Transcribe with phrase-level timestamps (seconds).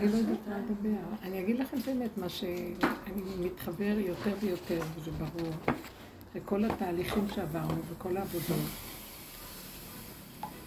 [0.00, 0.98] אני לא יודעת מה לדבר.
[1.22, 5.52] אני אגיד לכם באמת מה שאני מתחבר יותר ויותר, וזה ברור,
[6.34, 8.66] וכל התהליכים שעברנו וכל העבודות.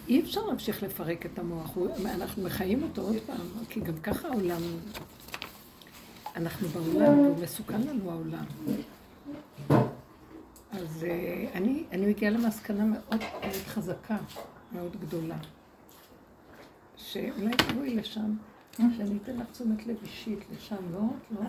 [0.08, 4.60] אי אפשר להמשיך לפרק את המוח, אנחנו מחיים אותו עוד פעם, כי גם ככה העולם,
[6.36, 8.44] אנחנו בעולם, והוא מסוכן לנו העולם.
[10.72, 13.22] אז אה, אני, אני מגיעה למסקנה מאוד
[13.66, 14.16] חזקה,
[14.72, 15.36] מאוד גדולה,
[16.96, 18.36] שאולי תבואי לשם,
[18.76, 21.00] שאני אתן לך תשומת לב אישית לשם, לא?
[21.30, 21.40] לא?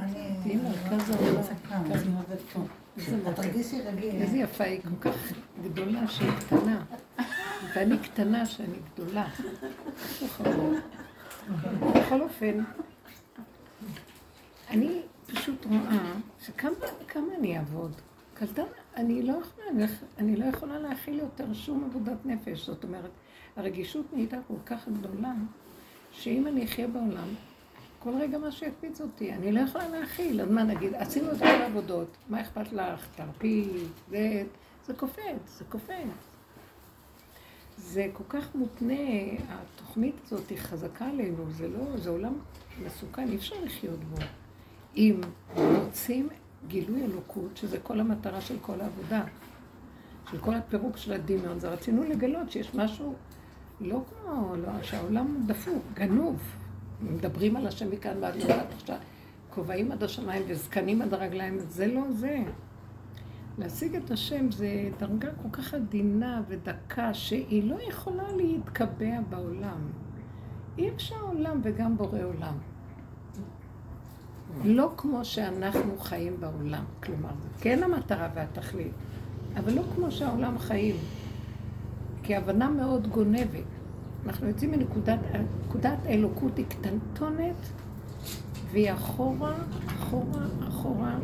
[0.44, 1.42] תהיי מרכז העולם.
[4.22, 5.34] איזה יפה היא כל כך
[5.64, 6.84] גדולה שהיא קטנה.
[7.76, 9.28] ואני קטנה שאני גדולה.
[11.96, 12.64] בכל אופן,
[14.70, 16.14] אני פשוט רואה
[16.46, 17.92] שכמה אני אעבוד.
[18.34, 18.64] קלטה,
[18.96, 19.86] אני לא יכולה,
[20.18, 22.66] אני לא יכולה להכיל יותר שום עבודת נפש.
[22.66, 23.12] זאת אומרת,
[23.56, 25.34] הרגישות נהייתה כל כך גדולה,
[26.20, 27.28] שאם אני אחיה בעולם,
[28.00, 30.42] כל רגע מה שיקפיץ אותי, אני לא יכולה להכיל.
[30.42, 33.08] אז מה נגיד, עשינו את כל העבודות, מה אכפת לך?
[33.16, 33.68] תרפי,
[34.10, 34.44] זה,
[34.86, 36.36] זה קופץ, זה קופץ.
[37.78, 38.94] זה כל כך מותנה,
[39.50, 42.34] התוכנית הזאת היא חזקה עלינו, זה לא, זה עולם
[42.86, 44.18] מסוכן, אי אפשר לחיות בו.
[44.96, 45.22] אם
[45.56, 46.30] רוצים
[46.68, 49.24] גילוי אלוקות, שזה כל המטרה של כל העבודה,
[50.32, 53.16] של כל הפירוק של הדמיון, זה רצינו לגלות שיש משהו
[53.82, 56.40] לא כמו, לא, שהעולם דפוק, גנוב.
[57.02, 58.98] מדברים על השם מכאן ועד לעולם עכשיו,
[59.50, 62.44] כובעים עד השמיים וזקנים עד הרגליים, זה לא זה.
[63.58, 69.80] להשיג את השם זה דרגה כל כך עדינה ודקה, שהיא לא יכולה להתקבע בעולם.
[70.78, 72.54] אי אפשר עולם וגם בורא עולם.
[74.64, 78.92] לא כמו שאנחנו חיים בעולם, כלומר, זה כן המטרה והתכלית,
[79.58, 80.96] אבל לא כמו שהעולם חיים,
[82.26, 83.64] כי הבנה מאוד גונבת.
[84.26, 85.20] אנחנו יוצאים מנקודת,
[85.66, 87.56] נקודת האלוקות היא קטנטונת,
[88.72, 89.54] והיא אחורה,
[89.88, 91.16] אחורה, אחורה.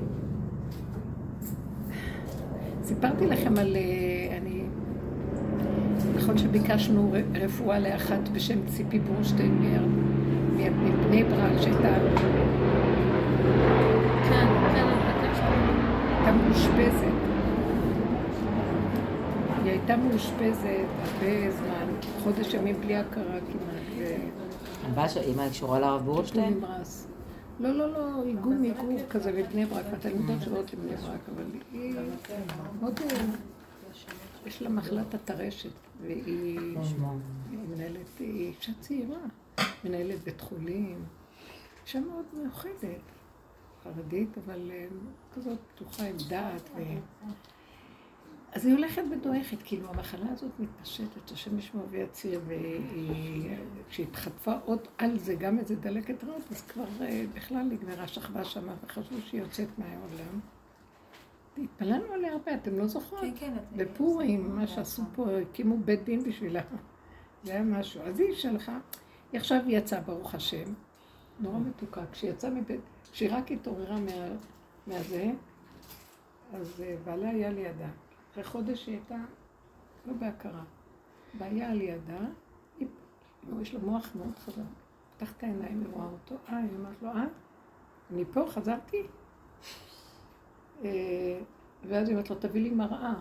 [2.84, 4.62] סיפרתי לכם על, אה, אני,
[6.16, 9.62] נכון שביקשנו רפואה לאחת בשם ציפי ברושטיין
[10.56, 11.94] מבני ברק, שהייתה...
[14.30, 14.86] כן, כן,
[16.18, 17.11] הייתה מאושפזת.
[19.72, 25.12] היא הייתה מאושפזת הרבה זמן, חודש ימים בלי הכרה כמעט.
[25.28, 26.62] אמא קשורה לרב בורשטיין?
[27.60, 31.96] לא, לא, לא, איגום איגום כזה לבני ברק, התלמידות שלו לבני ברק, אבל היא
[32.80, 33.00] מאוד...
[34.46, 35.70] יש לה מחלת הטרשת,
[36.02, 36.60] והיא
[37.52, 39.20] מנהלת, היא אישה צעירה,
[39.86, 41.06] מנהלת בית חולים,
[41.86, 43.02] אישה מאוד מיוחדת,
[43.84, 44.86] חרדית, אבל אה,
[45.36, 46.70] כזאת פתוחה עם דעת.
[48.54, 52.42] אז היא הולכת ודועכת, כאילו המחלה הזאת מתפשטת, השם ישמור ויציר,
[53.88, 58.46] וכשהיא התחטפה עוד על זה גם איזה דלקת ריאות, אז כבר אה, בכלל נגמרה שכבה
[58.46, 60.40] שמה, וחשבו שהיא יוצאת מהעולם.
[61.58, 63.22] התפללנו עליה הרבה, אתם לא זוכרות?
[63.22, 63.54] כן, כן.
[63.76, 66.62] בפורים, מה שעשו פה, הקימו בית דין בשבילה.
[67.44, 68.02] זה היה משהו.
[68.02, 68.80] אז היא שלחה,
[69.32, 70.74] היא עכשיו יצאה, ברוך השם,
[71.40, 72.02] נורא מתוקה.
[72.12, 73.98] כשהיא יצאה מבית, כשהיא רק התעוררה
[74.88, 75.32] מהזה,
[76.54, 77.88] אז אה, בעלה היה לידה.
[78.32, 79.18] אחרי חודש היא הייתה
[80.06, 80.64] לא בהכרה.
[81.38, 82.20] והיה על ידה,
[83.62, 84.62] יש לו מוח מאוד חזק.
[85.18, 87.26] פתח את העיניים, היא אותו, אה, היא אומרת לו, אה,
[88.14, 88.98] אני פה, חזרתי?
[90.84, 91.40] אה,
[91.88, 93.14] ואז היא אומרת לו, תביא לי מראה.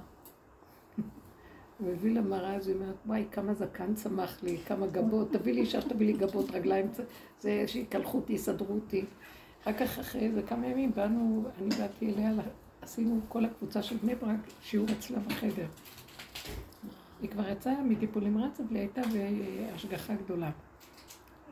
[1.78, 5.52] הוא הביא לה מראה, אז היא אומרת, וואי, כמה זקן צמח לי, כמה גבות, תביא
[5.52, 6.86] לי אישה שתביא לי גבות, רגליים,
[7.40, 9.04] זה שיקלחו אותי, יסדרו אותי.
[9.62, 12.32] אחר כך, אחרי איזה כמה ימים, באנו, אני באתי אליה
[12.82, 15.66] עשינו כל הקבוצה של בני ברק שיעור אצלה בחדר.
[17.22, 19.00] היא כבר יצאה מטיפול נמרץ, אבל היא הייתה
[19.72, 20.50] בהשגחה גדולה.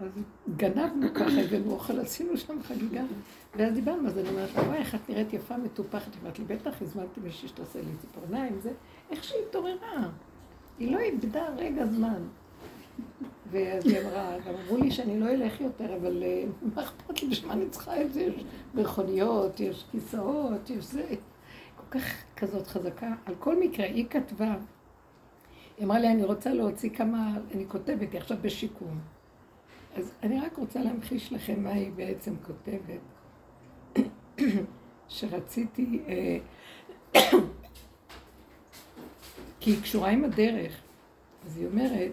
[0.01, 0.11] אז
[0.57, 3.03] גנבנו ככה, הבאנו אוכל, עשינו שם חגיגה.
[3.57, 6.15] ואז דיברנו, אז אני אומרת וואי, איך את נראית יפה, מטופחת.
[6.15, 8.73] היא אמרת לי, בטח, הזמנתי מישהי שתעשה לי ציפורניים, זה...
[9.11, 10.09] איך שהיא התעוררה.
[10.79, 12.23] היא לא איבדה רגע זמן.
[13.51, 16.45] ואז היא אמרה, גם אמרו לי שאני לא אלך יותר, אבל אה,
[16.75, 18.21] מה אכפת לי, בשביל מה אני צריכה את זה?
[18.21, 21.07] יש מכוניות, יש כיסאות, יש זה.
[21.77, 22.05] כל כך
[22.37, 23.13] כזאת חזקה.
[23.27, 24.55] על כל מקרה, היא כתבה,
[25.77, 29.01] היא אמרה לי, אני רוצה להוציא כמה, אני כותבת, היא עכשיו בשיקום.
[29.97, 33.01] אז אני רק רוצה להמחיש לכם מה היא בעצם כותבת.
[35.09, 36.39] שרציתי, אה,
[39.61, 40.81] כי היא קשורה עם הדרך.
[41.47, 42.13] אז היא אומרת,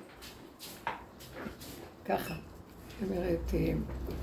[2.05, 2.33] ככה.
[2.33, 3.73] זאת אומרת, אה,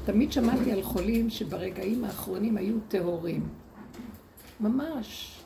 [0.05, 3.49] תמיד שמעתי על חולים שברגעים האחרונים היו טהורים.
[4.61, 5.39] ממש.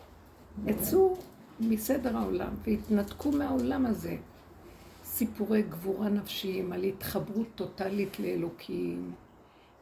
[0.66, 1.16] יצאו
[1.60, 4.16] מסדר העולם והתנתקו מהעולם הזה.
[5.04, 9.12] סיפורי גבורה נפשיים על התחברות טוטאלית לאלוקים,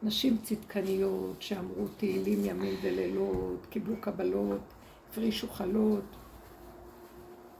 [0.03, 4.61] נשים צדקניות שאמרו תהילים ימים ולילות, קיבלו קבלות,
[5.09, 6.03] הפרישו חלות.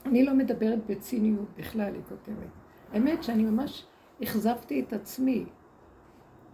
[0.06, 2.50] אני לא מדברת בציניות בכלל, היא כותבת.
[2.94, 3.86] האמת שאני ממש
[4.24, 5.46] אכזבתי את עצמי.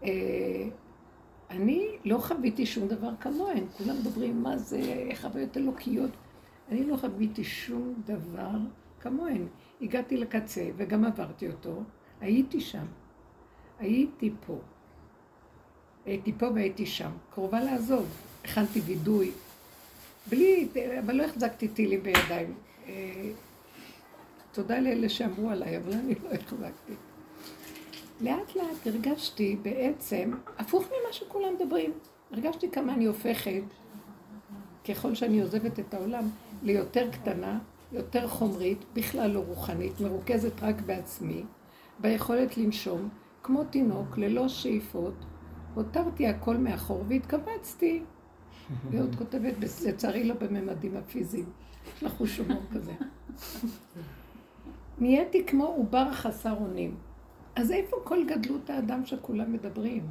[0.03, 0.09] אה,
[1.49, 6.11] אני לא חוויתי שום דבר כמוהן, כולם מדברים מה זה חוויות אלוקיות.
[6.69, 8.57] אני לא חוויתי שום דבר
[8.99, 9.47] כמוהן.
[9.81, 11.83] הגעתי לקצה וגם עברתי אותו,
[12.21, 12.85] הייתי שם.
[13.79, 14.59] הייתי פה.
[16.05, 17.11] הייתי פה והייתי שם.
[17.33, 18.07] קרובה לעזוב.
[18.43, 19.31] הכנתי וידוי.
[20.29, 20.67] בלי,
[20.99, 22.53] אבל לא החזקתי טילים בידיים.
[22.87, 23.29] אה,
[24.51, 26.93] תודה לאלה שאמרו עליי, אבל אני לא החזקתי.
[28.21, 31.91] לאט לאט הרגשתי בעצם, הפוך ממה שכולם מדברים,
[32.31, 33.63] הרגשתי כמה אני הופכת,
[34.87, 36.29] ככל שאני עוזבת את העולם,
[36.63, 37.59] ליותר קטנה,
[37.91, 41.43] יותר חומרית, בכלל לא רוחנית, מרוכזת רק בעצמי,
[41.99, 43.09] ביכולת לנשום,
[43.43, 45.13] כמו תינוק, ללא שאיפות,
[45.73, 48.03] הותרתי הכל מאחור והתכווצתי.
[48.91, 49.53] ועוד כותבת,
[49.85, 51.45] לצערי לא בממדים הפיזיים,
[51.97, 52.93] יש לך חוש הומור כזה.
[54.99, 56.95] נהייתי כמו עובר חסר אונים.
[57.55, 60.07] אז איפה כל גדלות האדם שכולם מדברים?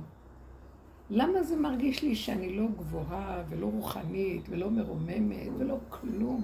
[1.10, 6.42] למה זה מרגיש לי שאני לא גבוהה ולא רוחנית ולא מרוממת ולא כלום?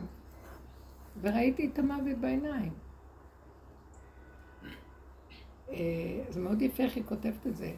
[1.21, 2.73] וראיתי את המוות בעיניים.
[5.71, 7.73] אה, זה מאוד יפה איך היא כותבת את זה.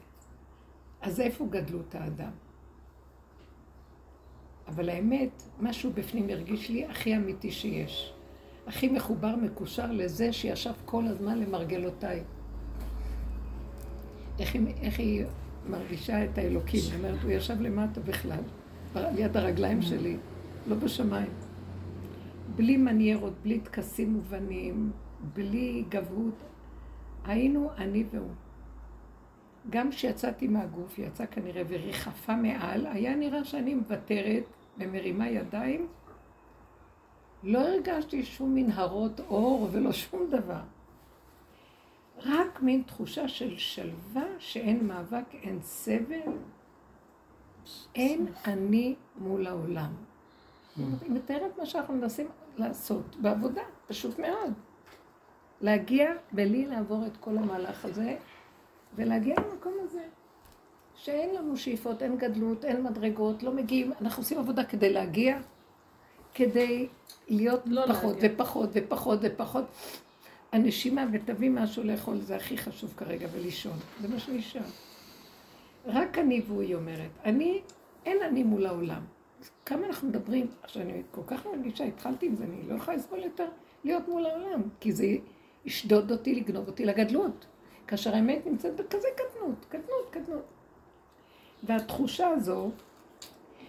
[1.00, 2.31] אז איפה גדלות האדם?
[4.69, 8.15] אבל האמת, משהו בפנים הרגיש לי הכי אמיתי שיש.
[8.67, 12.25] הכי מחובר, מקושר לזה שישב כל הזמן למרגלותיי.
[14.38, 15.25] איך היא, איך היא
[15.69, 16.81] מרגישה את האלוקים?
[16.90, 18.40] היא אומרת, הוא ישב למטה בכלל,
[18.94, 20.17] ליד הרגליים שלי,
[20.67, 21.31] לא בשמיים.
[22.56, 24.90] בלי מניירות, בלי טקסים מובנים,
[25.35, 26.35] בלי גבהות.
[27.25, 28.31] היינו אני והוא.
[29.70, 34.44] גם כשיצאתי מהגוף, יצאה כנראה וריחפה מעל, היה נראה שאני מוותרת
[34.79, 35.87] ומרימה ידיים.
[37.43, 40.61] לא הרגשתי שום מנהרות אור ולא שום דבר.
[42.25, 46.32] רק מין תחושה של שלווה שאין מאבק, אין סבל,
[47.94, 49.93] אין אני מול העולם.
[50.76, 52.26] היא מתארת מה שאנחנו מנסים
[52.56, 54.53] לעשות בעבודה, פשוט מאוד.
[55.61, 58.17] להגיע בלי לעבור את כל המהלך הזה,
[58.94, 60.03] ולהגיע למקום הזה.
[60.97, 65.38] שאין לנו שאיפות, אין גדלות, אין מדרגות, לא מגיעים, אנחנו עושים עבודה כדי להגיע,
[66.35, 66.88] כדי
[67.29, 68.31] להיות לא פחות להגיע.
[68.35, 69.65] ופחות ופחות ופחות.
[70.52, 73.76] הנשימה ותביא משהו לאכול זה הכי חשוב כרגע, ולישון.
[74.00, 74.60] זה מה שנשאר.
[75.86, 77.10] רק אני והוא, היא אומרת.
[77.24, 77.60] אני,
[78.06, 79.02] אין אני מול העולם.
[79.66, 83.18] כמה אנחנו מדברים, עכשיו אני כל כך מרגישה, התחלתי עם זה, אני לא יכולה לסבול
[83.18, 83.46] יותר
[83.84, 85.06] להיות מול העולם, כי זה
[85.64, 87.46] ישדוד אותי, לגנוב אותי לגדלות.
[87.86, 90.44] כאשר האמת נמצאת בכזה קטנות, קטנות, קטנות.
[91.62, 92.70] והתחושה הזו,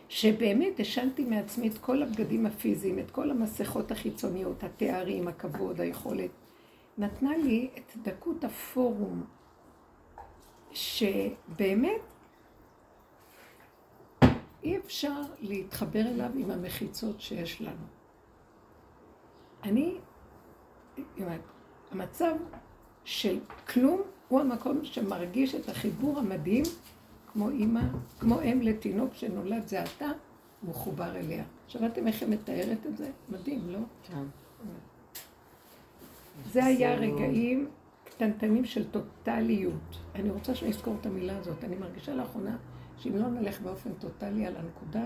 [0.09, 6.29] שבאמת השנתי מעצמי את כל הבגדים הפיזיים, את כל המסכות החיצוניות, התארים, הכבוד, היכולת,
[6.99, 9.23] נתנה לי את דקות הפורום,
[10.71, 12.01] שבאמת
[14.63, 17.85] אי אפשר להתחבר אליו עם המחיצות שיש לנו.
[19.63, 19.97] אני,
[21.91, 22.35] המצב
[23.03, 23.39] של
[23.73, 26.63] כלום הוא המקום שמרגיש את החיבור המדהים,
[27.31, 27.81] כמו אימא,
[28.19, 30.11] כמו אם לתינוק שנולד זה עתה,
[30.63, 31.43] מחובר אליה.
[31.67, 33.11] שמעתם איך היא מתארת את זה?
[33.29, 33.79] מדהים, לא?
[34.03, 34.23] כן.
[36.45, 37.67] זה היה רגעים
[38.03, 39.97] קטנטנים של טוטליות.
[40.15, 41.63] אני רוצה שנזכור את המילה הזאת.
[41.63, 42.57] אני מרגישה לאחרונה
[42.97, 45.03] שאם לא נלך באופן טוטלי על הנקודה,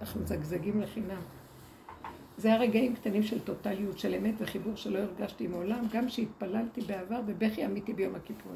[0.00, 1.20] אנחנו מזגזגים לחינם.
[2.38, 7.20] זה היה רגעים קטנים של טוטליות, של אמת וחיבור שלא הרגשתי מעולם, גם שהתפללתי בעבר
[7.20, 8.52] בבכי אמיתי ביום הכיפור.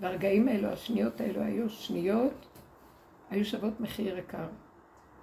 [0.00, 2.46] והרגעים האלו, השניות האלו היו שניות,
[3.30, 4.46] היו שוות מחיר יקר.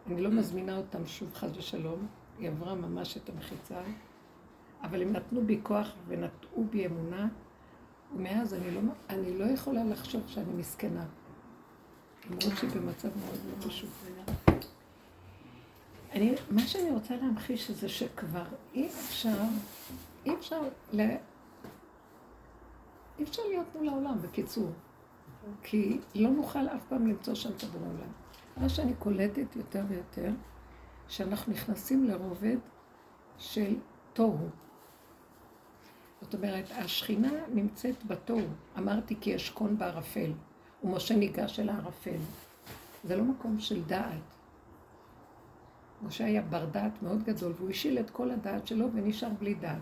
[0.08, 2.08] אני לא מזמינה אותם שוב חס ושלום,
[2.40, 3.82] היא עברה ממש את המחיצה,
[4.84, 7.28] אבל הם נתנו בי כוח ונטעו בי אמונה,
[8.16, 11.06] ומאז אני לא, אני לא יכולה לחשוב שאני מסכנה.
[12.30, 13.90] למרות שהיא במצב מאוד לא פשוט.
[16.12, 19.38] אני, מה שאני רוצה להמחיש זה שכבר אי אפשר,
[20.26, 20.62] אי אפשר,
[20.94, 21.02] ל...
[23.20, 24.72] אי אפשר להיות מול העולם, בקיצור.
[25.64, 28.12] כי לא נוכל אף פעם למצוא שם את הבורא עולם.
[28.58, 30.32] מה שאני קולטת יותר ויותר,
[31.08, 32.58] שאנחנו נכנסים לרובד
[33.38, 33.76] של
[34.14, 34.50] תוהו.
[36.22, 38.48] זאת אומרת, השכינה נמצאת בתוהו.
[38.78, 40.32] אמרתי כי אשכון בערפל,
[40.84, 42.18] ומשה ניגש אל הערפל.
[43.04, 44.36] זה לא מקום של דעת.
[46.02, 49.82] משה היה בר דעת מאוד גדול, והוא השיל את כל הדעת שלו ונשאר בלי דעת.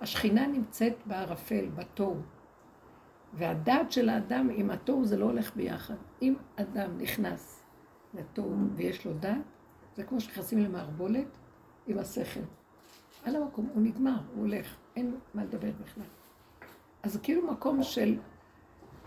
[0.00, 2.16] השכינה נמצאת בערפל, בתוהו.
[3.34, 5.94] והדעת של האדם עם התוהו זה לא הולך ביחד.
[6.22, 7.62] אם אדם נכנס
[8.14, 9.36] לתור ויש לו דת,
[9.96, 11.26] זה כמו שנכנסים למערבולת
[11.86, 12.40] עם השכל.
[13.24, 16.04] על המקום, הוא נגמר, הוא הולך, אין מה לדבר בכלל.
[17.02, 18.16] אז זה כאילו מקום של...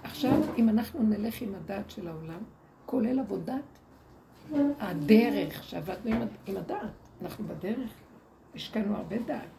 [0.03, 2.39] עכשיו, אם אנחנו נלך עם הדעת של העולם,
[2.85, 3.79] כולל עבודת
[4.79, 6.91] הדרך שעבדנו עם, עם הדעת,
[7.21, 7.91] אנחנו בדרך,
[8.55, 9.49] השקענו הרבה דעת.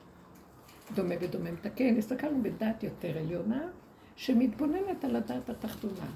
[0.95, 3.69] דומה ודומה מתקן, הסתכלנו בדעת יותר עליונה,
[4.17, 6.07] שמתבוננת על הדעת התחתונה.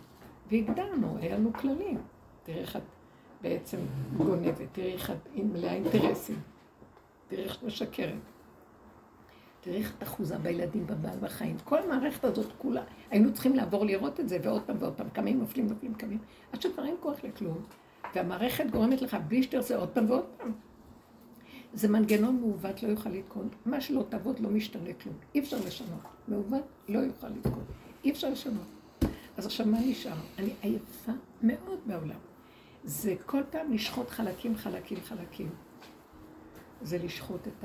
[0.51, 1.99] והגדרנו, היה לנו כללים.
[2.45, 2.83] תראה איך את
[3.43, 3.79] בעצם
[4.17, 6.41] גונבת, תראי איך את מלאה אינטרסים,
[7.29, 8.15] תראי איך את משקרת.
[9.65, 11.57] תראי איך את אחוזה בילדים, בבעל בחיים.
[11.65, 15.39] כל המערכת הזאת כולה, היינו צריכים לעבור לראות את זה, ועוד פעם ועוד פעם, קמים,
[15.39, 16.19] נופלים, נופלים, קמים,
[16.53, 17.59] עד שכבר אין כוח לכלום.
[18.15, 20.53] והמערכת גורמת לך, בלי שתעשה עוד פעם ועוד פעם.
[21.75, 23.49] זה מנגנון מעוות, לא יוכל לתקון.
[23.67, 25.15] מה שלא תעבוד לא משתנה כלום.
[25.35, 26.01] אי אפשר לשנות.
[26.29, 27.65] מעוות לא יוכל לתקון.
[28.05, 28.67] אי אפשר לשנות.
[29.37, 30.17] אז עכשיו מה נשאר?
[30.39, 32.19] אני עייפה מאוד בעולם.
[32.85, 35.51] זה כל פעם לשחוט חלקים, חלקים, חלקים.
[36.83, 37.65] זה לשחוט את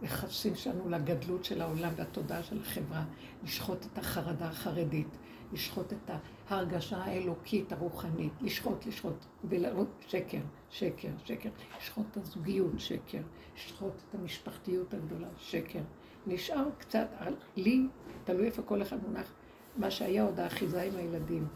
[0.00, 3.04] היחסים שלנו לגדלות של העולם והתודעה של החברה,
[3.44, 5.18] לשחוט את החרדה החרדית,
[5.52, 6.10] לשחוט את
[6.48, 10.40] ההרגשה האלוקית הרוחנית, לשחוט, לשחוט, ולראות שקר,
[10.70, 13.20] שקר, שקר, לשחוט את הזוגיות, שקר,
[13.56, 15.80] לשחוט את המשפחתיות הגדולה, שקר.
[16.26, 17.08] נשאר קצת,
[17.56, 17.86] לי,
[18.24, 19.32] תלוי איפה כל אחד מונח,
[19.76, 21.46] מה שהיה עוד האחיזה עם הילדים.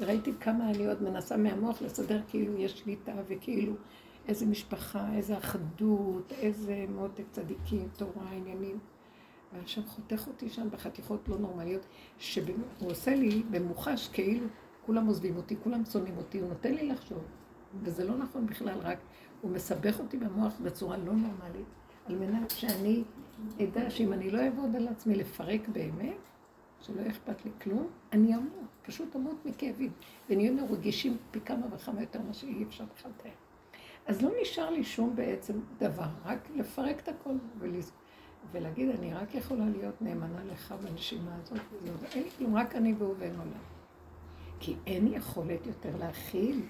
[0.00, 3.72] ראיתי כמה אני עוד מנסה מהמוח לסדר כאילו יש שליטה וכאילו
[4.28, 8.78] איזה משפחה, איזה אחדות, איזה מותק צדיקים, תורה, עניינים.
[9.52, 11.86] והשם חותך אותי שם בחתיכות לא נורמליות,
[12.18, 12.56] שהוא
[12.90, 14.46] עושה לי במוחש כאילו
[14.86, 17.24] כולם עוזבים אותי, כולם שונאים אותי, הוא נותן לי לחשוב.
[17.82, 18.98] וזה לא נכון בכלל, רק
[19.40, 21.66] הוא מסבך אותי במוח בצורה לא נורמלית,
[22.06, 23.04] על מנת שאני
[23.62, 26.16] אדע שאם אני לא אעבוד על עצמי לפרק באמת,
[26.80, 29.90] שלא אכפת לי כלום, אני אמות, פשוט אמות מכאבים.
[30.30, 33.45] ונהיו לנו רגישים פי כמה וכמה יותר ממה שאי אפשר בכלל לתאר.
[34.06, 37.92] אז לא נשאר לי שום בעצם דבר, רק לפרק את הכל ולז...
[38.52, 41.58] ולהגיד, אני רק יכולה להיות נאמנה לך בנשימה הזאת,
[42.14, 43.76] אין לי כלום, רק אני והוא ואין עולם.
[44.60, 46.62] כי אין יכולת יותר להכיל.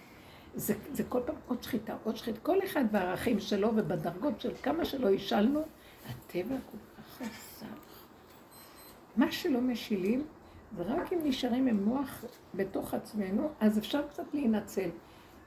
[0.54, 2.40] זה, זה כל פעם עוד שחיטה, עוד שחיטה.
[2.40, 5.60] כל אחד בערכים שלו ובדרגות של כמה שלא השלנו,
[6.08, 7.66] הטבע כל כך חזק.
[9.16, 10.26] מה שלא משילים,
[10.76, 12.24] זה רק אם נשארים עם מוח
[12.54, 14.90] בתוך עצמנו, אז אפשר קצת להינצל.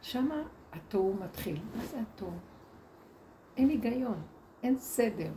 [0.01, 0.43] שמה
[0.73, 1.59] התוהו מתחיל.
[1.75, 2.31] מה זה התוהו?
[3.57, 4.21] אין היגיון,
[4.63, 5.31] אין סדר,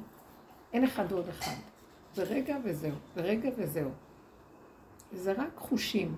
[0.73, 1.53] אין אחד ועוד אחד.
[2.15, 3.91] זה רגע וזהו, זה רגע וזהו.
[5.12, 6.17] זה רק חושים.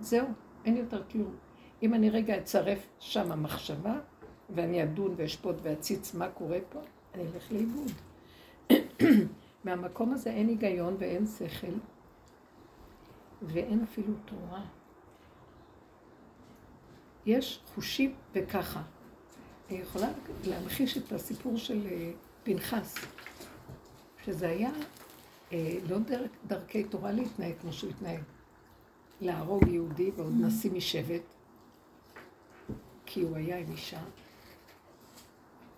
[0.00, 0.26] זהו,
[0.64, 1.36] אין יותר כלום.
[1.82, 3.98] אם אני רגע אצרף שם המחשבה,
[4.50, 6.80] ואני אדון ואשפוט ואציץ מה קורה פה,
[7.14, 7.92] אני אלך לאיבוד.
[9.64, 11.72] מהמקום הזה אין היגיון ואין שכל,
[13.42, 14.64] ואין אפילו תורה.
[17.26, 18.82] יש חושים וככה.
[19.70, 20.08] אני יכולה
[20.44, 22.94] להמחיש את הסיפור של אה, פנחס,
[24.24, 24.70] שזה היה
[25.52, 28.20] אה, לא דרך, דרכי תורה להתנהג כמו שהוא התנהג.
[29.20, 30.46] להרוג יהודי ועוד mm.
[30.46, 31.22] נשיא משבט,
[33.06, 34.00] כי הוא היה עם אישה.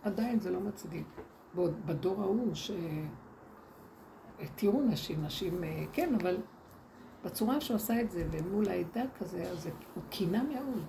[0.02, 1.06] עדיין זה לא מצדיק.
[1.54, 2.54] ועוד בדור ההוא,
[4.38, 6.36] שהתירו נשים, נשים אה, כן, אבל
[7.24, 10.84] בצורה שהוא עשה את זה, ומול העדה כזה, אז הוא קינה מאוד.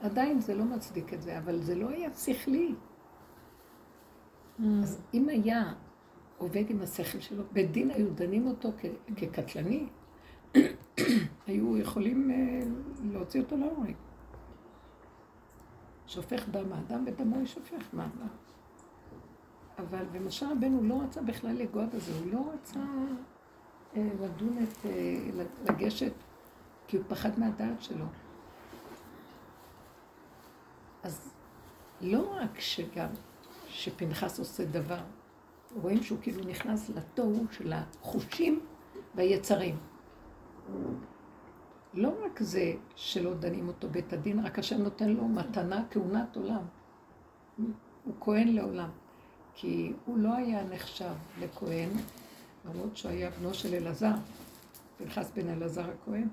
[0.00, 2.74] עדיין זה לא מצדיק את זה, אבל זה לא היה שכלי.
[4.58, 4.62] Mm.
[4.82, 5.72] אז אם היה
[6.38, 8.72] עובד עם השכל שלו, בית דין היו דנים אותו
[9.16, 9.86] כקטלני,
[11.46, 12.60] היו יכולים אה,
[13.04, 13.94] להוציא אותו להורג.
[16.06, 18.08] שופך דם האדם ודמו ישופך, מה?
[18.20, 18.26] מה?
[19.78, 22.80] אבל במשה רבנו לא רצה בכלל לגוע בזה, הוא לא רצה
[23.96, 26.12] אה, לדון את, אה, לגשת,
[26.86, 28.04] כי הוא פחד מהדעת שלו.
[31.06, 31.30] אז
[32.00, 33.08] לא רק שגם,
[33.68, 35.00] שפנחס עושה דבר,
[35.82, 38.60] רואים שהוא כאילו נכנס לתוהו של החושים
[39.14, 39.76] והיצרים.
[41.94, 46.62] לא רק זה שלא דנים אותו בית הדין, רק השם נותן לו מתנה, כהונת עולם.
[48.04, 48.90] הוא כהן לעולם.
[49.54, 51.88] כי הוא לא היה נחשב לכהן,
[52.64, 54.14] למרות שהוא היה בנו של אלעזר,
[54.98, 56.28] פנחס בן אלעזר הכהן.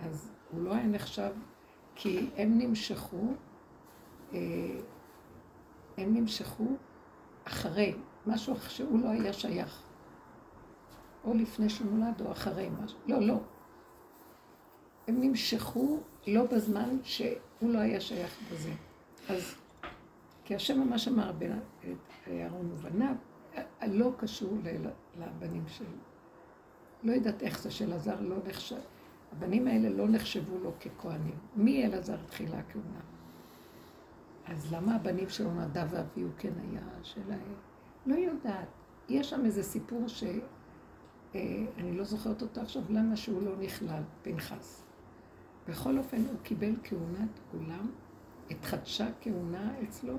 [0.00, 1.30] אז הוא לא היה נחשב,
[2.02, 3.32] כי הם נמשכו,
[4.32, 4.38] אה,
[5.96, 6.66] הם נמשכו
[7.44, 7.94] אחרי,
[8.26, 9.82] משהו שהוא לא היה שייך.
[11.24, 12.98] או לפני שהוא נולד או אחרי משהו.
[13.06, 13.40] לא, לא.
[15.08, 18.72] הם נמשכו לא בזמן שהוא לא היה שייך בזה.
[19.28, 19.54] אז,
[20.44, 21.60] כי השם ממש אמר בין
[22.28, 23.14] אהרון ובניו,
[23.86, 24.58] לא קשור
[25.18, 25.86] לבנים שלו.
[27.02, 28.80] לא יודעת איך זה של עזר, לא נחשב.
[29.32, 31.38] הבנים האלה לא נחשבו לו ככהנים.
[31.56, 33.00] מי אלעזר תחילה הכהונה?
[34.46, 37.54] אז למה הבנים שלו נדב ואביהו כן היה שלהם?
[38.06, 38.68] לא יודעת.
[39.08, 40.40] יש שם איזה סיפור שאני
[41.34, 44.82] אה, לא זוכרת אותו עכשיו, למה שהוא לא נכלל, פנחס.
[45.68, 47.90] בכל אופן, הוא קיבל כהונת עולם,
[48.50, 50.14] התחדשה כהונה אצלו,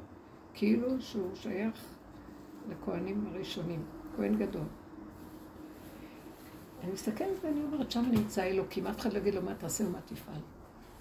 [0.53, 1.85] כאילו שהוא שייך
[2.69, 3.83] לכהנים הראשונים,
[4.15, 4.65] כהן גדול.
[6.83, 10.01] אני מסתכלת ואני אומרת, שם נמצא אלוקים, אף אחד לא יגיד לו מה תעשה ומה
[10.01, 10.33] תפעל.
[10.35, 10.41] הוא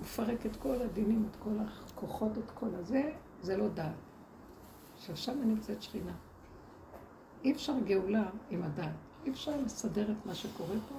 [0.00, 3.94] מפרק את כל הדינים, את כל הכוחות, את כל הזה, זה לא דעת.
[4.96, 6.12] עכשיו, שם נמצאת שכינה.
[7.44, 8.94] אי אפשר גאולה עם הדעת.
[9.24, 10.94] אי אפשר לסדר את מה שקורה פה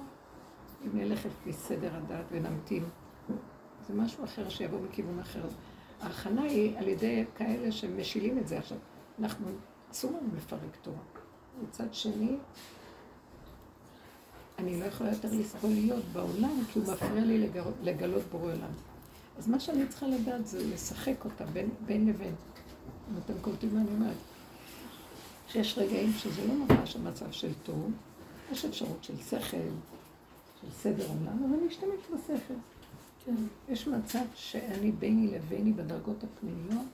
[0.84, 2.84] אם נלך לפי סדר הדעת ונמתין.
[3.86, 5.48] זה משהו אחר שיבוא מכיוון אחר.
[6.00, 8.78] ההכנה היא על ידי כאלה שמשילים את זה עכשיו.
[9.18, 9.46] אנחנו,
[9.90, 11.02] אסור לנו לפרק תורה.
[11.62, 12.36] מצד שני,
[14.62, 17.48] אני לא יכולה יותר לסבול להיות בעולם, כי הוא מפריע לי
[17.82, 18.72] לגלות, בורא עולם.
[19.38, 22.34] אז מה שאני צריכה לדעת זה לשחק אותה בין, בין לבין.
[23.10, 24.16] אם אתם קולטים מה אני אומרת.
[25.48, 27.90] שיש רגעים שזה לא ממש המצב של טוב,
[28.52, 29.56] יש אפשרות של שכל,
[30.60, 32.54] של סדר עולם, אבל אני אשתמש בשכל.
[33.24, 33.34] כן.
[33.68, 36.86] יש מצב שאני ביני לביני בדרגות הפנימיות,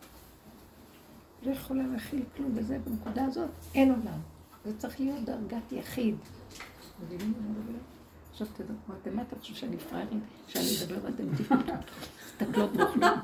[1.42, 4.20] לא יכולה להכיל כלום, וזה בנקודה הזאת אין עולם.
[4.64, 6.14] זה צריך להיות דרגת יחיד.
[7.04, 7.80] מבינים מה אני מדברת?
[8.30, 8.74] עכשיו תדעו,
[9.14, 13.14] מה אתה חושב שאני פראיירית, שאני אדבר ואתם תסתכלות ואוכלות?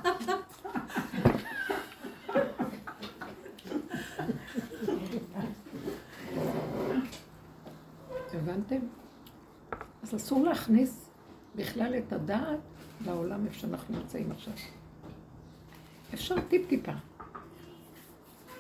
[8.35, 8.79] הבנתם?
[10.03, 11.11] אז אסור להכניס
[11.57, 12.59] בכלל את הדעת
[13.01, 14.53] לעולם איפה שאנחנו נמצאים עכשיו.
[16.15, 16.93] אפשר טיפ-טיפה,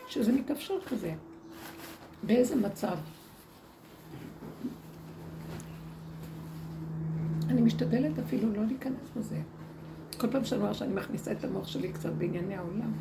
[0.08, 1.14] שזה מתאפשר כזה.
[2.22, 2.96] באיזה מצב?
[7.54, 9.36] אני משתדלת אפילו לא להיכנס בזה.
[10.18, 12.92] כל פעם שאני רואה שאני מכניסה את המוח שלי קצת בענייני העולם,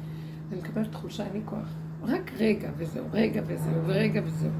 [0.51, 1.67] אני מקבלת תחושה, אין לי כוח.
[2.03, 4.51] רק רגע וזהו, רגע וזהו, ורגע וזהו.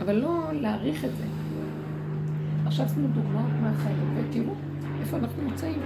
[0.00, 1.24] אבל לא להעריך את זה.
[2.66, 4.54] עכשיו עשינו דוגמאות מהחיים, ותראו
[5.00, 5.80] איפה אנחנו נמצאים.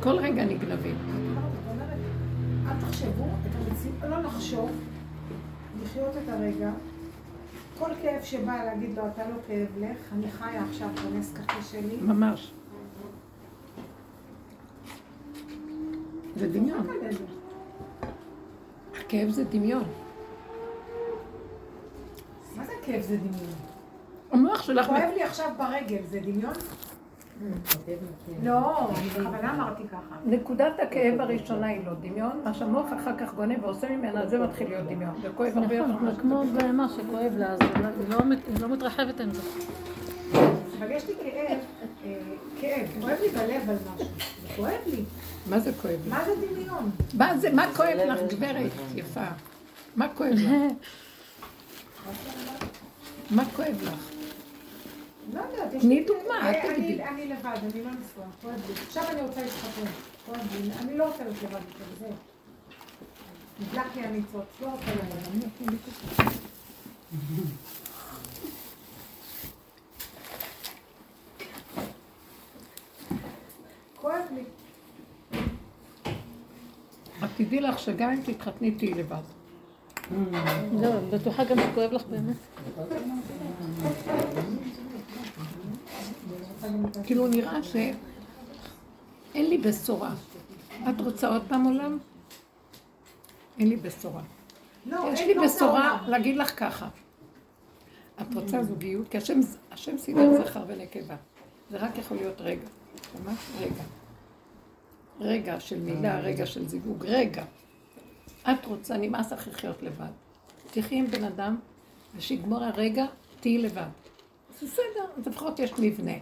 [0.00, 0.96] כל רגע נגנבים.
[2.66, 4.70] אל תחשבו את המציאות, לא לחשוב,
[5.82, 6.70] לחיות את הרגע.
[7.78, 11.96] כל כאב שבא להגיד לו, אתה לא כאב לך, אני חיה עכשיו בנס קפה שלי.
[12.02, 12.52] ממש.
[16.36, 16.86] זה דמיון.
[19.00, 19.84] הכאב זה דמיון.
[22.56, 23.54] מה זה כאב זה דמיון?
[24.32, 24.86] המוח שלך...
[24.86, 26.52] כואב לי עכשיו ברגל, זה דמיון?
[28.42, 30.16] לא, בכוונה אמרתי ככה.
[30.26, 34.68] נקודת הכאב הראשונה היא לא דמיון, מה שהמוח אחר כך גונב ועושה ממנה, זה מתחיל
[34.68, 35.14] להיות דמיון.
[35.22, 35.92] זה כואב הרבה יותר.
[35.92, 37.58] נכון, זה כמו בהמה שכואב לה, אז
[38.08, 38.18] לא
[38.48, 39.42] היא לא מתרחבת עם זה.
[40.78, 41.58] אבל יש לי כאב,
[42.04, 42.18] אה,
[42.60, 44.06] כאב, כואב לי בלב על משהו,
[44.42, 45.04] זה כואב לי.
[45.50, 46.10] מה זה כואב לי?
[46.10, 46.90] מה זה דמיון?
[47.54, 49.24] מה כואב לך, גברת יפה?
[49.96, 50.50] מה כואב לך?
[53.36, 54.15] מה כואב לך?
[55.32, 57.02] לא יודעת, תני דוגמה, אל תגידי.
[57.02, 58.74] אני לבד, אני לא נשואה, כואב לי.
[58.86, 59.90] עכשיו אני רוצה להתחתן,
[60.26, 60.70] כואב לי.
[60.82, 62.12] אני לא רוצה להיות לבד יותר, זהו.
[63.60, 65.46] נדלק לי הניצוץ, לא רוצה לבד.
[74.00, 74.44] כואב לי.
[77.22, 79.22] רק תדעי לך שגם אם תתחתני תהיי לבד.
[80.80, 82.36] זהו, בטוחה גם שכואב לך באמת.
[87.04, 87.96] כאילו נראה שאין
[89.34, 90.14] לי בשורה.
[90.88, 91.98] את רוצה עוד פעם עולם?
[93.58, 94.22] אין לי בשורה.
[94.86, 96.88] לא, יש לי בשורה להגיד לך ככה.
[98.20, 99.08] את רוצה זוגיות?
[99.08, 99.18] כי
[99.70, 101.16] השם סידר זכר ונקבה.
[101.70, 102.66] זה רק יכול להיות רגע.
[103.24, 103.82] ממש רגע.
[105.20, 107.44] רגע של מילה, רגע של זיווג, רגע.
[108.42, 110.10] את רוצה, נמאס לך לחיות לבד.
[110.70, 111.56] תחי עם בן אדם,
[112.16, 113.04] ושיגמור הרגע,
[113.40, 113.86] תהיי לבד.
[114.60, 116.12] זה בסדר, לפחות יש מבנה.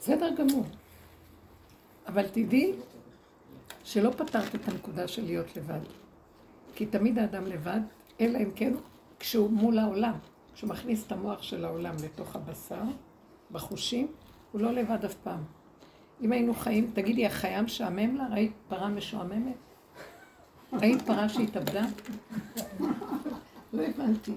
[0.00, 0.64] בסדר גמור.
[2.06, 2.72] אבל תדעי
[3.84, 5.80] שלא פתרת את הנקודה של להיות לבד.
[6.74, 7.80] כי תמיד האדם לבד,
[8.20, 8.72] אלא אם כן
[9.18, 10.14] כשהוא מול העולם.
[10.54, 12.82] כשהוא מכניס את המוח של העולם לתוך הבשר,
[13.50, 14.06] בחושים,
[14.52, 15.42] הוא לא לבד אף פעם.
[16.22, 18.26] אם היינו חיים, תגידי, החיה משעמם לה?
[18.32, 19.56] ראית פרה משועממת?
[20.72, 21.86] ראית פרה שהתאבדה?
[23.72, 24.32] לא הבנתי.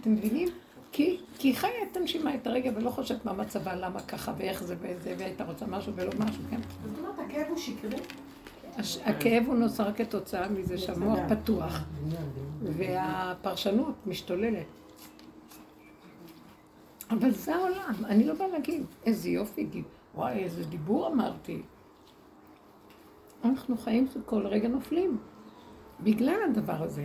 [0.00, 0.48] אתם מבינים?
[0.92, 4.76] כי, היא חיה את הנשימה, את הרגע, ולא חושבת מה מצבה, למה ככה, ואיך זה
[4.80, 6.60] וזה, והייתה רוצה משהו ולא משהו, כן?
[6.62, 7.98] זאת אומרת, הכאב הוא שקרי?
[9.04, 11.84] הכאב הוא נוצר כתוצאה מזה שהמוח פתוח,
[12.62, 14.66] והפרשנות משתוללת.
[17.10, 19.66] אבל זה העולם, אני לא באה להגיד, איזה יופי,
[20.14, 21.62] וואי, איזה דיבור אמרתי.
[23.44, 25.18] אנחנו חיים שכל רגע נופלים,
[26.00, 27.04] בגלל הדבר הזה.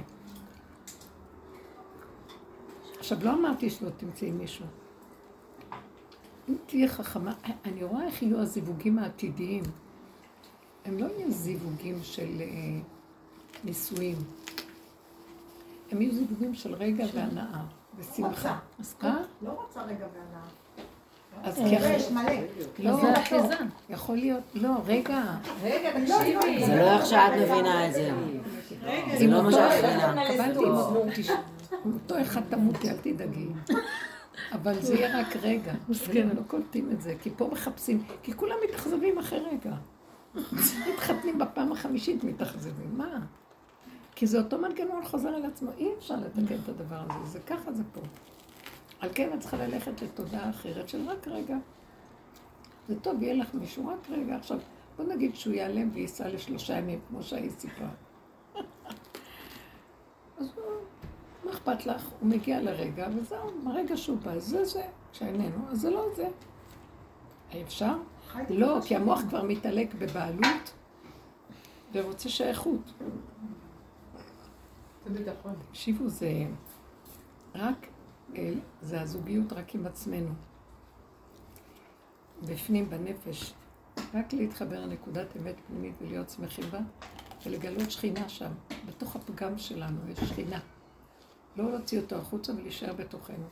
[3.06, 4.66] עכשיו, לא אמרתי שלא תמצאי מישהו.
[6.50, 7.34] אם תהיה חכמה,
[7.66, 9.64] אני רואה איך יהיו הזיווגים העתידיים.
[10.86, 12.48] הם לא יהיו זיווגים של אה,
[13.64, 14.16] נישואים.
[15.92, 17.64] הם יהיו זיווגים של רגע והנאה
[17.98, 18.60] ושמחה.
[18.80, 19.14] רוצה.
[19.42, 20.48] לא רוצה רגע והנאה.
[21.44, 22.32] אז אה, כי יש מלא.
[22.80, 23.56] לא, זה אחיזה.
[23.90, 25.24] יכול להיות, לא, רגע.
[25.62, 26.66] רגע, תקשיבי.
[26.66, 28.12] זה לא איך שאת מבינה את זה.
[29.18, 31.55] זה לא מה שאת מבינה.
[31.94, 33.48] אותו אחד תמותי, אל תדאגי.
[34.52, 35.74] אבל זה יהיה רק רגע.
[35.90, 39.76] מסכן, לא קולטים את זה, כי פה מחפשים, כי כולם מתאכזבים אחרי רגע.
[40.94, 42.98] מתחתנים בפעם החמישית, מתאכזבים.
[42.98, 43.20] מה?
[44.16, 47.72] כי זה אותו מנגנון חוזר על עצמו, אי אפשר לתקן את הדבר הזה, זה ככה
[47.74, 48.02] זה פה.
[49.00, 51.58] על כן את צריכה ללכת לתודעה אחרת של רק רגע.
[52.88, 54.36] זה טוב, יהיה לך מישהו רק רגע.
[54.36, 54.60] עכשיו,
[54.98, 57.90] בוא נגיד שהוא ייעלם וייסע לשלושה ימים, כמו שהיא סיפרה.
[60.38, 60.64] אז הוא,
[61.46, 62.10] מה אכפת לך?
[62.20, 66.28] הוא מגיע לרגע, וזהו, ברגע שהוא בא, זה זה, כשאיננו, אז זה לא זה.
[67.62, 67.96] אפשר?
[68.50, 70.74] לא, כי המוח כבר מתעלק בבעלות
[71.94, 72.94] ורוצה שייכות.
[75.70, 76.32] תקשיבו, זה
[77.56, 77.88] רק,
[78.82, 80.32] זה הזוגיות רק עם עצמנו.
[82.42, 83.54] בפנים, בנפש,
[84.14, 86.80] רק להתחבר לנקודת אמת פנימית ולהיות שמחים בה,
[87.46, 88.52] ולגלות שכינה שם,
[88.86, 90.60] בתוך הפגם שלנו יש שכינה.
[91.58, 93.46] לא להוציא אותו החוצה ולהישאר בתוכנו.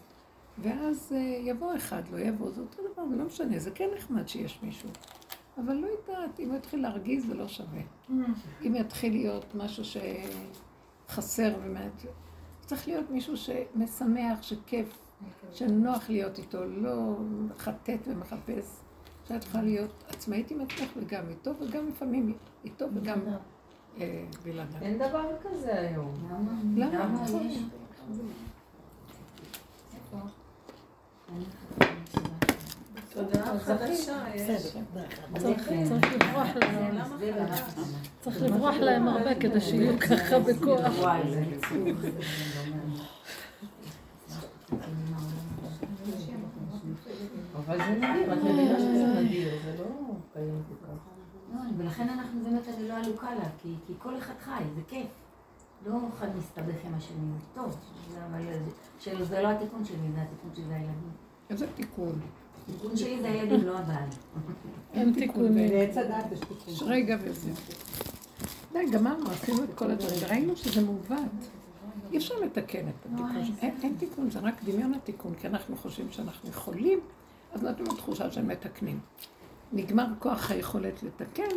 [0.57, 4.27] ואז אה, יבוא אחד, לא יבוא, זה אותו דבר, זה לא משנה, זה כן נחמד
[4.27, 4.89] שיש מישהו.
[5.57, 7.81] אבל לא יודעת, אם הוא יתחיל להרגיז זה לא שווה.
[8.65, 9.83] אם יתחיל להיות משהו
[11.07, 12.05] שחסר ומעט,
[12.65, 14.97] צריך להיות מישהו שמשמח, שכיף,
[15.51, 18.65] שנוח להיות איתו, לא מחטט ומחפש.
[19.27, 22.33] שאת צריכה להיות עצמאית עם עצמך וגם איתו, וגם לפעמים
[22.65, 23.19] איתו וגם
[23.99, 24.81] אה, בלעדיו.
[24.81, 26.13] אין דבר כזה היום.
[26.75, 27.25] למה?
[33.59, 34.75] חדשה יש.
[35.37, 35.69] צריך
[36.13, 36.97] לברוח להם,
[38.21, 41.05] צריך לברוח להם הרבה כדי שיהיו ככה בכוח.
[47.55, 49.85] אבל זה נדיר, את מבינה שזה נדיר, זה לא
[50.33, 50.93] קיים כל כך.
[51.53, 55.07] לא, ולכן אנחנו באמת אני לא עלוקה לה, כי כל אחד חי, זה כיף.
[55.85, 57.17] לא אחד מסתבך עם השני,
[57.53, 57.77] טוב.
[58.13, 58.41] זה אבל
[58.99, 61.11] של- זה לא התיקון שלי, זה התיקון של הילדים.
[61.49, 62.19] איזה תיקון.
[62.69, 64.09] התיקון שלי זה הילדים, לא הבעל.
[64.93, 65.71] אין תיקונים.
[65.71, 66.87] לעץ הדעת יש תיקון.
[66.91, 67.51] רגע וזה.
[68.73, 71.19] די, גמרנו, עשינו את כל הדברים, וראינו שזה מעוות.
[72.11, 73.35] אי אפשר לתקן את התיקון.
[73.61, 76.99] אין, תיקון, זה רק דמיון התיקון, כי אנחנו חושבים שאנחנו יכולים,
[77.53, 78.99] אז נותנים תחושה שהם מתקנים.
[79.73, 81.55] נגמר כוח היכולת לתקן,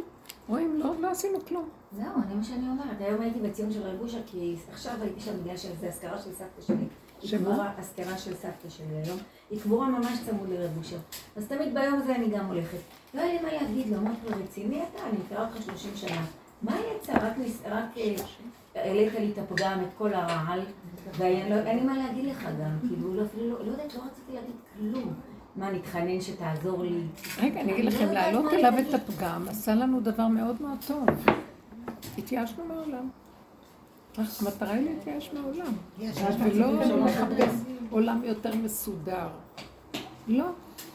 [0.48, 1.68] רואים, לא, לא עשינו כלום.
[1.96, 3.00] זהו, זה מה שאני אומרת.
[3.00, 6.62] היום הייתי בציון של רב אושר, כי עכשיו הייתי שם בגלל שזה אזכרה של סבתא
[6.66, 6.86] שלי.
[7.20, 7.72] שמה?
[7.78, 9.18] אזכרה של סבתא שלי היום.
[9.50, 10.96] היא קבורה ממש צמוד לרב אושר.
[11.36, 12.78] אז תמיד ביום הזה אני גם הולכת.
[13.14, 15.02] לא היה לי מה להגיד לו, אמרתי לו, רציני אתה?
[15.08, 16.24] אני מכירה אותך 30 שנה.
[16.62, 17.12] מה יצא?
[17.12, 17.32] רק
[17.70, 18.14] רק אה,
[18.74, 20.60] העלית לי את הפגם, את כל הרעל,
[21.18, 22.88] ואין לא- לי מה להגיד לך גם.
[22.88, 25.14] כאילו, לא- אפילו לא לא יודעת, לא רציתי להגיד כלום.
[25.56, 27.02] מה, נתחנן שתעזור לי?
[27.38, 28.94] רגע, אני אגיד לא לכם, להעלות אליו להגיד.
[28.94, 31.06] את הפגם עשה לנו דבר מאוד מאוד טוב.
[32.18, 33.08] התייאשנו מהעולם.
[34.16, 35.72] המטרה היא להתייאש מהעולם.
[36.44, 36.72] ולא
[37.04, 37.54] לחפש
[37.90, 39.28] עולם יותר מסודר.
[40.28, 40.46] לא.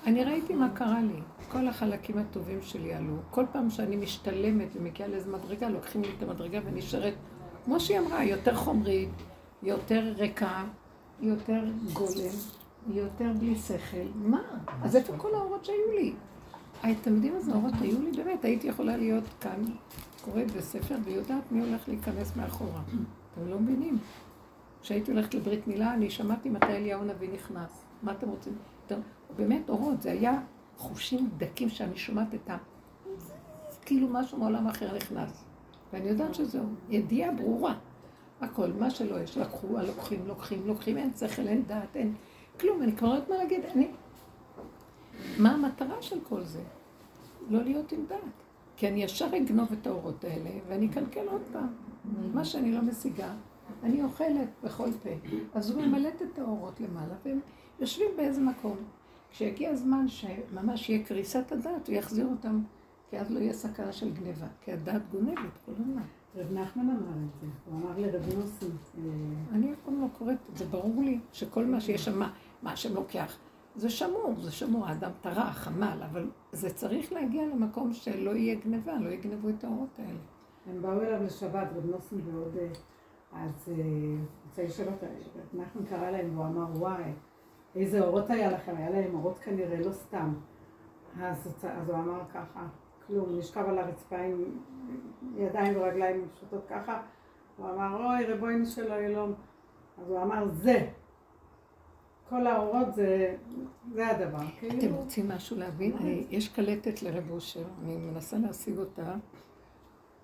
[0.06, 1.22] אני ראיתי מה קרה לי.
[1.52, 3.14] כל החלקים הטובים שלי עלו.
[3.32, 7.14] כל פעם שאני משתלמת ומגיעה לאיזו מדרגה, לוקחים לי את המדרגה ונשארת,
[7.66, 9.10] כמו שהיא אמרה, יותר חומרית,
[9.64, 10.64] יותר ריקה,
[11.22, 12.36] יותר גולם,
[12.88, 14.08] יותר בלי שכל.
[14.16, 14.42] מה?
[14.84, 16.14] אז איפה כל האורות שהיו לי?
[16.80, 18.12] אתם יודעים איזה אורות היו לי?
[18.12, 19.64] באמת, הייתי יכולה להיות כאן,
[20.22, 22.82] קוראת בספר, ויודעת מי הולך להיכנס מאחורה.
[23.34, 23.98] אתם לא מבינים.
[24.82, 27.84] כשהייתי הולכת לברית מילה, אני שמעתי מתי אליהו הנביא נכנס.
[28.04, 28.54] מה אתם רוצים?
[29.36, 30.40] באמת, אורות, זה היה
[30.78, 32.58] חושים דקים שאני שומעת את ה...
[33.86, 35.44] כאילו משהו מעולם אחר נכנס.
[35.94, 37.76] ואני יודעת שזהו, ידיעה ברורה.
[38.42, 42.14] הכל, מה שלא יש, לקחו, לוקחים, לוקחים, לוקחים, אין שכל, אין דעת, אין
[42.62, 43.66] כלום, אני כבר לא יודעת מה להגיד.
[43.76, 43.88] אני...
[45.38, 46.62] מה המטרה של כל זה?
[47.50, 48.20] לא להיות עם דעת.
[48.78, 51.68] כי אני ישר אגנוב את האורות האלה, ואני אקלקל עוד פעם.
[52.34, 53.34] מה שאני לא משיגה,
[53.84, 55.10] אני אוכלת בכל פה.
[55.54, 57.40] אז הוא ממלאת את האורות למעלה, והם
[57.80, 58.78] יושבים באיזה מקום.
[59.32, 62.62] כשיגיע הזמן שממש יהיה קריסת הדעת, הוא יחזיר אותם,
[63.10, 64.48] כי אז לא יהיה סכנה של גניבה.
[64.62, 66.02] כי הדעת גונבת כל הזמן.
[66.36, 69.02] רב נחמן אמר את זה, הוא אמר לרב יוסי, אה,
[69.52, 72.22] אני אף פעם לא קוראת, זה ברור לי שכל מה שיש שם,
[72.62, 73.38] מה, השם לוקח,
[73.76, 78.94] זה שמור, זה שמור, האדם טרח, עמל, אבל זה צריך להגיע למקום שלא יהיה גניבה,
[79.00, 80.20] לא יגנבו את האורות האלה.
[80.66, 82.58] הם באו אליו לשבת, רב נוסן ועוד...
[82.58, 82.68] אה,
[83.34, 83.84] אז אה,
[84.48, 85.06] רוצה לשאול אותה,
[85.54, 87.04] נחמן קרא להם והוא אמר, וואי,
[87.76, 88.76] איזה אורות היה לכם?
[88.78, 90.34] היה להם אורות כנראה, לא סתם.
[91.22, 92.68] אז, אז הוא אמר ככה,
[93.08, 94.44] כלום, נשכב על הרצפה עם
[95.36, 97.02] ידיים ורגליים פשוטות ככה.
[97.58, 99.34] הוא אמר, אוי, רבוינו של אלוהים.
[99.98, 100.90] אז הוא אמר, זה.
[102.32, 103.36] כל האורות זה,
[103.94, 104.38] זה הדבר.
[104.38, 105.98] אתם כאילו, רוצים משהו להבין?
[105.98, 109.16] אני, יש קלטת לרב אושר, אני מנסה להשיג אותה,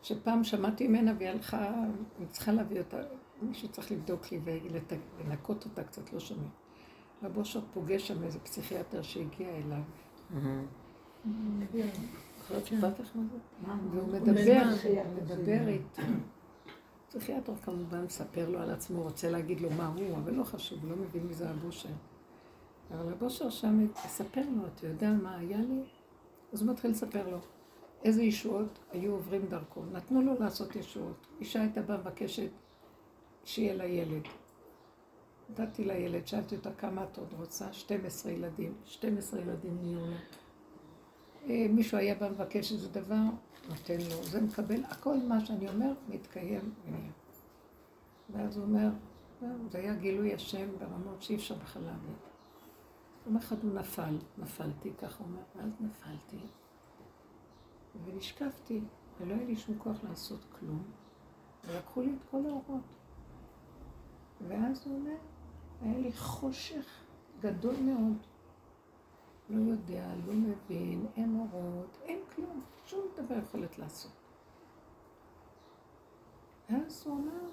[0.01, 1.67] שפעם שמעתי ממנה והיא הלכה,
[2.17, 2.97] אני צריכה להביא אותה,
[3.41, 6.49] מישהו צריך לבדוק לי ולנקות אותה קצת, לא שומעים.
[7.23, 9.81] רב אושר פוגש שם איזה פסיכיאטר שהגיע אליו.
[12.99, 13.37] לך מה זה?
[13.91, 14.63] והוא מדבר,
[15.21, 16.01] מדבר איתו.
[17.17, 20.95] פסיכיאטר כמובן מספר לו על עצמו, רוצה להגיד לו מה הוא, אבל לא חשוב, לא
[20.95, 21.89] מבין מי זה הבושר.
[22.91, 25.83] אבל הבושר שם מספר לו, אתה יודע מה היה לי?
[26.53, 27.37] אז הוא מתחיל לספר לו
[28.03, 29.81] איזה ישועות היו עוברים דרכו.
[29.91, 31.27] נתנו לו לעשות ישועות.
[31.39, 32.49] אישה הייתה באה מבקשת
[33.45, 34.23] שיהיה לה ילד.
[35.49, 37.73] נתתי לילד, שאלתי אותה כמה את עוד רוצה?
[37.73, 38.73] 12 ילדים.
[38.85, 40.17] 12 ילדים נהיו לה.
[41.49, 43.23] אה, מישהו היה בא מבקש איזה דבר,
[43.69, 46.73] נותן לו, זה מקבל, הכל מה שאני אומר מתקיים.
[48.29, 48.89] ואז הוא אומר,
[49.41, 52.15] "זהו, זה היה גילוי השם ברמות שאי אפשר בכלל להבין.
[53.25, 56.37] יום אחד הוא נפל, נפלתי, ככה הוא אומר, ואז נפלתי,
[58.05, 58.81] ונשקפתי,
[59.19, 60.83] ולא היה לי שום כוח לעשות כלום,
[61.67, 62.95] ולקחו לי את כל האורות.
[64.47, 65.17] ואז הוא אומר,
[65.81, 66.85] היה לי חושך
[67.41, 68.17] גדול מאוד.
[69.49, 74.11] לא יודע, לא מבין, אין אורות, אין כלום, שום דבר יכולת לעשות.
[76.69, 77.49] ואז הוא אמר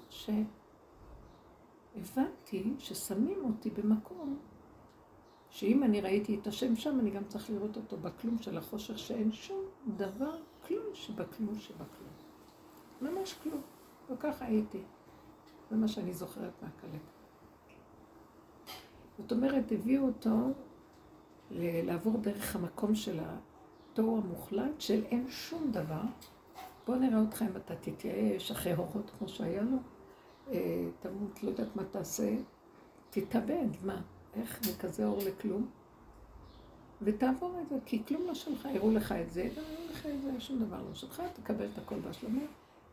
[1.95, 4.39] שהבנתי ששמים אותי במקום
[5.49, 9.31] שאם אני ראיתי את השם שם, אני גם צריך לראות אותו בכלום של החושך, שאין
[9.31, 12.13] שום דבר, כלום שבכלום שבכלום.
[13.01, 13.61] ממש כלום.
[14.09, 14.81] וככה הייתי.
[15.69, 17.01] זה מה שאני זוכרת מהקלט.
[19.17, 20.29] זאת אומרת, הביאו אותו
[21.51, 26.01] לעבור דרך המקום של התוהו המוחלט, של אין שום דבר.
[26.87, 29.77] בוא נראה אותך אם אתה תתייאש אחרי הורות כמו שהיה לו.
[30.51, 32.35] אה, תמות, לא יודעת מה תעשה,
[33.09, 34.01] תתאבד, מה?
[34.35, 35.67] איך מכזה אור לכלום?
[37.01, 40.21] ותעבור את זה, כי כלום לא שלך, הראו לך את זה, לא הראו לך את
[40.21, 42.41] זה, שום דבר לא שלך, תקבל את הכל בהשלמה,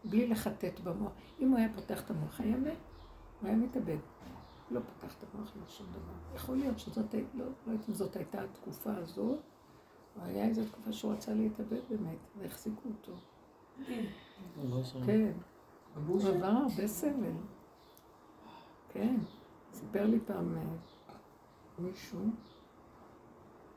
[0.05, 1.13] בלי לחטט במוח.
[1.41, 2.73] אם הוא היה פותח את המוח, היה מת,
[3.41, 3.97] הוא היה מתאבד.
[4.73, 6.37] לא פתח את המוח, לא שום דבר.
[6.37, 9.39] יכול להיות שזאת, לא, לא יודעת אם זאת הייתה התקופה הזאת,
[10.17, 13.13] או היה איזו תקופה שהוא רצה להתאבד באמת, והחזיקו אותו.
[15.07, 15.33] כן.
[16.07, 17.33] הוא עבר הרבה סבל.
[18.89, 19.17] כן.
[19.73, 20.63] סיפר לי פעם אה,
[21.79, 22.21] מישהו,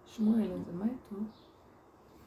[0.05, 1.15] שמואל, איזה מה איתו?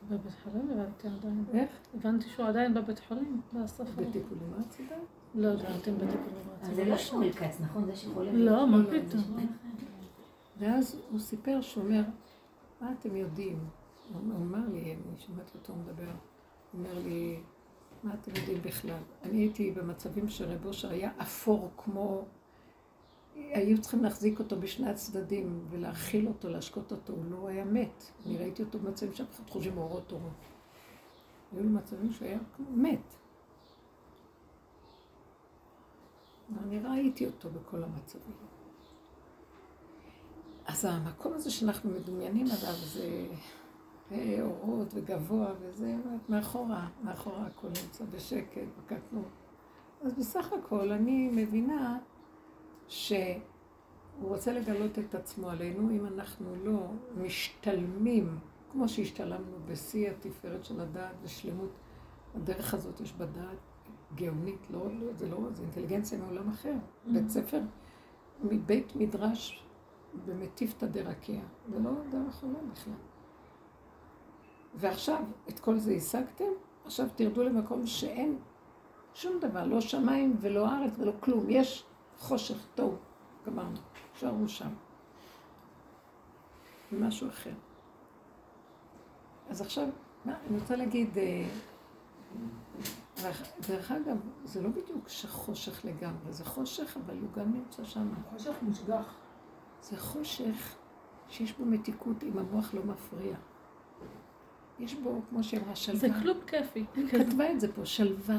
[0.09, 1.44] בבית חולים הבנתי עדיין.
[1.52, 1.70] איך?
[1.94, 3.88] הבנתי שהוא עדיין בבית חולים, בסוף.
[3.88, 5.04] בטיפול נמרץ עדיין?
[5.35, 6.77] לא אם בטיפול אז נמרץ.
[6.77, 7.85] זה לא שמואל כץ, נכון?
[7.85, 8.33] זה שחולה.
[8.33, 9.37] לא, מה לא, פתאום.
[10.59, 12.03] ואז הוא סיפר שהוא אומר,
[12.81, 13.59] מה אתם יודעים?
[14.12, 16.11] הוא אמר לי, אני שומעת אותו מדבר,
[16.73, 17.41] הוא אומר לי,
[18.03, 19.01] מה אתם יודעים בכלל?
[19.23, 22.25] אני הייתי במצבים שרב אושר היה אפור כמו...
[23.35, 28.05] היו צריכים להחזיק אותו בשני הצדדים ולהאכיל אותו, להשקות אותו, הוא לא היה מת.
[28.27, 30.33] אני ראיתי אותו במצבים שאף אחד חושבים אורות אורות.
[31.53, 32.38] היו לו מצבים שהוא היה
[32.71, 33.17] מת.
[36.57, 38.37] ואני ראיתי אותו בכל המצבים.
[40.67, 43.27] אז המקום הזה שאנחנו מדומיינים עליו זה
[44.13, 45.97] אה, אורות וגבוה וזה,
[46.29, 49.29] מאחורה, מאחורה הכל נמצא בשקט, בקטנות.
[50.03, 51.99] אז בסך הכל אני מבינה
[52.89, 53.41] שהוא
[54.21, 58.39] רוצה לגלות את עצמו עלינו אם אנחנו לא משתלמים,
[58.73, 61.71] כמו שהשתלמנו בשיא התפארת של הדעת ושלמות.
[62.35, 63.59] הדרך הזאת יש בה דעת
[64.14, 66.75] גאונית, לא, לא, זה לא, זה אינטליגנציה מעולם אחר.
[67.07, 67.61] בית ספר
[68.42, 69.64] מבית מדרש
[70.27, 71.40] במטיפתא דרקיע.
[71.68, 72.92] זה לא דרך עולם בכלל.
[74.75, 76.44] ועכשיו, את כל זה השגתם,
[76.85, 78.38] עכשיו תרדו למקום שאין
[79.14, 81.44] שום דבר, לא שמיים ולא ארץ ולא כלום.
[81.49, 81.85] יש
[82.18, 82.99] חושך, טוב,
[83.47, 83.77] גמרנו,
[84.14, 84.71] שערו שם.
[86.92, 87.53] ומשהו אחר.
[89.49, 89.88] אז עכשיו,
[90.25, 91.49] מה, אני רוצה להגיד, אה,
[93.68, 98.09] דרך אגב, זה לא בדיוק שחושך לגמרי, זה חושך, אבל הוא גם נמצא שם.
[98.31, 99.14] חושך מושגח.
[99.83, 100.74] זה חושך
[101.28, 103.37] שיש בו מתיקות אם המוח לא מפריע.
[104.78, 106.00] יש בו, כמו שהיא אמרה, שלווה.
[106.00, 106.85] זה כלום כיפי.
[106.94, 108.38] היא כתבה את זה פה, שלווה,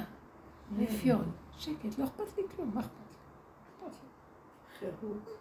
[0.77, 3.87] רפיון, שקט, לא אכפת לי כלום, מה אכפת לי?
[3.87, 4.09] אכפת לי.
[4.79, 5.37] חירות.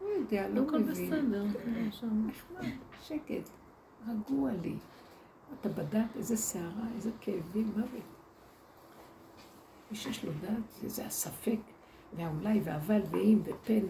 [0.00, 1.10] הוא יודע, לא הכל מבין.
[1.10, 1.44] בסדר.
[1.90, 2.26] שם.
[2.26, 2.70] נחמד,
[3.02, 3.48] שקט,
[4.08, 4.76] רגוע לי.
[5.60, 8.02] אתה בדק איזה סערה, איזה כאבים, מוות.
[9.92, 11.58] מי שיש לו דעת, זה, הספק,
[12.16, 13.80] והאולי, והאבל, ואם, ופן,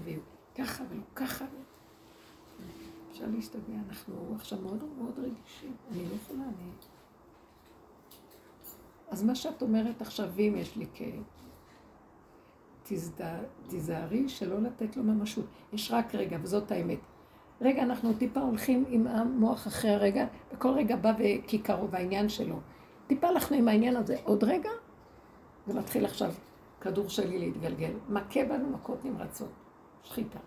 [0.54, 1.44] וככה ולא ככה.
[3.10, 5.76] אפשר להשתגע, אנחנו עכשיו מאוד מאוד רגישים.
[5.92, 6.70] אני לא יכולה, אני...
[9.10, 11.22] אז מה שאת אומרת עכשיו, ואם יש לי כאב,
[12.82, 15.46] תזדה- תיזהרי שלא לתת לו ממשות.
[15.72, 16.98] יש רק רגע, וזאת האמת.
[17.60, 22.60] רגע, אנחנו טיפה הולכים עם המוח אחרי הרגע, וכל רגע בא וכיכרו והעניין שלו.
[23.06, 24.16] טיפה הלכנו עם העניין הזה.
[24.24, 24.70] עוד רגע,
[25.66, 26.32] זה מתחיל עכשיו,
[26.80, 27.92] כדור שלי להתגלגל.
[28.08, 29.52] מכה בנו מכות נמרצות,
[30.02, 30.38] שחיטה.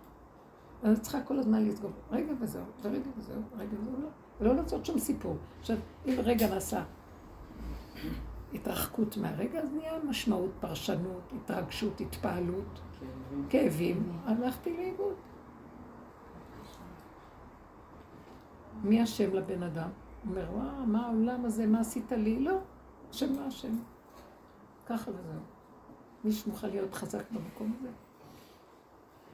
[0.83, 4.07] אז את צריכה כל הזמן לסגור, רגע וזהו, ורגע וזהו, רגע וזהו, לא.
[4.41, 5.37] ולא לעשות שום סיפור.
[5.59, 6.83] עכשיו, אם רגע נעשה
[8.53, 12.81] התרחקות מהרגע, אז נהיה משמעות, פרשנות, התרגשות, התפעלות,
[13.49, 15.15] כאבים, הלכתי לאיבוד.
[18.83, 19.89] מי אשם לבן אדם?
[20.29, 22.39] אומר, וואו, מה העולם הזה, מה עשית לי?
[22.39, 22.57] לא,
[23.09, 23.75] השם לא אשם.
[24.85, 25.41] ככה וזהו.
[26.23, 27.89] מישהו מוכן להיות חזק במקום הזה?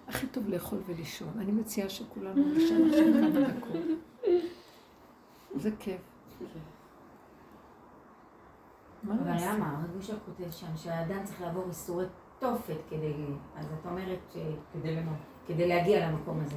[0.08, 1.34] הכי טוב לאכול ולישון.
[1.38, 3.82] אני מציעה שכולנו נשאר עכשיו כמה דקות.
[5.56, 6.02] זה כיף.
[9.04, 9.32] מה אבל?
[9.40, 9.70] למה?
[9.70, 12.06] הרב כותב שם שהאדם צריך לעבור איסורי
[12.40, 13.14] תופת כדי...
[13.56, 14.38] אז את אומרת ש...
[15.48, 16.56] כדי להגיע למקום הזה.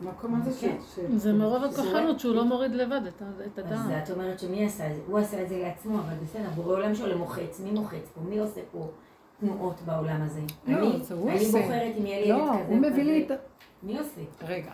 [0.00, 0.76] המקום הזה כן.
[0.94, 0.98] ש...
[1.16, 3.80] זה מרוב הכוחנות שהוא לא מוריד לבד את ה- את אז.
[4.02, 5.00] את אומרת שמי עשה את זה?
[5.06, 8.20] הוא עשה את זה לעצמו, אבל בסדר, בורא עולם שלו מוחץ, מי מוחץ פה?
[8.20, 8.88] מי עושה פה
[9.40, 10.40] תנועות בעולם הזה?
[10.66, 10.86] לא, אני?
[11.10, 11.30] הוא.
[11.52, 13.26] בוחרת אם יהיה לי ילד לא, כזה הוא או מביא לי.
[13.26, 13.34] את ה...
[13.82, 14.20] מי עושה?
[14.42, 14.72] רגע.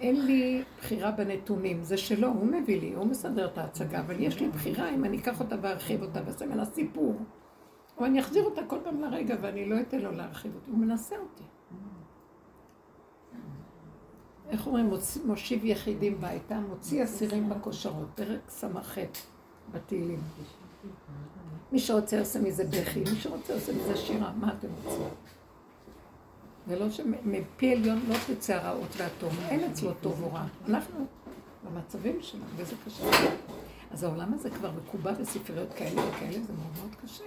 [0.00, 4.40] אין לי בחירה בנתונים, זה שלו, הוא מביא לי, הוא מסדר את ההצגה, אבל יש
[4.40, 7.16] לי בחירה אם אני אקח אותה וארחיב אותה ועושה ממנה סיפור,
[7.98, 11.16] או אני אחזיר אותה כל פעם לרגע ואני לא אתן לו להרחיב אותי, הוא מנסה
[11.16, 11.44] אותי.
[14.50, 14.90] איך אומרים,
[15.24, 18.98] מושיב יחידים ביתה, מוציא אסירים בכושרות, פרק ס"ח
[19.72, 20.20] בתהילים.
[21.72, 25.08] מי שרוצה עושה מזה בכי, מי שרוצה עושה מזה שירה, מה אתם רוצים?
[26.68, 30.44] ולא שמפי עליון לא תצא הרעות והטוב, אין אצלו טוב או רע.
[30.68, 31.06] אנחנו
[31.64, 33.04] במצבים שלנו, וזה קשה.
[33.90, 37.24] אז העולם הזה כבר מקובע בספריות כאלה וכאלה, זה מאוד מאוד קשה.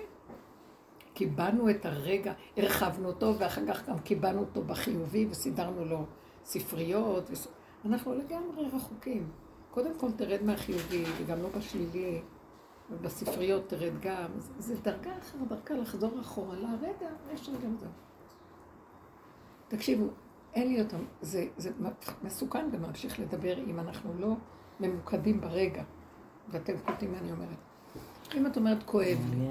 [1.14, 6.06] קיבענו את הרגע, הרחבנו אותו, ואחר כך גם קיבענו אותו בחיובי וסידרנו לו
[6.44, 7.24] ספריות.
[7.32, 7.48] וס...
[7.86, 9.32] אנחנו לגמרי רחוקים.
[9.72, 12.22] קודם כל תרד מהחיובי, וגם לא בשלילי,
[12.92, 14.30] ובספריות תרד גם.
[14.38, 17.90] זה, זה דרגה אחרת, דרכה לחזור אחורה, לרגע, יש רגע זהו.
[19.68, 20.06] תקשיבו,
[20.54, 21.72] אין לי אותם, זה, זה
[22.24, 24.36] מסוכן גם להמשיך לדבר אם אנחנו לא
[24.80, 25.84] ממוקדים ברגע.
[26.50, 27.58] ואתם קולטים מה אני אומרת.
[28.36, 29.50] אם את אומרת כואב לי.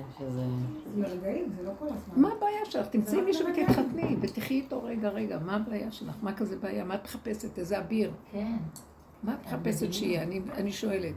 [1.57, 2.14] זה לא כל הזמן.
[2.23, 2.87] מה הבעיה שלך?
[2.88, 6.14] תמצאי מישהו ותתחתני, ותחי איתו רגע, רגע, מה הבעיה שלך?
[6.23, 6.85] מה כזה בעיה?
[6.85, 7.59] מה את מחפשת?
[7.59, 8.12] איזה אביר?
[8.33, 8.57] כן.
[9.23, 10.23] מה את מחפשת שיהיה?
[10.23, 11.14] אני, שואלת.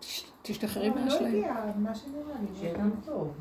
[0.00, 1.28] תש- תשתחררי לא מהאשליה.
[1.28, 2.46] הגיע מה שנראה לי.
[2.58, 3.32] שיהיה גם טוב.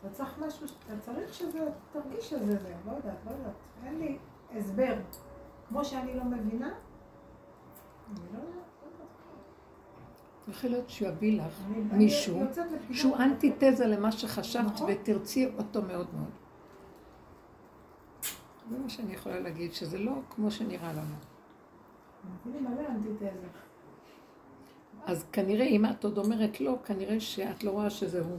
[0.00, 1.58] אתה צריך משהו, אתה צריך שזה,
[1.92, 3.52] תרגיש שזה זה, לא יודעת, לא יודעת.
[3.86, 4.18] אין לי
[4.56, 4.94] הסבר.
[5.68, 6.70] כמו שאני לא מבינה,
[8.10, 8.64] אני לא יודעת.
[10.48, 11.60] יכול להיות שהוא יביא לך
[11.92, 12.40] מישהו
[12.92, 14.90] שהוא אנטיתזה למה שחשבת נכון.
[14.90, 16.30] ותרצי אותו מאוד מאוד.
[18.70, 21.14] זה מה שאני יכולה להגיד, שזה לא כמו שנראה לנו.
[25.06, 28.38] אז כנראה, אם את עוד אומרת לא, כנראה שאת לא רואה שזה הוא.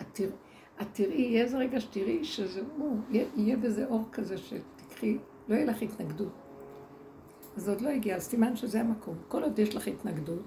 [0.00, 0.26] את, תרא,
[0.82, 5.18] את תראי, יהיה איזה רגע שתראי שזה הוא, יהיה, יהיה בזה אור כזה שתקחי,
[5.48, 6.32] לא יהיה לך התנגדות.
[7.56, 9.16] אז עוד לא הגיע, אז סימן שזה המקום.
[9.28, 10.42] כל עוד יש לך התנגדות,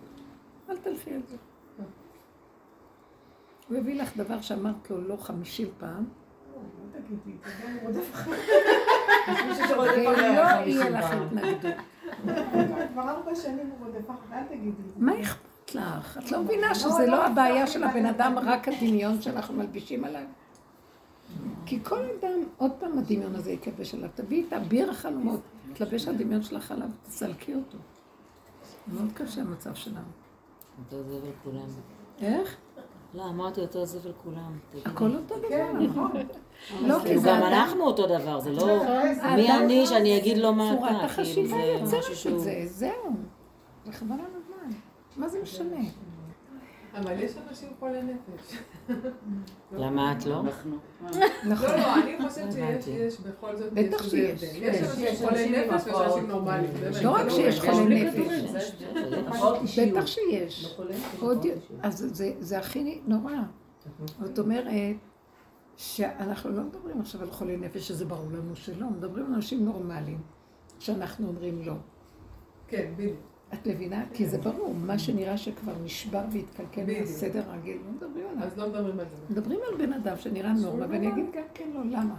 [0.69, 1.35] אל תלכי על זה.
[3.69, 6.05] הוא הביא לך דבר שאמרת לו לא חמישים פעם,
[7.83, 7.89] לא
[9.81, 11.05] ולא אחריה יהיה לך.
[11.11, 11.73] התנגדות.
[12.93, 14.81] כבר ארבע שנים הוא רודף אחרי, אל תגידי.
[14.97, 16.17] מה אכפת לך?
[16.17, 20.25] את לא מבינה שזה לא הבעיה של הבן אדם, רק הדמיון שאנחנו מלבישים עליו?
[21.65, 24.09] כי כל אדם, עוד פעם הדמיון הזה ייכבש עליו.
[24.15, 25.41] תביאי את אביר החלומות,
[25.73, 27.77] תלבש הדמיון שלך עליו, תסלקי אותו.
[28.87, 30.24] מאוד קשה המצב שלנו.
[30.79, 31.65] אותו זבל כולם.
[32.21, 32.55] איך?
[33.13, 34.57] לא, אמרתי אותו זבל כולם.
[34.85, 35.47] הכל אותו דבר.
[35.49, 36.11] כן, נכון.
[36.81, 38.57] לא, כי זה גם אנחנו אותו דבר, זה לא...
[38.57, 38.87] נכון.
[39.35, 42.03] מי האדם- אני שאני אגיד לו מה צורת אתה, כאילו החשיבה יוצרת
[42.33, 42.39] את.
[42.39, 42.91] זה, זהו.
[43.85, 44.77] זה חבל על הזמן.
[45.17, 45.77] מה זה משנה?
[46.97, 48.57] אבל יש אנשים חולי נפש.
[49.81, 50.43] למה את לא?
[50.43, 50.79] נכון.
[51.43, 54.43] לא, לא, אני חושבת שיש בכל זאת, בטח יש שיש.
[54.43, 55.95] יש יש, אנשים חולי נפש ויש.
[55.95, 56.73] אנשים נורמליים.
[57.03, 59.79] לא רק זה שיש יש חולי נפש.
[59.79, 60.77] בטח שיש.
[61.83, 63.33] אז זה, זה הכי נורא.
[64.21, 64.65] זאת אומרת,
[65.77, 70.21] שאנחנו לא מדברים עכשיו על חולי נפש, שזה ברור לנו שלא, מדברים על אנשים נורמליים,
[70.79, 71.73] שאנחנו אומרים לא.
[72.67, 73.34] כן, בדיוק.
[73.61, 74.03] את מבינה?
[74.13, 77.01] כי זה ברור, מה שנראה שכבר נשבר והתקלקל בדיוק.
[77.01, 78.43] בסדר רגיל, לא מדברים עליו.
[78.43, 79.33] אז לא מדברים על זה.
[79.33, 82.15] מדברים על בן אדם שנראה נורמה, ואני אגיד גם כן לא, למה?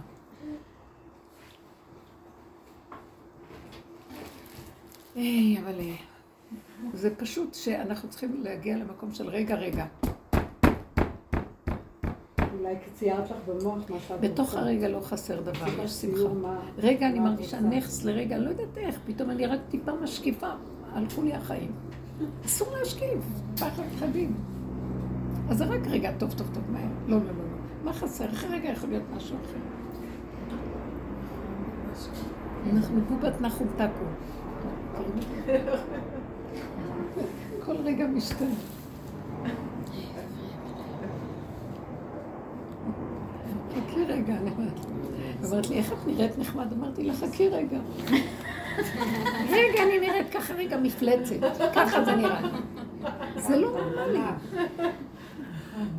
[5.15, 5.95] היי, אבל אה,
[6.93, 9.85] זה פשוט שאנחנו צריכים להגיע למקום של רגע, רגע.
[12.59, 14.55] אולי ציירת לך במוח מה שאת בתוך.
[14.55, 16.59] הרגע לא חסר דבר, יש סיור שמחה.
[16.77, 17.59] רגע, אני מרגישה.
[17.59, 20.51] נכס לרגע, אני לא יודעת איך, פתאום אני רק טיפה משקיפה,
[20.93, 21.71] הלכו לי החיים.
[22.45, 23.19] אסור להשקיף,
[23.55, 24.33] פחד חדים.
[25.49, 26.83] אז זה רק רגע, טוב, טוב, טוב, מהר.
[27.07, 27.33] לא, לא, לא, לא.
[27.83, 28.25] מה חסר?
[28.29, 29.59] אחרי רגע יכול להיות משהו אחר.
[32.73, 34.05] אנחנו בובת נחום טקו.
[37.65, 38.55] כל רגע משתנה.
[43.69, 44.35] חכי רגע,
[45.43, 46.73] אומרת לי, איך את נראית נחמד?
[46.73, 47.79] אמרתי לה, חכי רגע.
[49.49, 51.35] רגע, אני נראית ככה רגע מפלצת.
[51.75, 52.41] ככה זה נראה.
[53.35, 54.19] זה לא נורמלי.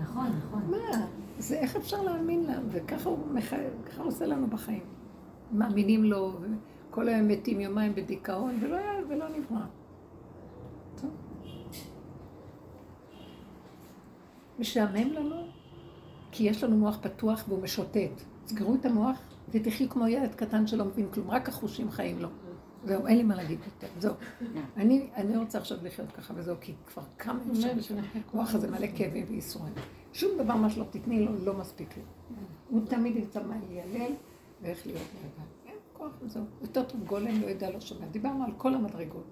[0.00, 0.62] נכון, נכון.
[0.70, 1.06] מה?
[1.38, 2.54] זה איך אפשר להאמין לה?
[2.68, 3.18] וככה הוא
[3.98, 4.84] עושה לנו בחיים.
[5.52, 6.32] מאמינים לו,
[6.90, 8.76] וכל היום מתים יומיים בדיכאון, ולא,
[9.08, 9.64] ולא נברא.
[14.58, 15.46] משעמם לנו,
[16.32, 18.20] כי יש לנו מוח פתוח והוא משוטט.
[18.46, 19.18] סגרו את המוח
[19.48, 22.28] ותחיו כמו ילד קטן שלא מבין כלום, רק החושים חיים לו.
[22.84, 24.14] זהו, אין לי מה להגיד יותר, זהו.
[24.76, 28.04] אני, אני רוצה עכשיו לחיות ככה וזהו, כי כבר כמה אפשר לשנות.
[28.32, 29.72] המוח הזה מלא כאבים וייסורים.
[30.12, 32.02] שום דבר מה שלא תתני לו לא מספיק לי.
[32.68, 34.12] הוא תמיד ימצא מה ליילל
[34.62, 35.46] ואיך להיות לבד.
[35.66, 36.44] אין כוח וזהו.
[36.62, 38.06] יותר טוב גולם לא יודע לא שומע.
[38.06, 39.26] דיברנו על כל המדרגות.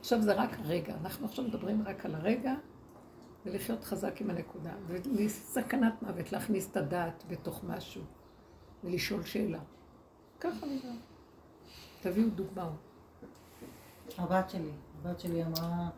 [0.00, 0.94] עכשיו זה רק רגע.
[1.00, 2.54] אנחנו עכשיו מדברים רק על הרגע
[3.46, 4.72] ולחיות חזק עם הנקודה.
[4.86, 8.02] ולסכנת מוות, להכניס את הדעת בתוך משהו
[8.84, 9.58] ולשאול שאלה.
[10.40, 10.94] ככה נראה.
[12.04, 12.72] תביאו דוגמאות.
[14.18, 14.70] הבת שלי,
[15.02, 15.88] הבת שלי אמרה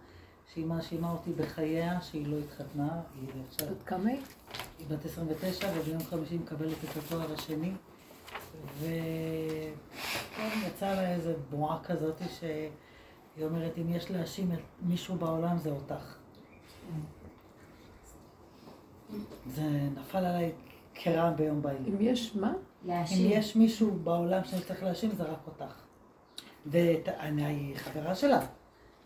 [0.53, 4.21] שהיא מאשימה אותי בחייה, שהיא לא התחתנה, היא עכשיו, עוד כמה היא?
[4.79, 7.73] היא בת 29 וביום חמישי מקבלת את התואר השני
[8.81, 15.71] וכן, יצא לה איזה בועה כזאת שהיא אומרת, אם יש להאשים את מישהו בעולם זה
[15.71, 16.17] אותך.
[19.47, 19.63] זה
[19.97, 20.53] נפל עליי
[20.95, 21.87] כרעם ביום בהיר.
[21.89, 22.49] אם יש מה?
[22.49, 23.31] אם להאשים.
[23.31, 25.86] יש מישהו בעולם שאני צריך להאשים, זה רק אותך.
[26.67, 28.41] ואני חברה שלה.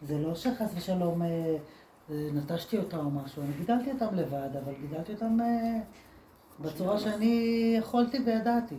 [0.03, 1.57] זה לא שחס ושלום אה,
[2.11, 5.81] אה, נטשתי אותה או משהו, אני גידלתי אותם לבד, אבל גידלתי אותם אה,
[6.61, 8.77] בצורה שאני יכולתי וידעתי.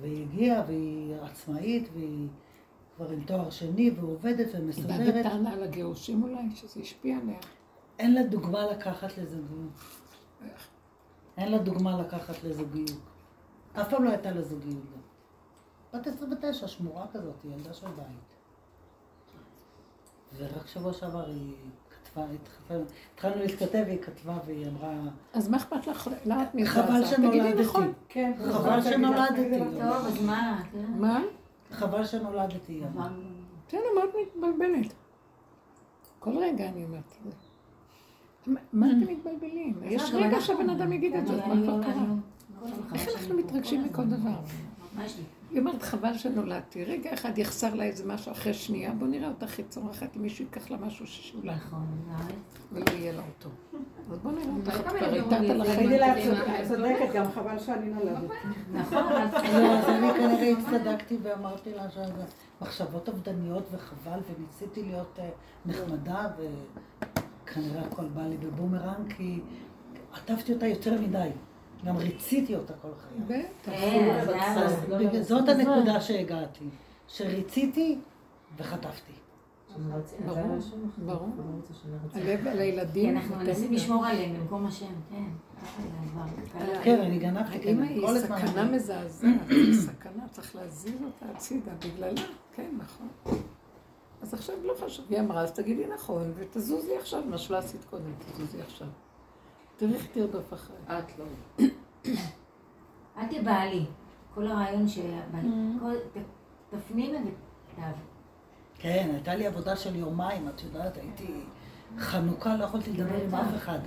[0.00, 2.28] והיא הגיעה, והיא עצמאית, והיא
[2.96, 5.14] כבר עם תואר שני, ועובדת היא באה ומסודרת.
[5.14, 7.38] בטענה על הגירושים אולי, שזה השפיע עליה.
[7.98, 9.72] אין לה דוגמה לקחת לזוגיות.
[11.36, 13.00] אין לה דוגמה לקחת לזוגיות.
[13.72, 14.84] אף פעם לא הייתה לה זוגיות.
[14.94, 15.03] גם.
[15.94, 18.34] בת 29, שמורה כזאת, היא ילדה של בית.
[20.36, 21.52] ורק שבוע שעבר היא
[21.90, 22.24] כתבה,
[23.14, 24.92] התחלנו- להתכתב, והיא כתבה והיא אמרה,
[25.32, 26.10] אז מה אכפת לך?
[26.26, 27.62] למה את חבל שנולדתי.
[27.62, 27.92] נכון.
[28.08, 29.58] כן, חבל שנולדתי.
[29.58, 30.62] טוב, אז מה?
[30.96, 31.20] מה?
[31.70, 32.72] חבל שנולדתי.
[32.72, 32.82] היא.
[33.68, 34.92] בסדר, מה את מתבלבלת?
[36.18, 37.36] כל רגע אני אומרת את זה.
[38.72, 39.80] מה- אתם מתבלבלים?
[39.82, 40.40] יש רגע.
[40.40, 42.04] שהבן אדם יגיד את זה, מה כבר אני- קרה?
[42.94, 44.30] איך אנחנו מתרגשים מכל דבר?
[44.98, 45.22] לי?
[45.54, 46.84] היא אומרת, חבל שנולדתי.
[46.84, 50.44] רגע אחד יחסר לה איזה משהו אחרי שנייה, בוא נראה אותה הכי צורחת, אם מישהו
[50.44, 51.86] ייקח לה משהו ששולה, נכון.
[52.72, 53.48] ולא יהיה לה אותו.
[54.12, 55.90] אז בוא נראה אותך, כבר על תגידי החיים.
[55.90, 56.18] לה,
[56.62, 58.26] את צודקת, גם חבל שאני נולדתי.
[58.72, 62.24] נכון, אז- לא, אז אני כנראה הצטדקתי ואמרתי לה שזה
[62.62, 65.28] מחשבות אובדניות וחבל, וניסיתי להיות אה,
[65.66, 66.26] נחמדה,
[67.44, 69.40] וכנראה הכל בא לי בבומרנג, כי
[70.12, 71.28] עטפתי אותה יותר מדי.
[71.84, 73.20] גם ריציתי אותה כל חיי.
[73.42, 73.72] בטח.
[73.72, 76.64] כן, אז היה- אז בגלל- זאת הנקודה שהגעתי,
[77.08, 77.98] שריציתי
[78.58, 79.12] וחטפתי.
[80.26, 80.58] ברור,
[81.06, 81.28] ברור.
[82.14, 83.16] הלב על הילדים.
[83.16, 83.72] אנחנו מנסים.
[83.72, 85.24] לשמור עליהם במקום השם, כן.
[86.84, 88.38] כן, אני גנבתי, כן, האמא היא כל הזמן.
[88.48, 92.22] סכנה מזעזעת, היא סכנה, צריך להזיז אותה הצידה בגללה,
[92.54, 93.08] כן, נכון.
[94.22, 98.12] אז עכשיו לא חשוב, היא אמרה, אז תגידי נכון, ותזוזי עכשיו, מה שלא עשית קודם,
[98.32, 98.88] תזוזי עכשיו.
[99.76, 100.76] תראי איך תרדוף אחרי.
[100.86, 101.24] את לא.
[103.18, 103.84] אל תבעלי.
[104.34, 104.98] כל הרעיון ש...
[105.80, 106.24] כל- ת-
[106.76, 107.94] תפנימי ותעבוד.
[108.78, 111.40] כן, הייתה לי עבודה של יומיים, את יודעת, הייתי
[111.98, 113.78] חנוכה, לא יכולתי לדבר עם אף אחד.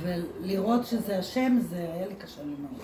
[0.00, 2.80] ולראות שזה השם, זה היה לי קשה לי מאוד.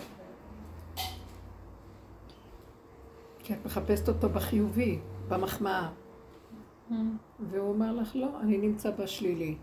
[3.38, 4.98] כי את מחפשת אותו בחיובי,
[5.28, 5.88] במחמאה.
[7.50, 9.56] והוא אומר לך, לא, אני נמצא בשלילי.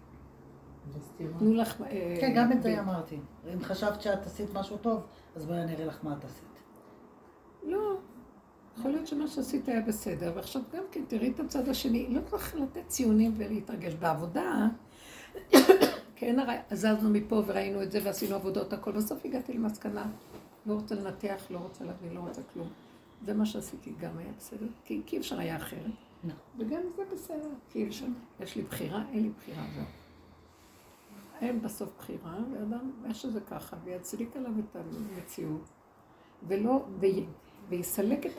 [1.38, 1.82] תנו לך...
[1.82, 3.20] אה, כן, גם את זה אמרתי.
[3.54, 5.02] אם חשבת שאת עשית משהו טוב,
[5.36, 6.60] אז בואי אני אראה לך מה את עשית.
[7.64, 7.98] לא.
[8.80, 12.08] יכול להיות שמה שעשית היה בסדר, ועכשיו גם כן תראי את הצד השני.
[12.10, 13.94] לא צריך לתת ציונים ולהתרגש.
[13.94, 14.68] בעבודה,
[16.16, 18.92] כן, הרי זזנו מפה וראינו את זה ועשינו עבודות, הכל.
[18.92, 20.06] בסוף הגעתי למסקנה,
[20.66, 22.68] לא רוצה לנתח, לא רוצה להבין, לא רוצה כלום.
[23.26, 25.92] זה מה שעשיתי, גם היה בסדר, כי, אי אפשר היה אחרת.
[26.24, 26.40] נכון.
[26.58, 28.06] וגם זה בסדר, כי אי אפשר.
[28.40, 30.05] יש לי בחירה, אין לי בחירה, זהו.
[31.42, 35.70] אין בסוף בחירה, ואדם, איך שזה ככה, ויצדיק עליו את המציאות.
[36.48, 37.06] ולא, ו...
[37.70, 38.32] ויסלק את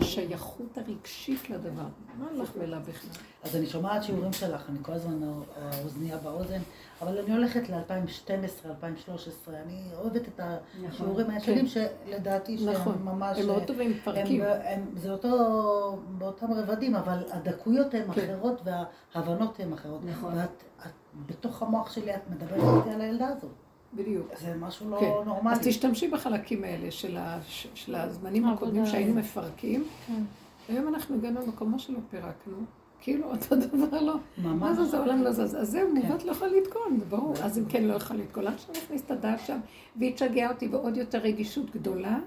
[0.00, 1.86] השייכות הרגשית לדבר.
[2.18, 3.10] מה לך ולה בכלל?
[3.42, 5.20] אז אני שומעת שיעורים שלך, אני כל הזמן
[5.56, 6.60] האוזנייה באוזן,
[7.02, 10.40] אבל אני הולכת ל-2012, 2013, אני אוהבת את
[10.88, 13.38] השיעורים הישנים שלדעתי שהם נכון, ממש...
[13.38, 13.92] הם מאוד טובים.
[14.06, 18.34] הם, זה אותו, באותם רבדים, אבל הדקויות הן כן.
[18.34, 20.00] אחרות וההבנות הן אחרות.
[20.04, 20.34] נכון.
[20.34, 23.50] ואת, את, בתוך המוח שלי את מדברת איתי על הילדה הזאת.
[23.94, 24.26] בדיוק.
[24.40, 25.10] זה משהו לא כן.
[25.26, 25.54] נורמלי.
[25.54, 27.38] אז תשתמשי בחלקים האלה של, ה...
[27.48, 29.14] ש- של הזמנים הקודמים שהיינו.
[29.14, 29.84] מפרקים.
[30.06, 30.22] כן.
[30.68, 32.56] היום אנחנו הגענו למקום שלא פירקנו.
[33.00, 34.14] כאילו אותו דבר לא.
[34.38, 34.74] מה.
[34.74, 35.54] זה, זה עולם לא זז.
[35.60, 36.06] אז זהו, כן.
[36.08, 37.34] מעוות לא יכול לתקון, זה ברור.
[37.42, 38.46] אז אם כן, לא יכול לתקון.
[38.46, 39.58] עד שאני אכניס את הדעת שם,
[39.96, 42.18] והיא תשגע אותי בעוד יותר רגישות גדולה,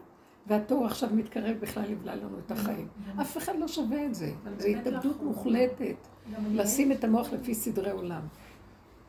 [0.48, 2.88] והתור עכשיו מתקרב בכלל יבלע לנו את החיים.
[3.22, 4.32] אף אחד לא שווה את זה.
[4.60, 5.96] זו התאבדות מוחלטת.
[6.52, 8.22] לשים את המוח לפי סדרי עולם.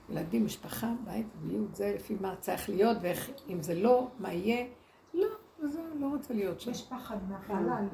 [0.09, 4.67] ילדים, משפחה, בית, בריאות, זה לפי מה צריך להיות, ואיך, אם זה לא, מה יהיה.
[5.15, 5.27] לא,
[5.61, 6.71] וזהו, לא רוצה להיות שם.
[6.71, 7.85] יש פחד מהחלל.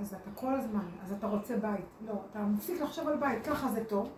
[0.00, 1.84] אז אתה כל הזמן, אז אתה רוצה בית.
[2.06, 4.10] לא, אתה מפסיק לחשוב על בית, ככה זה טוב.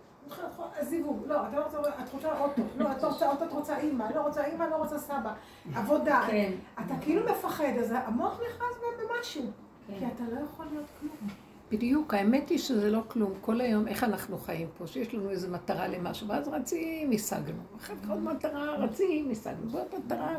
[0.81, 3.77] זיווג, לא, אתה לא רוצה, את רוצה אוטו, לא, את לא רוצה אוטו, את רוצה
[3.77, 5.33] אימא, לא רוצה אימא, לא רוצה סבא,
[5.75, 6.23] עבודה.
[6.27, 6.51] כן.
[6.85, 9.43] אתה כאילו מפחד, אז המוח נכנס במשהו.
[9.87, 9.99] כן.
[9.99, 11.29] כי אתה לא יכול להיות כלום.
[11.71, 13.33] בדיוק, האמת היא שזה לא כלום.
[13.41, 17.61] כל היום, איך אנחנו חיים פה, שיש לנו איזו מטרה למשהו, ואז רצים, השגנו.
[17.77, 19.69] אחר כך עוד מטרה, רצים, השגנו.
[19.69, 20.35] זאת מטרה.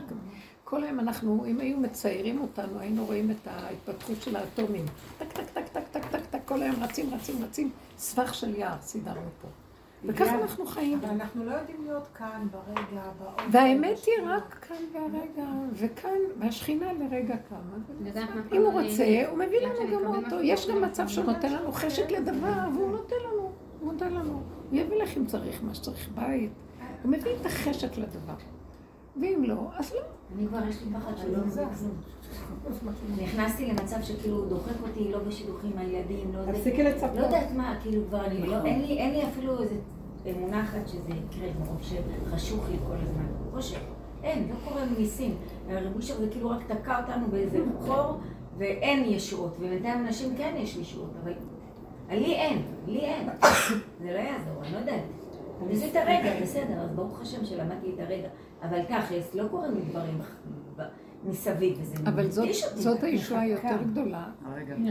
[0.65, 4.85] כל היום אנחנו, אם היו מציירים אותנו, היינו רואים את ההתפתחות של האטומים.
[5.19, 7.71] טק, טק, טק, טק, טק, טק, טק, כל היום רצים, רצים, רצים.
[7.99, 9.49] סבך של יער סידרנו פה.
[10.05, 10.99] וככה אנחנו חיים.
[10.99, 13.43] אבל אנחנו לא יודעים להיות כאן, ברגע, באוטו.
[13.53, 14.15] והאמת היא.
[14.27, 17.59] רק כאן והרגע, וכאן, והשכינה לרגע קמה.
[18.07, 20.41] יודעת מה, אם הוא רוצה, הוא מביא לנו גם אותו.
[20.41, 24.43] יש גם מצב שהוא נותן לנו חשק לדבר, והוא נותן לנו, הוא נותן לנו.
[24.71, 26.51] הוא יביא לך אם צריך מה שצריך, בית.
[27.03, 28.35] הוא מביא את החשק לדבר.
[29.17, 30.01] ואם לא, אז לא.
[30.37, 31.95] אני כבר יש לי פחד שלא כלום.
[33.23, 36.53] נכנסתי למצב שכאילו הוא דוחק אותי, לא בשידוכים, הילדים, לא זה.
[36.53, 37.11] תפסיקי לצפות.
[37.17, 39.75] לא יודעת מה, כאילו כבר אני לא, אין לי, אין לי אפילו איזה
[40.31, 43.27] אמונה אחת שזה יקרה, מרוב שחשוך לי כל הזמן.
[43.53, 43.81] חושך.
[44.23, 45.37] אין, לא קורה ניסים.
[45.69, 48.21] הרב אושר זה כאילו רק תקע אותנו באיזה חור,
[48.59, 49.57] ואין ישועות.
[49.61, 51.33] ובינתיים אנשים כן יש ישועות, אבל
[52.11, 53.29] לי אין, לי אין.
[54.03, 55.03] זה לא יעזור, אני לא יודעת.
[55.63, 58.29] אני עושה את הרגע, בסדר, אז ברוך השם שלמדתי את הרגע.
[58.63, 60.19] אבל תכלס, לא קורים לי דברים
[61.25, 62.81] מסביב, וזה אבל זאת, מתיש אותי.
[62.83, 64.25] זאת הישועה היותר גדולה.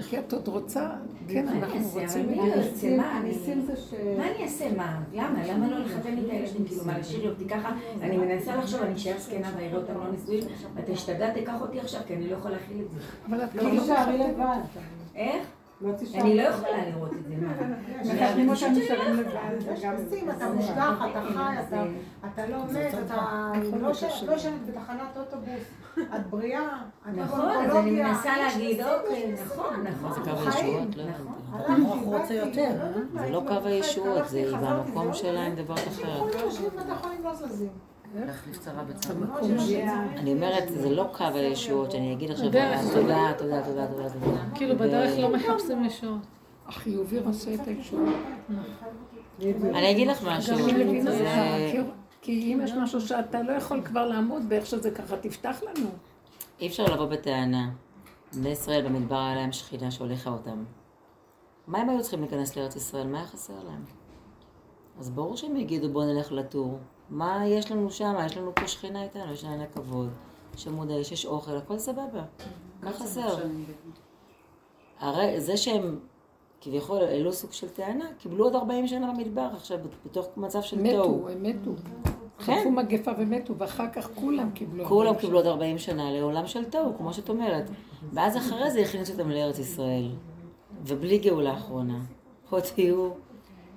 [0.10, 0.90] כי את עוד רוצה,
[1.28, 1.80] כן, מה אנחנו?
[2.02, 2.54] רוצים אבל את אני.
[2.54, 2.98] אעשה?
[2.98, 3.94] מה אני- הניסים זה ש...
[4.18, 4.66] מה אני אעשה?
[4.78, 5.02] מה?
[5.14, 5.48] למה?
[5.48, 6.66] למה לא לכוון את הילדים?
[6.68, 7.72] כאילו, מה, להשאיר אותי ככה?
[8.02, 10.44] אני מנסה לחשוב, אני אשאר זקנה ואראה אותם לא נשואים.
[10.80, 13.00] אתה השתגעת, תיקח אותי עכשיו, כי אני לא יכולה להכיל את זה.
[13.30, 13.82] אבל את לא כאילו...
[13.82, 14.58] תישארי לבד.
[15.16, 15.46] איך?
[15.82, 15.90] לא.
[16.22, 17.36] אני לא יכולה לראות את זה?
[18.14, 19.72] מחכים אותם נשארים לא לבד.
[19.74, 21.84] יש ניסים, אתה מושגח, אתה חי, אתה-
[22.34, 23.16] אתה לא מת, אתה
[23.82, 25.64] לא ש- לא יושבת בתחנת אוטובוס,
[26.16, 26.68] את בריאה,
[27.10, 27.92] את לא נכון, אז אני.
[28.04, 29.36] מנסה להגיד, אוקיי.
[29.46, 30.14] נכון, נכון.
[30.14, 30.78] זה קו חיים.
[30.78, 30.96] הישועות?
[30.96, 31.04] לא
[31.78, 32.00] נכון.
[32.14, 32.70] רוצה יותר.
[33.16, 35.14] לא זה לא קו בבית, הישועות, זה במקום זהו.
[35.14, 36.20] שלה עם דבר אחר.
[36.20, 36.70] כולם יושבים
[37.02, 37.70] חולים לא זזים.
[40.18, 42.46] אני אומרת, זה לא קו הישועות, שאני אגיד עכשיו.
[42.46, 44.10] תודה, תודה, תודה, תודה, תודה.
[44.56, 46.22] כאילו בדרך לא מחפשים ישועות.
[46.68, 48.12] החיובי עושה את הישועה.
[49.50, 51.04] אני אגיד לך משהו, אני
[52.22, 55.90] כי אם יש משהו שאתה לא יכול כבר לעמוד באיך שזה ככה, תפתח לנו.
[56.60, 57.70] אי אפשר לבוא בטענה.
[58.34, 60.64] בני ישראל במדבר היה להם שכינה שהוליכה אותם.
[61.68, 63.08] מה הם היו צריכים להיכנס לארץ ישראל?
[63.08, 63.84] מה היה חסר להם?
[65.00, 66.80] אז ברור שהם יגידו בואו נלך לטור.
[67.12, 68.16] מה יש לנו שם?
[68.26, 70.10] יש לנו פה שכינה איתנו, יש לנו כבוד,
[70.92, 72.24] האש, יש אוכל, הכל סבבה.
[72.84, 73.38] מה חסר?
[75.00, 76.00] הרי זה שהם
[76.62, 81.04] כביכול העלו סוג של טענה, קיבלו עוד 40 שנה במדבר עכשיו, בתוך מצב של מתו,
[81.04, 81.30] תוהו.
[81.30, 81.72] הם מתו.
[82.06, 82.12] כן.
[82.40, 84.86] חטפו מגפה ומתו, ואחר כך כולם קיבלו.
[84.86, 87.70] כולם קיבלו עוד 40 שנה לעולם של תוהו, כמו שאת אומרת.
[88.14, 90.10] ואז אחרי זה הכניסו אותם לארץ ישראל.
[90.86, 92.00] ובלי גאולה אחרונה.
[92.50, 93.10] עוד תהיו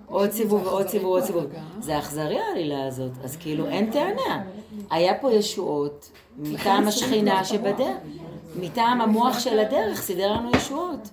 [0.07, 1.45] עוד סיבוב ועוד סיבוב ועוד סיבוב.
[1.81, 3.11] זה אכזרי העלילה הזאת.
[3.25, 4.45] אז כאילו אין טענה.
[4.91, 7.97] היה פה ישועות מטעם השכינה שבדרך.
[8.61, 11.11] מטעם המוח של הדרך סידר לנו ישועות.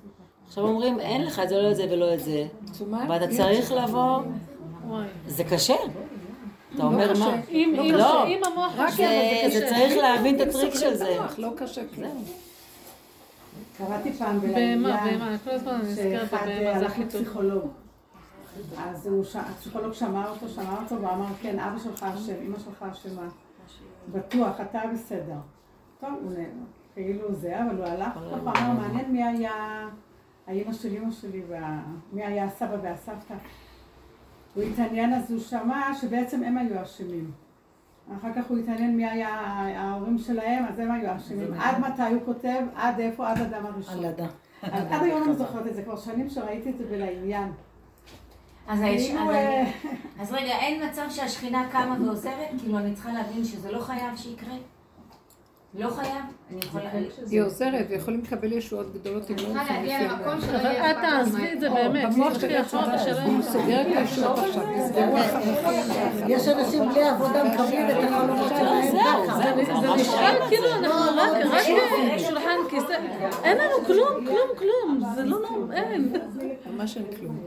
[0.47, 2.45] עכשיו אומרים, אין לך את זה, לא את זה ולא את זה.
[3.09, 4.19] ואתה צריך לבוא.
[5.27, 5.75] זה קשה.
[6.75, 7.35] אתה אומר מה?
[7.49, 8.27] אם לא.
[8.27, 9.03] אם המוח רק חושב,
[9.45, 9.67] אז זה.
[9.69, 11.17] צריך להבין את הטריק של זה.
[11.37, 12.23] לא קשה כלום.
[13.77, 17.71] קראתי פעם בהמה, בלעייה בהמה, כל הזמן אני נזכרת שאחד זה הלך הכי טוב.
[18.77, 23.27] אז הפסיכולוג שמע אותו, שמע אותו, ואמר, כן, אבא שלך אשם, אמא שלך אשמה.
[24.11, 25.37] בטוח, אתה בסדר.
[25.99, 28.07] טוב, הוא נ- כאילו זה, אבל הוא הלך,
[28.45, 29.87] ככה אמר, מעניין מי היה
[30.47, 33.33] האמא של אמא שלי, ומי היה הסבא והסבתא.
[34.55, 37.31] הוא התעניין, אז הוא שמע שבעצם הם היו אשמים.
[38.17, 39.29] אחר כך הוא התעניין מי היה
[39.79, 41.53] ההורים שלהם, אז הם היו אשמים.
[41.53, 42.61] עד מתי הוא כותב?
[42.75, 43.29] עד איפה?
[43.29, 43.93] עד אדם הראשון.
[44.61, 47.51] עד היום אני זוכרת את זה, כבר שנים שראיתי את זה ולעניין.
[48.68, 49.72] אז היש- אז אה, אני-
[50.22, 52.34] אז רגע, אין מצב שהשכינה קמה ועוזרת?
[52.59, 54.53] כאילו, אני צריכה להבין שזה לא חייב שיקרה?
[55.74, 56.16] לא חייב?
[56.51, 56.89] אני יכולה...
[57.30, 60.45] היא עוזרת, ויכולים לקבל ישועות גדולות אם לא להגיע לפי למקום המוח.
[60.45, 63.24] שלא אבל יהיה את תעזבי את זה באמת, במוח תלכי של אחורה הצבא, ושלם.
[63.26, 66.30] הוא סוגר את הישועות עכשיו, תסגרו החלקים.
[66.30, 69.38] יש אנשים בלי עבודה מקבלים את החלומות שלהם ככה.
[69.82, 71.64] זה נשאר כאילו אנחנו רק רק
[72.18, 72.93] שולחן כיסא,
[73.43, 76.14] אין לנו כלום, כלום, כלום, זה לא נורא, אין.
[76.72, 77.38] ממש אין כלום.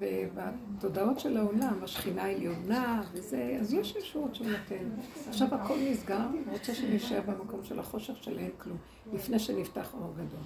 [0.00, 4.84] ובתודעות של העולם, השכינה העליונה וזה, אז יש ישועות שהוא נותן.
[5.28, 8.76] עכשיו הכל נסגר, הוא רוצה שנישאר במקום של החושך של אין כלום,
[9.12, 10.40] לפני שנפתח אור גדול.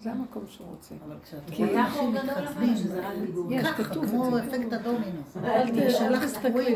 [0.00, 0.94] זה המקום שהוא רוצה.
[1.06, 3.52] אבל כשאת כי רואה פתח אור גדול שזה רק דיבור.
[3.52, 4.38] יש, כתוב כמו.
[4.38, 5.20] אפקט הדומינו.
[5.44, 5.74] אל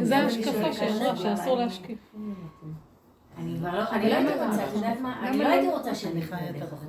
[0.04, 0.30] זה
[0.72, 1.98] שאמרה שאסור להשקיף.
[3.38, 5.28] אני כבר לא, אני לא הייתי רוצה, את יודעת מה?
[5.28, 6.62] אני לא הייתי רוצה שאני אני חיה את אתקדם.
[6.62, 6.88] הבחוץ,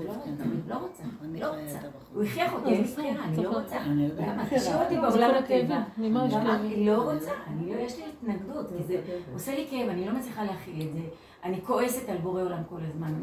[0.67, 0.75] לא.
[0.75, 1.79] רוצה, לא אני לא רוצה.
[2.13, 3.77] הוא הכריח אותי, אין לי בחירה, אני לא רוצה.
[3.77, 4.09] אני.
[4.17, 4.43] למה?
[4.49, 5.81] תשאיר אותי בעולם הטבע.
[5.97, 6.55] למה?
[6.55, 9.01] אני לא רוצה, אני לא, יש לי התנגדות, כי זה
[9.33, 10.99] עושה לי כאב, אני לא מצליחה להכיל את זה.
[11.43, 13.13] אני כועסת על בורא עולם כל הזמן.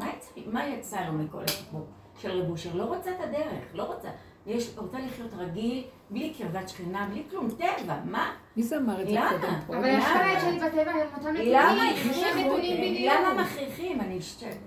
[0.47, 1.85] מה יצא, לו מכל הסיפור
[2.17, 2.75] של רב אושר?
[2.75, 4.09] לא רוצה את הדרך, לא רוצה.
[4.47, 8.31] יש, רוצה לחיות רגיל, בלי קרבת שכינה, בלי כלום, טבע, מה?
[8.57, 9.29] מי זה אמר את זה למה?
[9.29, 9.77] קודם פה?
[9.77, 11.53] אבל יש הבית שלי בטבע הם אותם נתונים.
[11.53, 13.07] למה הכריחו אותי?
[13.07, 14.01] למה מכריחים?
[14.01, 14.19] אני,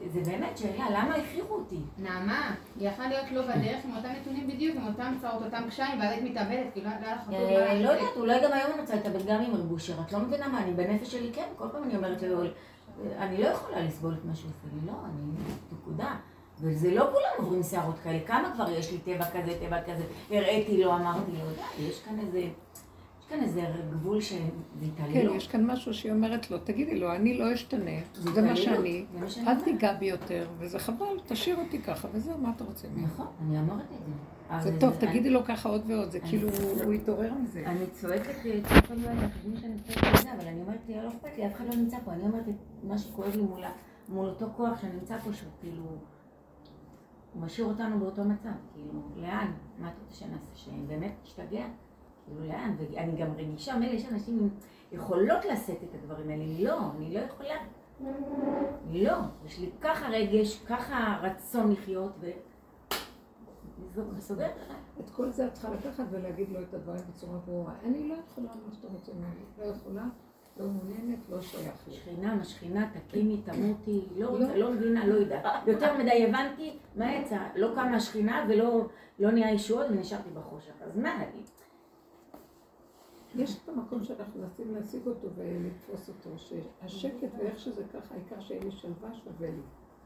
[0.07, 1.81] זה באמת שאלה, למה הכריחו אותי?
[1.99, 6.01] נעמה, היא יכלה להיות לא בדרך עם אותם נתונים בדיוק, עם אותם צרות, אותם קשיים,
[6.01, 7.89] ואז היית מתאבדת, כאילו לא היה לך מה אה, לא.
[7.91, 10.73] יודעת, אולי גם היום אני רוצה להתאבד גם עם רבושר, את לא מבינה מה, אני
[10.73, 12.41] בנפש שלי כן, כל פעם אני אומרת לו,
[13.19, 15.33] אני לא יכולה לסבול את מה שהוא עושה לי, לא, אני
[15.73, 16.17] נקודה.
[16.61, 20.85] וזה לא כולם עוברים שערות כאלה, כמה כבר יש לי טבע כזה, טבע כזה, הראיתי
[20.85, 24.37] לו, אמרתי לו, די, יש כאן איזה, יש כאן איזה גבול של
[24.81, 25.37] זה כן, התעללות.
[25.37, 29.07] יש כאן משהו שהיא אומרת לו, תגידי לו, אני לא אשתנה, זה מה התעללות, שאני,
[29.47, 29.61] אל.
[29.65, 32.89] תיגע בי יותר, וזה חבל, תשאיר אותי ככה, וזהו, מה אתה רוצה?
[32.97, 34.13] נכון, אני אמרתי את זה.
[34.61, 36.49] זה טוב, תגידי לו ככה עוד ועוד, זה כאילו,
[36.85, 37.63] הוא יתעורר מזה.
[37.67, 38.35] אני צועקת,
[38.69, 41.65] צועקת לא חושבים שאני צועקת את זה, אבל אני אומרת, לא אכפת לי, אף אחד
[41.67, 42.45] לא נמצא פה, אני אומרת
[42.83, 43.43] מה שכואב לי
[44.09, 45.83] מול אותו כוח שנמצא פה, שהוא כאילו,
[47.37, 49.53] הוא משאיר אותנו באותו מצב, כאילו, לאן?
[49.79, 50.55] מה אתה רוצה שנעשה?
[50.55, 51.67] שבאמת נשתגע?
[52.25, 52.77] כאילו, לאן?
[52.79, 54.51] ואני גם רגישה, מילא יש אנשים
[54.93, 57.55] יכולות לשאת את הדברים האלה, לא, אני לא יכולה.
[58.91, 59.17] לא,
[59.47, 62.31] יש לי ככה רגש, ככה רצון לחיות, ו...
[64.45, 64.77] עליי.
[65.01, 67.73] את כל זה את צריכה לקחת ולהגיד לו את הדברים בצורה ברורה.
[67.85, 70.05] אני לא יכולה מה שאתה רוצה ממני, לא יכולה,
[70.59, 71.95] לא מעוניינת, לא שייך לי.
[71.95, 74.55] שכינה, משכינה, תקימי, תמותי, לא לא.
[74.55, 75.45] לא מבינה, לא יודעת.
[75.67, 77.39] יותר מדי הבנתי, מה יצא?
[77.57, 78.87] לא קמה השכינה ולא
[79.19, 80.73] לא נהיה ישועות ונשארתי בחושך.
[80.81, 81.51] אז מה להגיד?
[83.35, 88.65] יש את המקום שאנחנו מנסים להשיג אותו ולתפוס אותו, שהשקט ואיך שזה ככה, העיקר שיהיה
[88.65, 89.63] לי שלווה שווה לי.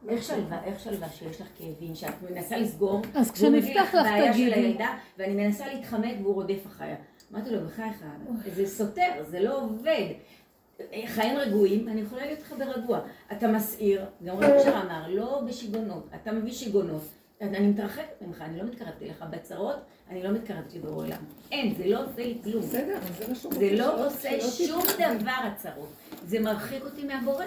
[0.09, 4.79] איך שלווה, איך שלווה שיש לך כאבים, שאת מנסה לסגור, אז כשנפתח לך תגידי.
[5.19, 6.97] ואני מנסה להתחמק והוא רודף אחריה.
[7.33, 8.05] אמרתי לו, בחייך,
[8.55, 10.07] זה סותר, זה לא עובד.
[11.07, 13.01] חיים רגועים, אני יכולה להיות לך ברגוע.
[13.33, 17.03] אתה מסעיר, גם רבי אושר אמר, לא בשיגעונות, אתה מביא שיגעונות.
[17.41, 19.77] אני מתרחקת ממך, אני לא מתקרבת אליך בצרות,
[20.11, 21.25] אני לא מתקרבת לבורא עולם.
[21.53, 22.63] אין, זה לא עושה לי כלום.
[22.63, 24.83] בסדר, זה זה לא עושה שום.
[25.21, 25.89] דבר הצרות.
[26.27, 27.45] זה מרחיק אותי מהבורא.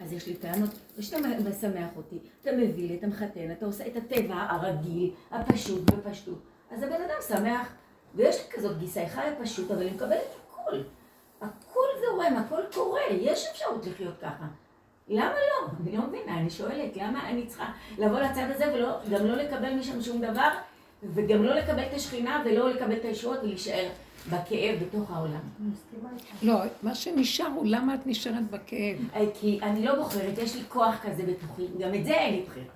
[0.00, 1.18] אז יש לי טענות, ושאתה
[1.50, 6.38] משמח אותי, אתה מביא לי, אתה מחתן, אתה עושה את הטבע הרגיל, הפשוט בפשטות.
[6.70, 7.74] אז הבן אדם שמח,
[8.14, 10.82] ויש לי כזאת גיסה, היא חיה פשוט, אבל היא מקבלת הכל.
[11.40, 14.44] הכל זורם, הכל קורה, יש אפשרות לחיות ככה.
[15.08, 15.68] למה לא?
[15.82, 18.64] אני לא מבינה, אני שואלת, למה אני צריכה לבוא לצד הזה
[19.06, 20.48] וגם לא לקבל משם שום דבר,
[21.02, 23.88] וגם לא לקבל את השכינה ולא לקבל את הישועות ולהישאר
[24.30, 25.40] בכאב בתוך העולם.
[26.42, 28.96] לא, מה שנשאר הוא למה את נשארת בכאב.
[29.14, 32.42] אה, כי אני לא בוחרת, יש לי כוח כזה בתוכי, גם את זה אין לי
[32.42, 32.74] בחירה.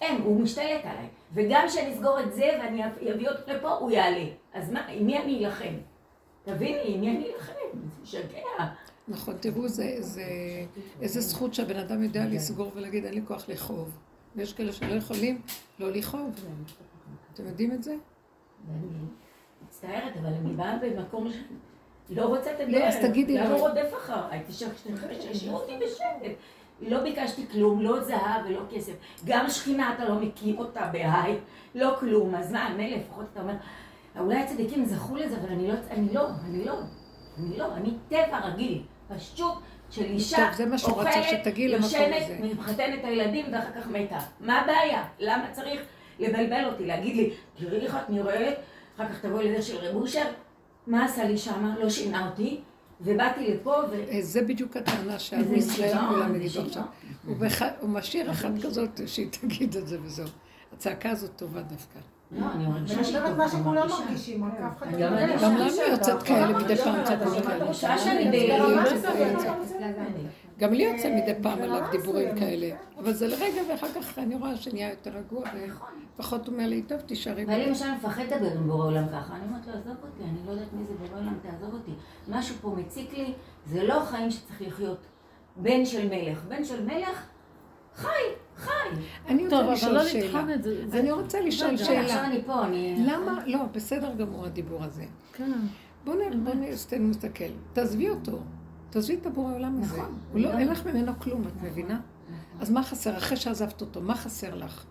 [0.00, 1.08] אין, הוא משתלט עליי.
[1.34, 4.24] וגם כשאני אסגור את זה ואני אביא אותו לפה, הוא יעלה.
[4.54, 5.74] אז מה, עם מי אני אלחם?
[6.44, 7.52] תביני, אני אלחם?
[7.82, 8.64] זה משגע.
[9.08, 10.24] נכון, תראו, זה, זה,
[11.00, 13.98] איזה זכות שהבן אדם יודע לסגור ולהגיד, אין לי כוח לכאוב.
[14.36, 15.40] ויש כאלה שלא יכולים
[15.78, 16.30] לא לכאוב.
[17.34, 17.96] אתם יודעים את זה?
[18.68, 18.86] ואני
[19.66, 21.36] מצטערת, אבל אני באה במקום ש...
[22.10, 22.96] לא רוצה את לא, אז.
[23.02, 23.48] תגידי למה.
[23.48, 24.42] הוא רודף אחריי?
[24.48, 26.34] תשאירו אותי בשקט.
[26.80, 28.92] לא ביקשתי כלום, לא זהב ולא כסף.
[29.24, 31.38] גם שכינה אתה לא מכיר אותה בהיי,
[31.74, 32.34] לא כלום.
[32.34, 33.54] אז מה, מילא לפחות אתה אומר,
[34.20, 36.74] אולי הצדיקים זכו לזה, אבל אני לא, אני לא, אני לא,
[37.38, 39.54] אני לא, אני טבע רגיל, פשוט
[39.90, 42.38] של אישה טוב, זה מה שהוא רצה שתגיעי למקום יושנת, הזה.
[42.58, 44.18] מחתנת את הילדים ואחר כך מתה.
[44.40, 45.04] מה הבעיה?
[45.18, 45.80] למה צריך
[46.18, 48.54] לבלבל אותי, להגיד לי, תראי איך את נראית,
[48.96, 50.24] אחר כך תבואי לזה של רב אושר,
[50.86, 51.74] מה עשה לי שמה?
[51.78, 52.60] לא שינה אותי,
[53.00, 54.04] ובאתי לפה ו...
[54.10, 56.60] אה, זה בדיוק הטענה שעם ישראל כולם יגידו.
[56.60, 56.82] עכשיו.
[57.80, 60.28] הוא משאיר אחת כזאת שהיא תגיד את זה וזהו.
[60.72, 61.98] הצעקה הזאת טובה דווקא.
[62.32, 62.96] לא, אני מרגישה
[63.36, 63.86] טוב, שכולם.
[63.88, 65.14] מרגישים, רק אף אחד לא גם
[65.56, 67.64] לנו יוצאת כאלה מדי פעם צעקות כאלה.
[67.70, 68.48] בשעה שאני
[68.92, 69.52] כזאת, יוצא.
[69.64, 69.78] זה-
[70.58, 72.38] גם לי יוצא מדי פעם ברמה עליו דיבורים.
[72.38, 72.70] כאלה.
[72.98, 75.44] אבל זה לרגע, ואחר כך אני רואה שנהיה יותר רגוע,
[76.16, 77.44] ופחות אומר לי, טוב, תישארי.
[77.44, 80.52] ואני למשל מפחד לדבר עם בורא עולם ככה, אני אומרת לו, עזוב אותי, אני לא
[80.52, 81.90] יודעת מי זה בורא עולם, תעזוב אותי.
[82.28, 83.32] משהו פה מציק לי,
[83.66, 84.98] זה לא חיים שצריך לחיות.
[85.56, 86.42] בן של מלך.
[86.48, 87.26] בן של מלך,
[87.96, 88.08] חי,
[88.56, 88.70] חי.
[89.28, 90.26] אני רוצה טוב, אבל לשאול לא שאלה.
[90.26, 90.88] נבחן את זה.
[90.88, 92.26] זה- אני רוצה לשאול לא, עכשיו שאלה.
[92.26, 93.04] אני פה, אני...
[93.06, 95.04] למה, לא, בסדר גמור הדיבור הזה.
[95.32, 95.52] כן.
[96.04, 97.44] בוא נ- בוא נ- נסתכל.
[97.72, 98.38] תעזבי אותו.
[98.90, 99.96] תעזבי את הבורא העולם הזה.
[99.96, 100.18] נכון.
[100.34, 100.58] לא, לא.
[100.58, 102.00] אין לך ממנו כלום, את מבינה?
[102.60, 103.16] אז מה חסר?
[103.16, 104.84] אחרי שעזבת אותו, מה חסר לך?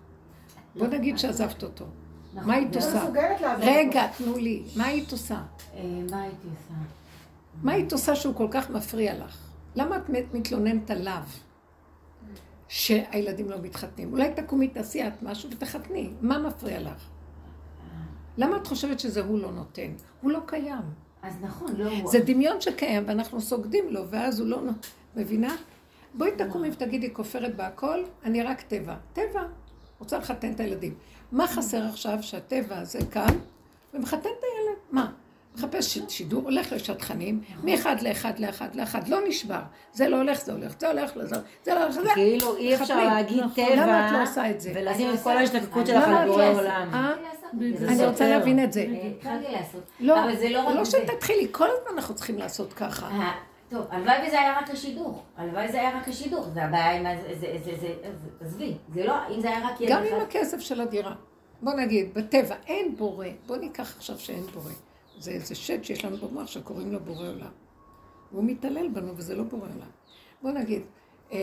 [0.76, 1.86] בוא נגיד שעזבת אותו.
[2.34, 3.06] נכון, מה היית לא עושה?
[3.60, 4.64] רגע, תנו לי.
[4.76, 5.36] מה היית עושה?
[5.76, 5.82] אה,
[6.12, 6.74] מה הייתי עושה?
[7.64, 9.38] מה היית עושה שהוא כל כך מפריע לך?
[9.76, 11.22] למה את מת- מתלוננת עליו
[12.68, 14.12] שהילדים לא מתחתנים?
[14.14, 16.10] אולי תקומי, תעשי את משהו ותחתני.
[16.22, 17.08] מה מפריע לך?
[18.38, 19.92] למה את חושבת שזה הוא לא נותן?
[20.22, 20.82] הוא לא קיים.
[21.24, 22.12] אז נכון, לא הוא.
[22.12, 24.62] זה דמיון שקיים ואנחנו סוגדים לו, ואז הוא לא...
[24.62, 24.72] נ-
[25.20, 25.56] מבינה?
[26.14, 28.96] בואי תקומי ותגידי, כופרת בהכל, אני רק טבע.
[29.14, 29.44] טבע.
[30.00, 30.94] רוצה לחתן את הילדים.
[31.32, 33.38] מה חסר עכשיו שהטבע הזה כאן
[33.94, 34.78] ומחתן את הילד?
[34.92, 35.12] מה?
[35.58, 39.62] מחפש שידור, הולך לשטחנים, מאחד לאחד לאחד לאחד, לא נשבר.
[39.94, 42.10] זה לא הולך, זה הולך, זה הולך, זה זה לא הולך, זה...
[42.14, 43.04] כאילו אי אפשר.
[43.04, 43.66] להגיד נכון.
[43.66, 44.72] טבע, למה את לא עושה את זה?
[44.76, 46.90] ולשים את כל ההשתקקות שלך למה על בורא לא עולם.
[46.94, 47.14] אה?
[47.54, 48.30] אני זה רוצה.
[48.30, 48.86] להבין את זה.
[49.24, 49.84] לעשות.
[50.00, 50.16] לא,
[50.50, 50.92] לא לא זה.
[50.92, 53.08] שתתחילי, כל הזמן אנחנו צריכים לעשות ככה.
[53.08, 53.32] אה,
[53.70, 55.24] טוב, הלוואי וזה היה רק השידוך.
[55.38, 56.48] הלוואי וזה היה רק השידוך.
[56.54, 57.06] זה הבעיה עם.
[57.22, 58.78] זה, זה, זה, זה, אז עזבי.
[58.94, 60.22] זה לא, אם זה היה רק ילד גם עם.
[60.22, 61.14] הכסף של הדירה.
[61.62, 63.28] בוא נגיד, בטבע אין בורא.
[63.48, 64.72] בוא ניקח עכשיו שאין בורא.
[65.24, 67.52] זה איזה שד שיש לנו במוח שקוראים לו בורא עולם.
[68.32, 69.90] והוא מתעלל בנו וזה לא בורא עולם.
[70.42, 70.82] בוא נגיד,
[71.32, 71.38] אה,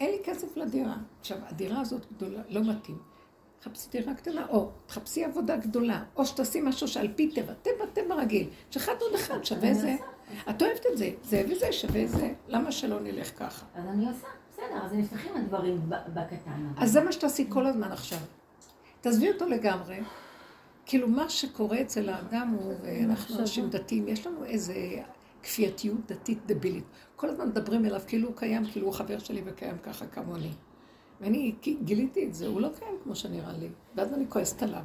[0.00, 0.96] אין לי כסף לדירה.
[1.20, 2.98] עכשיו, הדירה הזאת גדולה, לא מתאים.
[3.60, 8.14] תחפשי דירה קטנה, או תחפשי עבודה גדולה, או שתעשי משהו שעל פי טבע, טבע, טבע
[8.14, 9.96] רגיל, שאחד עוד אחד שווה זה.
[10.50, 13.66] את אוהבת את זה, זה וזה שווה זה, למה שלא נלך ככה?
[13.74, 16.72] אז אני עושה, בסדר, אז נפתחים הדברים בקטן.
[16.76, 18.18] אז זה מה שתעשי כל הזמן עכשיו.
[19.00, 19.98] תעזבי אותו לגמרי.
[20.86, 24.74] כאילו, מה שקורה אצל האדם הוא, ואנחנו אנשים דתיים, יש לנו איזה
[25.42, 26.84] כפייתיות דתית דבילית.
[27.16, 30.52] כל הזמן מדברים אליו כאילו הוא קיים, כאילו הוא חבר שלי וקיים ככה כמוני.
[31.20, 31.54] ואני
[31.84, 33.68] גיליתי את זה, הוא לא קיים כמו שנראה לי.
[33.96, 34.82] ואז אני כועסת עליו.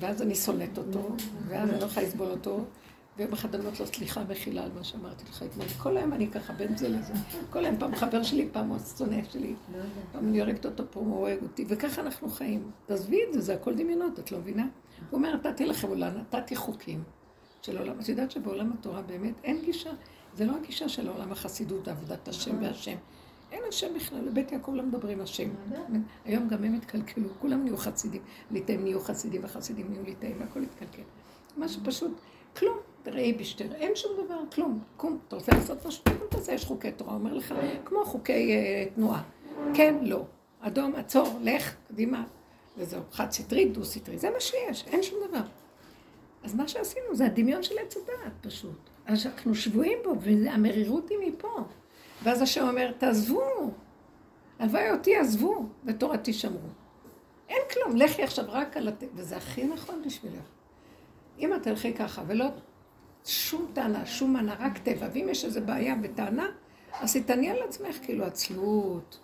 [0.00, 1.16] ואז אני שונאת אותו,
[1.48, 2.64] ואז אני לא יכולה לסבול אותו.
[3.16, 5.66] ויום אחד אני אומרת לו, סליחה, מחילה על מה שאמרתי לך אתמול.
[5.68, 7.12] כל היום אני ככה בין זה לזה.
[7.50, 9.54] כל היום פעם חבר שלי, פעם הוא שונא שלי.
[10.12, 11.64] פעם אני הורגת אותו פה, הוא הורג אותי.
[11.68, 12.70] וככה אנחנו חיים.
[12.86, 14.66] תעזבי את זה, זה הכל דמיונות, את לא מבינה?
[15.10, 17.02] הוא אומר, נתתי לכם עולם, נתתי חוקים
[17.62, 18.00] של עולם.
[18.00, 19.90] את יודעת שבעולם התורה באמת אין גישה,
[20.34, 22.96] זה לא הגישה של עולם החסידות, עבודת השם והשם.
[23.52, 25.50] אין השם בכלל, בבית יעקב לא מדברים השם.
[26.24, 28.22] היום גם הם התקלקלו, כולם נהיו חסידים.
[28.50, 31.02] ליטאים נהיו חסידים וחסידים נהיו ליטאים, והכל התקלקל.
[31.56, 32.20] מה שפשוט,
[32.56, 32.76] כלום.
[33.02, 34.82] תראי בשטר, אין שום דבר, כלום.
[34.96, 38.84] קום, אתה רוצה לעשות משהו, קום תעשה, יש חוקי תורה, אומר לך, כמו חוקי אה,
[38.94, 39.22] תנועה.
[39.74, 40.24] כן, לא.
[40.60, 42.24] אדום, עצור, לך, קדימה.
[42.80, 45.42] וזהו, חד סטרי, דו סטרי, זה מה שיש, אין שום דבר.
[46.42, 48.90] אז מה שעשינו זה הדמיון של עץ הדעת פשוט.
[49.06, 51.64] אז אנחנו שבויים בו, והמרירות היא מפה.
[52.22, 53.70] ואז השם אומר, תעזבו,
[54.58, 56.68] הלוואי אותי עזבו, ותורתי שמרו.
[57.48, 59.04] אין כלום, לכי עכשיו רק על הת...
[59.14, 60.44] וזה הכי נכון בשבילך.
[61.38, 62.46] אם את תלכי ככה, ולא
[63.24, 66.46] שום טענה, שום מנה, רק טבע, ואם יש איזו בעיה בטענה,
[66.92, 69.18] אז תתעני על עצמך, כאילו עצלות,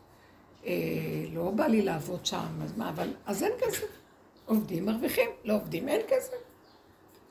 [1.33, 3.87] לא בא לי לעבוד שם, אז מה, אבל, אז אין כסף.
[4.47, 6.37] עובדים, מרוויחים, לא עובדים, אין כסף.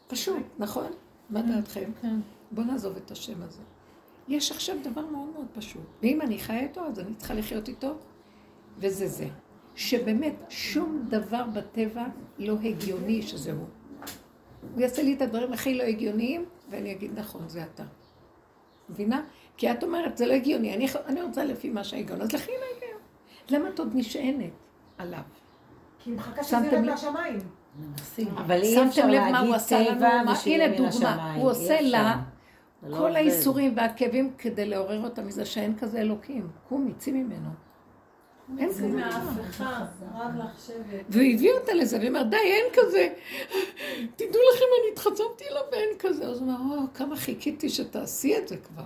[0.08, 0.92] פשוט, נכון?
[1.30, 1.92] מה דעתכם?
[2.02, 2.20] כן.
[2.52, 3.62] בואו נעזוב את השם הזה.
[4.28, 7.96] יש עכשיו דבר מאוד מאוד פשוט, ואם אני חיה איתו, אז אני צריכה לחיות איתו,
[8.78, 9.28] וזה זה.
[9.76, 12.06] שבאמת שום דבר בטבע
[12.40, 13.66] לא הגיוני שזה הוא.
[14.74, 17.84] הוא יעשה לי את הדברים הכי לא הגיוניים, ואני אגיד, נכון, זה אתה.
[18.90, 19.24] מבינה?
[19.58, 22.58] כי את אומרת, זה לא הגיוני, אני, אני רוצה לפי מה שההיגיון, אז לכי עם
[22.64, 22.85] ההיגיון.
[23.50, 24.50] למה את עוד נשענת
[24.98, 25.20] עליו?
[26.00, 26.80] כי היא מחכה שזה ירד?
[26.86, 27.39] מהשמיים.
[28.38, 29.96] אבל אי אפשר להגיד עשה לנו?
[29.98, 31.41] טבע מה- ושיהיה הנה מן דוגמה, השמיים.
[31.41, 31.82] הוא עושה.
[31.82, 32.22] לה,
[32.84, 33.16] לא כל.
[33.16, 36.48] האיסורים והכאבים כדי לעורר אותם מזה שאין כזה אלוקים.
[36.70, 37.50] קומי, צאי ממנו.
[38.58, 38.88] אין כזה.
[41.10, 43.08] והוא הביא אותה לזה, והיא אמרת, די, אין כזה.
[44.16, 46.26] תדעו לכם, אני התחצבתי אליו ואין כזה.
[46.28, 48.84] אז הוא אמר, או, כמה חיכיתי שתעשי את זה כבר.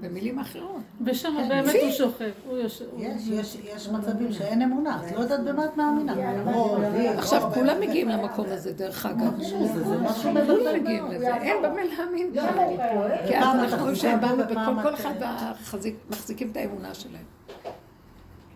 [0.00, 0.80] במילים אחרות.
[1.06, 2.30] ושם באמת הוא שוכב.
[2.46, 2.84] הוא יושב.
[2.92, 6.14] הוא- יש, יש, יש מצבים שאין אמונה, את לא יודעת במה את מאמינה.
[6.92, 9.42] וי, עכשיו, כולם מגיעים למקום הזה, דרך אגב.
[9.42, 10.80] זה זה משהו כולם.
[10.82, 12.30] מגיעים לזה, אין במה להאמין.
[12.34, 12.42] לא,
[13.28, 14.42] כי אז אנחנו חוזר שהם באנו
[14.82, 15.78] כל אתה- אחד
[16.10, 17.24] מחזיקים את האמונה שלהם.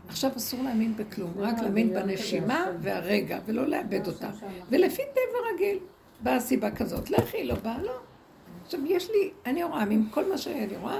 [0.09, 4.28] עכשיו אסור להאמין בכלום, רק להאמין בנשימה והרגע, ולא לאבד אותה.
[4.70, 5.78] ולפי טבע רגיל,
[6.20, 7.92] באה סיבה כזאת, לכי, לא באה, לא.
[8.64, 10.99] עכשיו יש לי, אני רואה, מכל מה שאני רואה,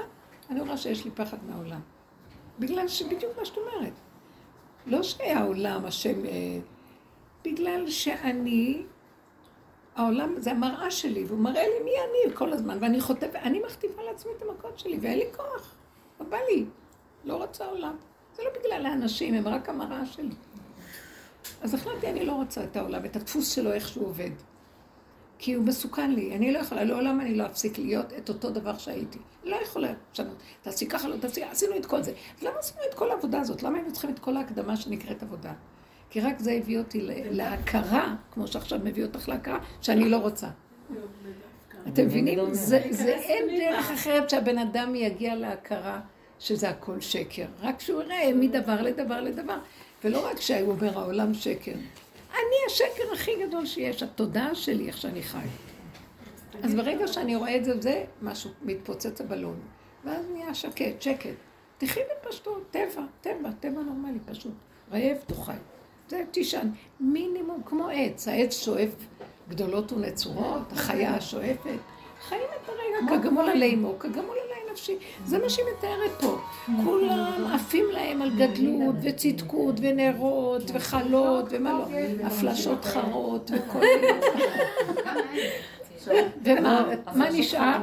[0.49, 1.81] אני רואה שיש לי פחד מהעולם.
[2.59, 3.93] בגלל שבדיוק מה שאת אומרת.
[4.85, 6.59] לא שהעולם השם, אה,
[7.43, 8.83] בגלל שאני,
[9.95, 14.03] העולם זה המראה שלי, והוא מראה לי מי אני כל הזמן, ואני חוטבת, אני מכתיבה
[14.03, 15.75] לעצמי את המכות שלי, ואין לי כוח,
[16.19, 16.65] לא בא לי,
[17.25, 17.95] לא רוצה עולם.
[18.35, 20.35] זה לא בגלל האנשים, הם רק המראה שלי.
[21.61, 24.31] אז החלטתי, אני לא רוצה את העולם, את הדפוס שלו, איך שהוא עובד.
[25.37, 28.77] כי הוא מסוכן לי, אני לא יכולה, לעולם אני לא אפסיק להיות את אותו דבר
[28.77, 29.19] שהייתי.
[29.43, 30.35] לא יכולה לשנות.
[30.61, 32.11] תעשי ככה, לא תעשי, עשינו את כל זה.
[32.37, 33.63] אז למה עשינו את כל העבודה הזאת?
[33.63, 35.53] למה היינו צריכים את כל ההקדמה שנקראת עבודה?
[36.09, 40.47] כי רק זה הביא אותי להכרה, כמו שעכשיו מביא אותך להכרה, שאני לא רוצה.
[41.87, 42.53] אתם מבינים?
[42.53, 45.99] זה, זה אין דרך אחרת שהבן אדם יגיע להכרה
[46.39, 47.45] שזה הכל שקר.
[47.61, 49.57] רק שהוא יראה מדבר לדבר לדבר.
[50.03, 51.71] ולא רק שהוא אומר העולם שקר.
[52.35, 55.47] אני השקר הכי גדול שיש, התודעה שלי, איך שאני חי.
[56.63, 59.59] אז ברגע שאני רואה את זה, זה משהו, מתפוצץ הבלון.
[60.05, 61.29] ואז נהיה שקט, שקט.
[61.77, 64.53] תחי בפשטות, טבע, טבע, טבע נורמלי, פשוט.
[64.91, 65.51] רעב, תאכל.
[66.09, 66.69] זה תישן.
[66.99, 68.27] מינימום, כמו עץ.
[68.27, 68.89] העץ שואף
[69.49, 71.79] גדולות ונצורות, החיה השואפת.
[72.21, 74.37] חיים את הרגע כגמול עלי אמו, כגמול
[74.75, 74.97] נפשי.
[75.25, 76.37] זה מה שהיא מתארת פה.
[76.83, 81.87] כולם עפים להם על גדלות וצדקות ונרות וחלות ומה לא.
[82.27, 83.79] הפלשות חרות וכל
[86.43, 87.77] ומה מה נשאר?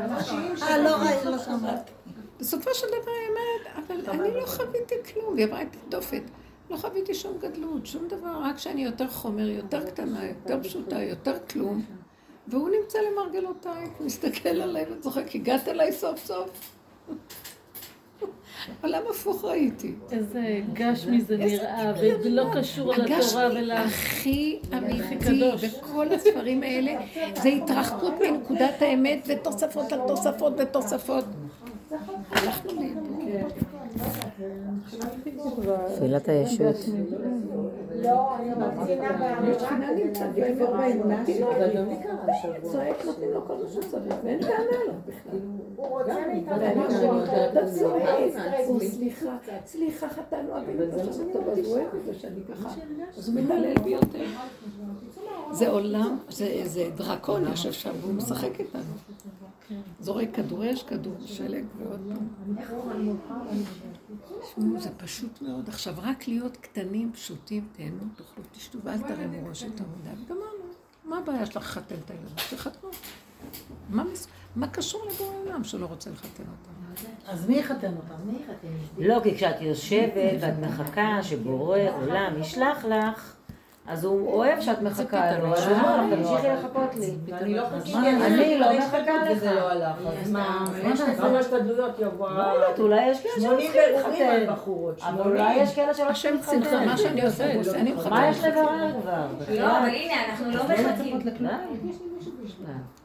[0.62, 1.92] אה, לא ראיתי, לא שמעתי.
[2.40, 6.22] בסופו של דבר היא אומרת, אבל אני לא חוויתי כלום, היא עברה את התופת.
[6.70, 11.34] לא חוויתי שום גדלות, שום דבר, רק שאני יותר חומר, יותר קטנה, יותר פשוטה, יותר
[11.50, 11.82] כלום.
[12.48, 16.50] והוא נמצא למרגלותיי, מסתכל עליי וצוחק, הגעת אליי סוף סוף.
[18.82, 19.94] עולם הפוך ראיתי.
[20.12, 22.20] איזה גשמי זה נראה, דמיון.
[22.24, 23.70] ולא קשור לתורה הגשמי ול...
[23.70, 25.50] הכי אמיתי.
[25.62, 26.94] בכל הספרים האלה
[27.42, 31.24] זה התרחקות מנקודת האמת ותוספות על תוספות ותוספות.
[32.30, 33.52] הלכנו לאיבוד.
[35.96, 36.76] תפילת הישות.
[38.02, 39.56] לא, אני ממתינה באמונה.
[39.56, 41.24] השכינה נמצאת באזור באמונה,
[42.62, 44.54] צועק נותנים לו כל מה שצריך, ואין טענה
[44.86, 45.38] לו בכלל.
[45.76, 46.14] הוא רוצה.
[47.08, 48.08] אומרת, אתה צועק,
[48.66, 49.36] הוא סליחה,
[49.66, 52.68] סליחה חטאנו אבינו, זה לא טוב, אז הוא אוהב את זה שאני ככה,
[53.18, 54.24] אז הוא מתעלל בי יותר.
[55.52, 58.82] זה עולם, זה- זה דרקון יושב שם, והוא משחק איתנו.
[60.00, 62.12] זורק כדור אש, כדור שלג ועוד
[63.28, 64.78] פעם.
[64.78, 65.68] זה פשוט מאוד.
[65.68, 70.64] עכשיו, רק להיות קטנים, פשוטים, תהנו, תאכלו, תשתו, ואל תרימו ראש יותר מדי, וגמרנו.
[71.04, 72.34] מה הבעיה שלך לחתן את הילדים?
[72.50, 72.90] תחתנו.
[74.56, 76.72] מה קשור לבורא עולם שלא רוצה לחתן אותם?
[77.26, 78.14] אז מי יחתן אותם?
[78.98, 83.36] לא, כי כשאת יושבת ואת מחכה שבורא עולם ישלח לך,
[83.92, 87.14] אז הוא אוהב שאת מחכה לו, אז הוא אומר לך, תמשיכי לחכות לי.
[87.32, 87.62] אני לא.
[87.92, 89.36] מה, אני לא מחכה לך.
[89.36, 89.96] וזה לא הלך.
[90.30, 90.64] מה?
[90.84, 91.14] מה תעשה?
[91.16, 92.30] כמה השתדלויות יבוא?
[92.30, 94.52] לא יודעת, אולי יש כאלה שלא 80 צריכים להתחתן.
[95.02, 96.96] אבל אולי יש כאלה שלא השם צריכים צלחה, מה להתחתן.
[96.96, 98.10] שאני עושה, אני מחכה.
[98.10, 99.26] מה יש לברר כבר?
[99.54, 101.20] לא, אבל הנה, אנחנו לא מחכים.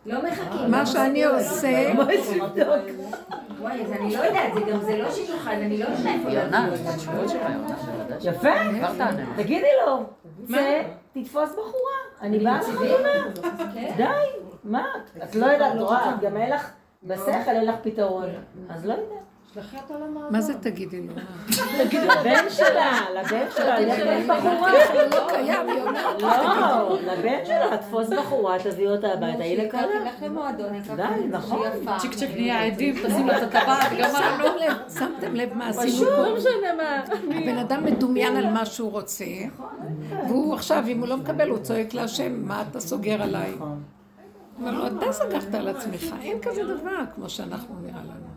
[0.05, 0.71] לא מחכים.
[0.71, 1.93] מה שאני עושה,
[3.61, 5.17] וואי, אז אני לא יודעת, זה גם, זה לא אז
[5.47, 6.29] אני לא יודעת איפה.
[8.21, 8.49] יפה,
[9.35, 10.03] תגידי לו,
[10.47, 10.83] צא,
[11.13, 13.33] תתפוס בחורה, אני באה לחתונה.
[13.97, 14.03] די,
[14.63, 14.85] מה?
[15.23, 16.71] את לא יודעת, את גם אין לך,
[17.03, 18.29] בשכל אין לך פתרון.
[18.69, 19.26] אז לא יודעת.
[20.29, 21.13] מה זה תגידי לו?
[22.03, 24.71] לבן שלה, לבן שלה, לך בחורה.
[25.11, 26.21] לא קיים, היא אומרת.
[26.21, 29.81] לא, לבן שלה, תפוס בחורה, תביא אותה הביתה, היא לקלה.
[29.81, 31.67] תלך למועדון, די, נכון.
[31.97, 34.45] צ'יק צ'ק נהיה עדים, תשים לה את הטבעת, גמרנו.
[34.99, 36.35] שמתם לב, מה עשינו לא פה?
[36.37, 37.03] משנה מה.
[37.37, 39.25] הבן אדם מדומיין על מה שהוא רוצה,
[40.27, 43.51] והוא עכשיו, אם הוא לא מקבל, הוא צועק להשם, מה אתה סוגר עליי?
[43.59, 43.67] הוא
[44.59, 48.27] אומר לו, אתה סגרת על עצמך, אין כזה דבר כמו שאנחנו נראה לנו.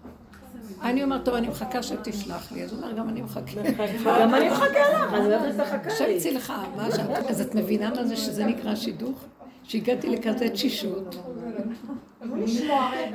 [0.83, 3.63] אני אומר, טוב, אני מחכה שתשלח לי, אז הוא אומר, גם אני מחכה.
[4.05, 6.21] גם אני מחכה לך, אז איך את מחכה לי?
[6.21, 7.31] צילך, מה שאת...
[7.31, 9.25] אז את מבינה מה זה שזה נקרא שידוך?
[9.65, 11.17] שהגעתי לכזה תשישות.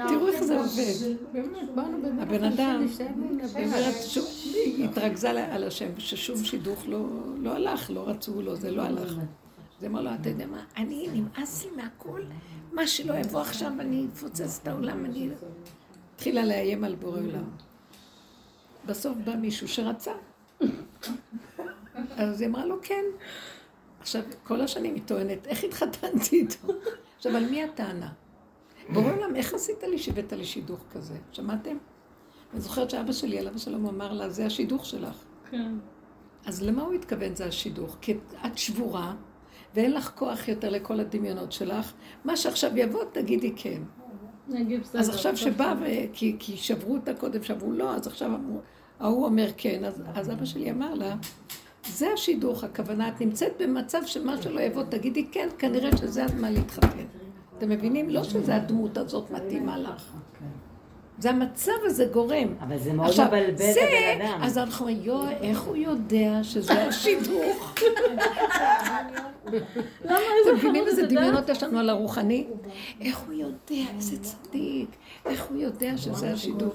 [0.08, 1.16] תראו איך זה עובד.
[2.20, 2.86] הבן אדם,
[4.84, 7.06] התרכזה על השם, ששום שידוך לא
[7.38, 9.16] לא הלך, לא רצו לו, זה לא הלך.
[9.82, 12.22] זה אמר לו, אתה יודע מה, אני נמאס לי מהכל,
[12.74, 15.30] מה שלא יבוא עכשיו, אני אפוצץ את העולם, אני...
[16.16, 17.50] התחילה לאיים על בורא עולם.
[18.86, 20.12] בסוף בא מישהו שרצה.
[22.18, 23.04] אז היא אמרה לו, כן.
[24.00, 26.74] עכשיו, כל השנים היא טוענת, איך התחתנתי איתו?
[27.18, 28.12] עכשיו, על מי הטענה?
[28.90, 31.18] בורא עולם, איך עשית לי שהבאת לי שידוך כזה?
[31.32, 31.78] שמעתם?
[32.54, 35.16] אני זוכרת שאבא שלי, עליו השלום, אמר לה, זה השידוך שלך.
[35.52, 35.72] כן.
[36.46, 37.98] אז למה הוא התכוון זה השידוך?
[38.02, 39.16] כי את שבורה,
[39.74, 41.94] ואין לך כוח יותר לכל הדמיונות שלך.
[42.26, 43.82] מה שעכשיו יבוא, תגידי כן.
[44.94, 45.74] אז עכשיו שבא.
[46.14, 48.32] כי, כי שברו אותה קודם, שברו לא, אז עכשיו
[49.00, 49.84] ההוא אומר כן.
[49.84, 51.16] אז, אז אבא שלי אמר לה,
[51.88, 57.06] זה השידוך, הכוונה, את נמצאת במצב שמה שלא יבוא, תגידי כן, כנראה שזה הזמן להתחתן.
[57.58, 58.10] אתם מבינים?
[58.10, 60.14] לא שזה הדמות הזאת מתאימה לך.
[61.20, 62.48] זה המצב הזה גורם.
[62.62, 63.64] אבל זה מאוד עכשיו, מבלבל את זה,
[64.16, 64.40] הבן אדם.
[64.44, 67.74] אז אנחנו אומרים, יואו, איך הוא יודע שזה השידוך?
[70.06, 71.22] למה אתם איזה מבינים חמוד איזה אתה יודע?
[71.22, 72.48] דמיונות יש לנו על הרוחני?
[73.02, 74.90] איך הוא יודע, איזה צדיק,
[75.26, 76.74] איך הוא יודע שזה השידוך?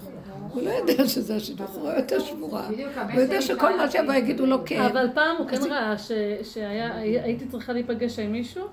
[0.53, 2.69] הוא לא יודע שזה השידוך, הוא רואה אותה שבורה.
[2.71, 4.81] בדיוק, הבן הוא יודע שכל מה שיבוא יגידו לו כן.
[4.81, 6.13] אבל פעם הוא כן ראה ש-
[6.43, 8.65] שהייתי צריכה להיפגש עם מישהו,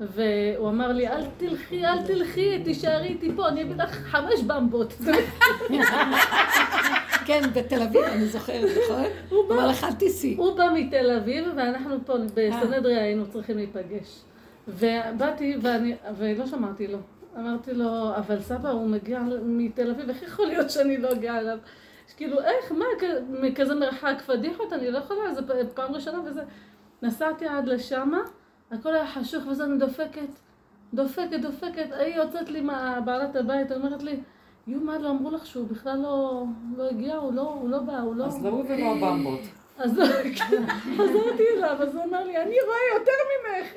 [0.00, 4.92] והוא אמר לי, אל תלכי, אל תלכי, תישארי איתי פה, אני אביא לך חמש במבות.
[7.26, 9.04] כן, בתל אביב, אני זוכרת, נכון?
[9.28, 10.34] הוא אמר לך, אל תיסעי.
[10.34, 14.20] הוא בא מתל אביב, ואנחנו פה בסנהדריה היינו צריכים להיפגש.
[14.68, 16.98] ובאתי, ואני, ולא שמעתי לו.
[17.38, 21.58] אמרתי לו, אבל סבא, הוא מגיע מתל אביב, איך יכול להיות שאני לא אגיע אליו?
[22.16, 22.84] כאילו, איך, מה,
[23.28, 25.42] מכזה מרחק פדיחות, אני לא יכולה, זה
[25.74, 26.42] פעם ראשונה וזה.
[27.02, 28.20] נסעתי עד לשמה,
[28.70, 30.28] הכל היה חשוך וזה, אני דופקת,
[30.94, 31.92] דופקת, דופקת.
[31.92, 34.20] היא יוצאת לי מהבעלת הבית, אומרת לי,
[34.66, 36.44] יו, מה, לא אמרו לך שהוא בכלל לא,
[36.76, 38.24] לא הגיע, הוא לא, הוא לא בא, הוא לא...
[38.24, 39.40] אז לא הוא ולא הבמבות.
[39.78, 39.92] אז
[40.96, 43.68] חזרתי אליו, אז הוא אמר לי, אני רואה יותר ממך.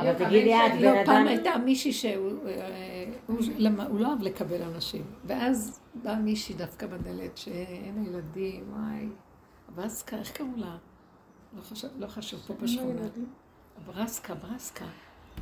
[0.00, 1.26] אבל תגידי את, לא, בן פעם אדם...
[1.26, 3.04] הייתה מישהי שהוא אה,
[3.58, 5.04] לא אוהב לקבל אנשים.
[5.24, 9.08] ואז באה מישהי דווקא בדלת שאין ילדים, וואי.
[9.74, 10.76] ברסקה, איך קראו לה?
[11.56, 13.02] לא חשוב, לא חשוב, פה בשכונה.
[13.86, 14.84] ברסקה, ברסקה,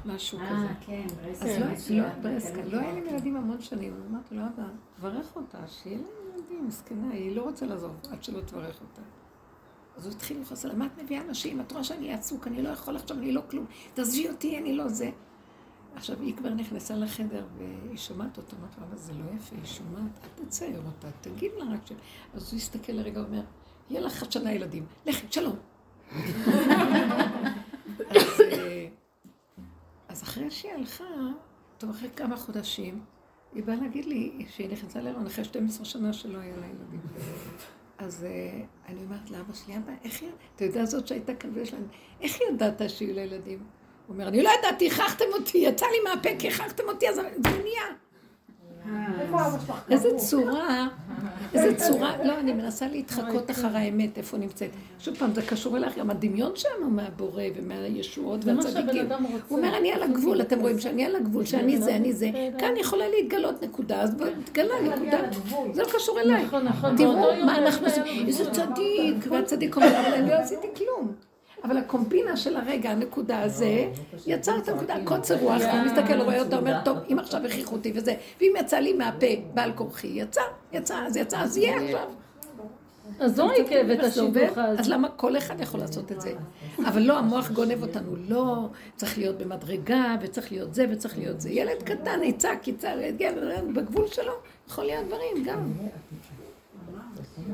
[0.04, 0.66] משהו כזה.
[0.66, 1.94] אה, כן, אז ברסקה.
[1.94, 3.94] לא, לא, ברסקה, כן, לא היה לי ילדים המון שנים.
[4.10, 4.64] אמרתי לו, אבא,
[4.96, 6.04] תברך אותה, שיהיה לה
[6.34, 9.02] ילדים, מסכנה, היא לא רוצה לעזוב עד שלא תברך אותה.
[9.96, 11.60] אז הוא התחיל לכעוס עליי, מה את מביאה אנשים?
[11.60, 13.66] את רואה שאני עסוק, אני לא יכול עכשיו, אני לא כלום.
[13.94, 15.10] תעזבי אותי, אני לא זה.
[15.94, 19.64] עכשיו, היא כבר נכנסה לחדר והיא שומעת אותו, אמרתי לו, אבל זה לא יפה, היא
[19.64, 21.92] שומעת, אל תצייר אותה, תגיד לה רק ש...
[22.34, 23.42] אז הוא הסתכל לרגע ואומר,
[23.90, 25.56] יהיה לך שנה ילדים, לכי, שלום.
[28.10, 28.86] אז, אה,
[30.08, 31.04] אז אחרי שהיא הלכה,
[31.78, 33.00] טוב, אחרי כמה חודשים,
[33.54, 37.00] היא באה להגיד לי שהיא נכנסה להיריון אחרי 12 שנה שלא היה לה ילדים.
[37.98, 41.72] אז אה, אני אומרת לאבא שלי, אבא, איך היא, אתה יודע זאת שהייתה כאן ויש
[41.72, 41.86] להם,
[42.20, 43.58] איך ידעת שיהיו לה ילדים?
[44.06, 47.22] הוא אומר, אני לא ידעתי, הכרחתם אותי, יצא לי מהפה כי הכרחתם אותי, אז זה
[47.42, 47.86] נהיה.
[49.90, 50.88] איזה צורה,
[51.54, 54.70] איזה צורה, לא, אני מנסה להתחקות אחר האמת, איפה נמצאת.
[54.98, 59.08] שוב פעם, זה קשור אלייך, גם הדמיון שלנו מהבורא ומהישועות והצדיקים.
[59.48, 62.30] הוא אומר, אני על הגבול, אתם רואים שאני על הגבול, שאני זה, אני זה.
[62.58, 65.18] כאן יכולה להתגלות נקודה, אז בוא, תגלה נקודה.
[65.72, 66.44] זה לא קשור אליי.
[66.96, 68.50] תראו מה אנחנו עושים, איזה.
[68.50, 71.12] צדיק, והצדיק אומר, אבל אני לא עשיתי כלום.
[71.64, 73.90] אבל הקומבינה של הרגע, הנקודה הזה,
[74.26, 77.92] יצר את הנקודה, קוצר רוח, הוא מסתכל, רואה אותה, אומר, טוב, אם עכשיו הכריחו אותי
[77.94, 80.40] וזה, ואם יצא לי מהפה בעל כורחי, יצא,
[80.72, 82.08] יצא, אז יצא, אז יהיה עכשיו.
[83.20, 84.06] אז לא עיכב את אז?
[84.06, 84.90] השידוך אז הזה.
[84.94, 86.32] למה כל אחד יכול לעשות את זה?
[86.78, 91.50] אבל לא, המוח גונב אותנו, לא, צריך להיות במדרגה, וצריך להיות זה, וצריך להיות זה.
[91.50, 92.98] ילד קטן יצעק, יצעק,
[93.74, 94.32] בגבול שלו,
[94.68, 95.72] יכול להיות דברים גם.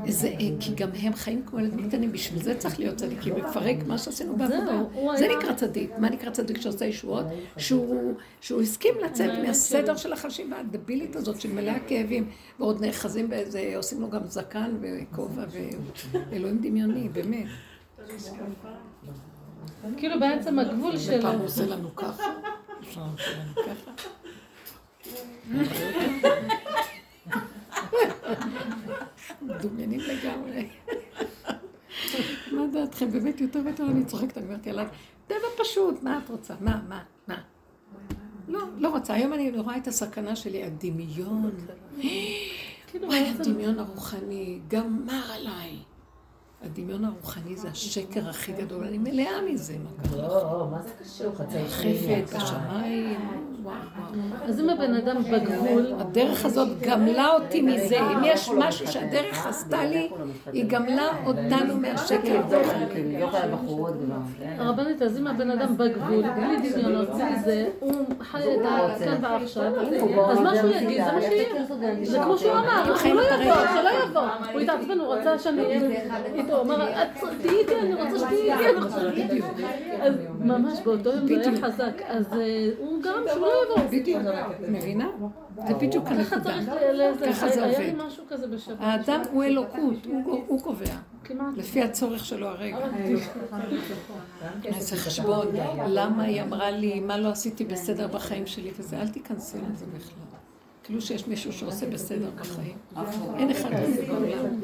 [0.09, 3.77] זה, אה, כי גם הם חיים כמו ילדים קטנים, בשביל זה צריך להיות צדיקים, לפרק
[3.87, 4.83] מה שעשינו בעבודה.
[5.17, 5.91] זה נקרא צדיק.
[5.99, 7.25] מה נקרא צדיק שעושה ישועות?
[7.57, 9.97] שהוא הסכים לצאת מהסדר.
[9.97, 15.45] של החשיבה הדבילית הזאת, של מלאה כאבים, ועוד נאחזים באיזה, עושים לו גם זקן וכובע
[16.31, 17.47] ואלוהים דמיוני, באמת.
[19.97, 21.23] כאילו בעצם הגבול שלו.
[21.23, 22.23] פעם הוא עושה לנו ככה,
[22.95, 23.91] פעם הוא עושה לנו ככה.
[29.43, 30.69] מדומיינים לגמרי.
[33.01, 33.19] דעתכם?
[33.19, 34.87] באמת יותר ויותר אני צוחקת, אני אומרת עליו,
[35.27, 36.55] טבע פשוט, מה את רוצה?
[36.61, 37.37] מה, מה, מה?
[38.49, 39.15] לא, לא רוצה.
[39.15, 41.51] היום אני רואה את הסכנה שלי, הדמיון.
[42.87, 43.29] כאילו וואי.
[43.29, 45.77] הדמיון הרוחני גמר עליי.
[46.63, 50.29] הדמיון הרוחני זה השקר הכי גדול, אני מלאה מזה, מה קרה?
[50.29, 51.35] לא, מה זה קשור?
[51.35, 53.50] חצי חפת בשמיים.
[54.49, 58.01] אז אם הבן אדם בגבול, הדרך הזאת גמלה אותי מזה.
[58.01, 60.11] אם יש משהו שהדרך עשתה לי,
[60.53, 61.75] היא גמלה אותנו
[62.47, 63.91] כבר.
[64.59, 69.73] הרבנית, אז אם הבן אדם בגבול, בלי דמיונות, בלי זה, הוא חי את הכאן ועכשיו,
[70.31, 71.65] אז מה שהוא יגיד, זה מה שיהיה.
[72.05, 74.21] זה כמו שהוא אמר, הוא לא יבוא, שלא יבוא.
[74.53, 75.81] הוא התעצבן, הוא רצה שאני אהיה
[76.35, 77.09] איתו, הוא אמר, "את
[77.43, 78.53] תהיי איתי, אני רוצה שתהיי
[79.23, 79.41] איתי,
[80.41, 83.91] ממש באותו יום זה היה חזק, אז אה, הוא גרם שהוא לא יבוא.
[84.01, 84.23] בדיוק,
[84.69, 85.09] מבינה?
[85.69, 86.43] זה בדיוק ככה הנקודה.
[86.43, 88.05] צריך לזה, ככה זה היה לי עובד.
[88.07, 88.77] משהו כזה בשבת.
[88.81, 89.79] האדם הוא אלוקות,
[90.25, 90.85] הוא- הוא קובע.
[91.57, 92.79] לפי הצורך שלו הרגע.
[94.65, 95.47] איזה חשבון,
[95.87, 100.15] למה היא אמרה לי, מה לא עשיתי בסדר בחיים שלי וזה, אל תיכנסי לזה בכלל.
[100.85, 102.77] כאילו שיש מישהו שעושה בסדר בחיים.
[103.39, 104.61] אין אחד כזה בעולם.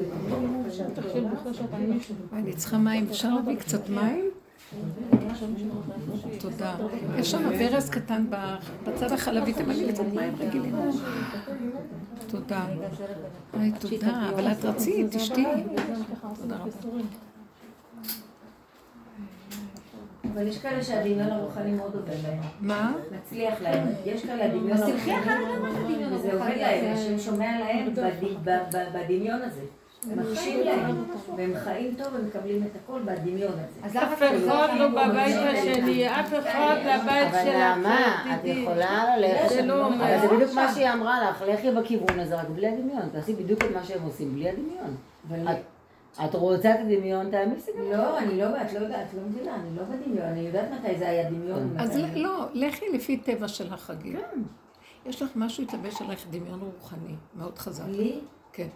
[2.32, 4.24] אני צריכה מים, אפשר להביא קצת מים?
[6.38, 6.74] תודה.
[7.18, 8.26] יש שם ברז קטן
[8.84, 10.74] בצד החלבי, תמלאי קצת מים רגילים.
[12.26, 12.66] תודה.
[13.52, 15.44] היי, תודה, אבל את רצית, תשתי.
[16.42, 16.68] תודה רבה.
[20.34, 22.38] אבל יש כאלה שהדמיון הרוחני מאוד עובד להם.
[22.60, 22.92] מה?
[23.12, 23.88] מצליח להם.
[24.04, 26.06] יש כאלה הדמיון הרוחני.
[26.12, 27.94] וזה עובד להם, השם שומע להם
[28.92, 29.62] בדמיון הזה.
[30.64, 30.96] להם,
[31.36, 33.52] והם חיים טוב ומקבלים את הכל בדמיון
[33.84, 33.98] הזה.
[34.02, 34.30] אף אחד
[34.78, 37.54] לא בבית השני, אף אחד לבית אבל שלך.
[37.54, 38.40] נעמה, את.
[38.44, 39.96] יכולה ללכת, זה לא אומר.
[40.16, 43.64] אבל זה בדיוק מה שהיא אמרה לך, לכי בכיוון הזה רק בלי הדמיון, תעשי בדיוק
[43.64, 44.96] את מה שהם עושים, בלי הדמיון.
[46.24, 47.98] את- רוצה את הדמיון, תעמיסי גם.
[47.98, 51.08] לא, אני לא, את לא יודעת, לא מבינה, אני לא בדמיון, אני יודעת מתי זה
[51.08, 51.74] היה דמיון.
[51.78, 54.18] אז ומתי- ל- לא, לכי לפי טבע של החגים.
[55.06, 57.84] יש לך משהו התלבש עלייך דמיון רוחני, מאוד חזק.
[57.88, 58.20] לי?
[58.52, 58.68] כן.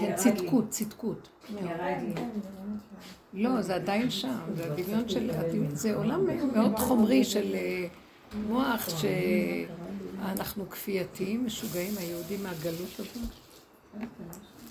[0.00, 1.28] זה כן, צדקות, צדקות.
[3.34, 5.30] לא, זה עדיין שם, זה הדמיון של,
[5.68, 7.86] זה עולם מאוד חומרי של אה,
[8.48, 13.28] מוח שאנחנו כפייתיים, משוגעים, היהודים מהגלות הזאת.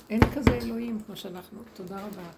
[0.09, 2.29] אין כזה אלוהים כמו שאנחנו, תודה רבה.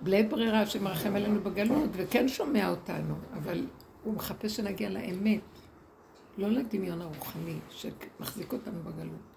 [0.00, 3.66] בלית ברירה שמרחם עלינו בגלות, וכן שומע אותנו, אבל
[4.04, 5.40] הוא מחפש שנגיע לאמת,
[6.38, 9.36] לא לדמיון הרוחני שמחזיק אותנו בגלות.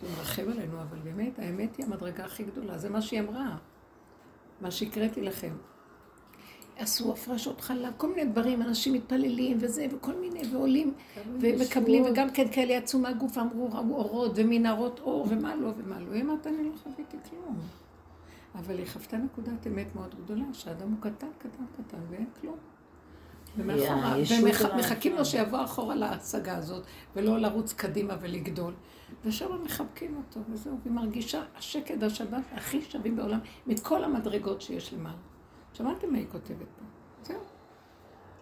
[0.00, 3.56] הוא מרחם עלינו, אבל באמת, האמת היא המדרגה הכי גדולה, זה מה שהיא אמרה,
[4.60, 5.52] מה שהקראתי לכם.
[6.76, 10.94] עשו הפרשות חלב, כל מיני דברים, אנשים מתפללים וזה, וכל מיני, ועולים,
[11.40, 16.12] ומקבלים, וגם כן כאלה יצאו מהגוף, אמרו, ראו אורות ומנהרות אור, ומה לא ומה לא.
[16.12, 17.58] היא אמרת, אני לא חוויתי כלום.
[18.54, 22.56] אבל היא חוותה נקודת אמת מאוד גדולה, שהאדם הוא קטן, קטן, קטן, ואין כלום.
[23.56, 26.84] ומחכים לו שיבוא אחורה להשגה הזאת,
[27.16, 28.74] ולא לרוץ קדימה ולגדול.
[29.24, 35.16] ושם מחבקים אותו, וזהו, והיא מרגישה השקט, השבת הכי שווים בעולם, מכל המדרגות שיש למעלה.
[35.72, 36.84] שמעתם מה היא כותבת פה?
[37.22, 37.40] זהו.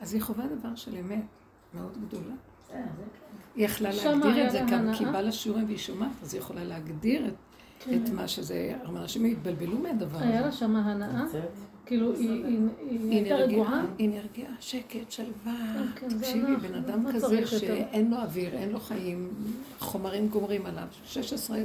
[0.00, 1.24] אז היא חווה דבר של אמת
[1.74, 2.34] מאוד גדולה.
[3.54, 4.94] היא יכלה להגדיר היה את זה גם.
[4.94, 7.34] כי בא לשיעורים והיא שומעת, אז היא יכולה להגדיר את,
[7.82, 10.46] את מה שזה, אנשים התבלבלו מהדבר היה הזה.
[10.46, 11.24] לה שם הנאה,
[11.86, 12.56] כאילו היא-
[13.10, 13.84] הייתה רגועה.
[13.98, 15.54] היא נרגעה, שקט, שלווה.
[15.96, 17.46] כן, זה תקשיבי, בן אדם כזה.
[17.46, 19.28] שאין לו אוויר, אין לו חיים,
[19.78, 21.58] חומרים גומרים עליו, 16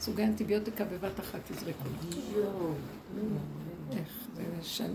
[0.00, 1.88] סוגי אנטיביוטיקה בבת אחת תזרקו.
[3.92, 4.88] איך, זה משנה,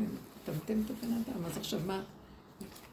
[0.43, 2.01] מטמטם את הבן אדם, אז עכשיו מה?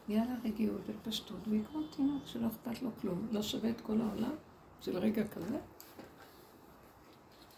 [0.09, 3.97] נהיה לה רגיעות ופשטות, והיא כמו תינוק שלא אכפת לו כלום, לא שווה את כל
[4.01, 4.35] העולם
[4.81, 5.57] של רגע כזה,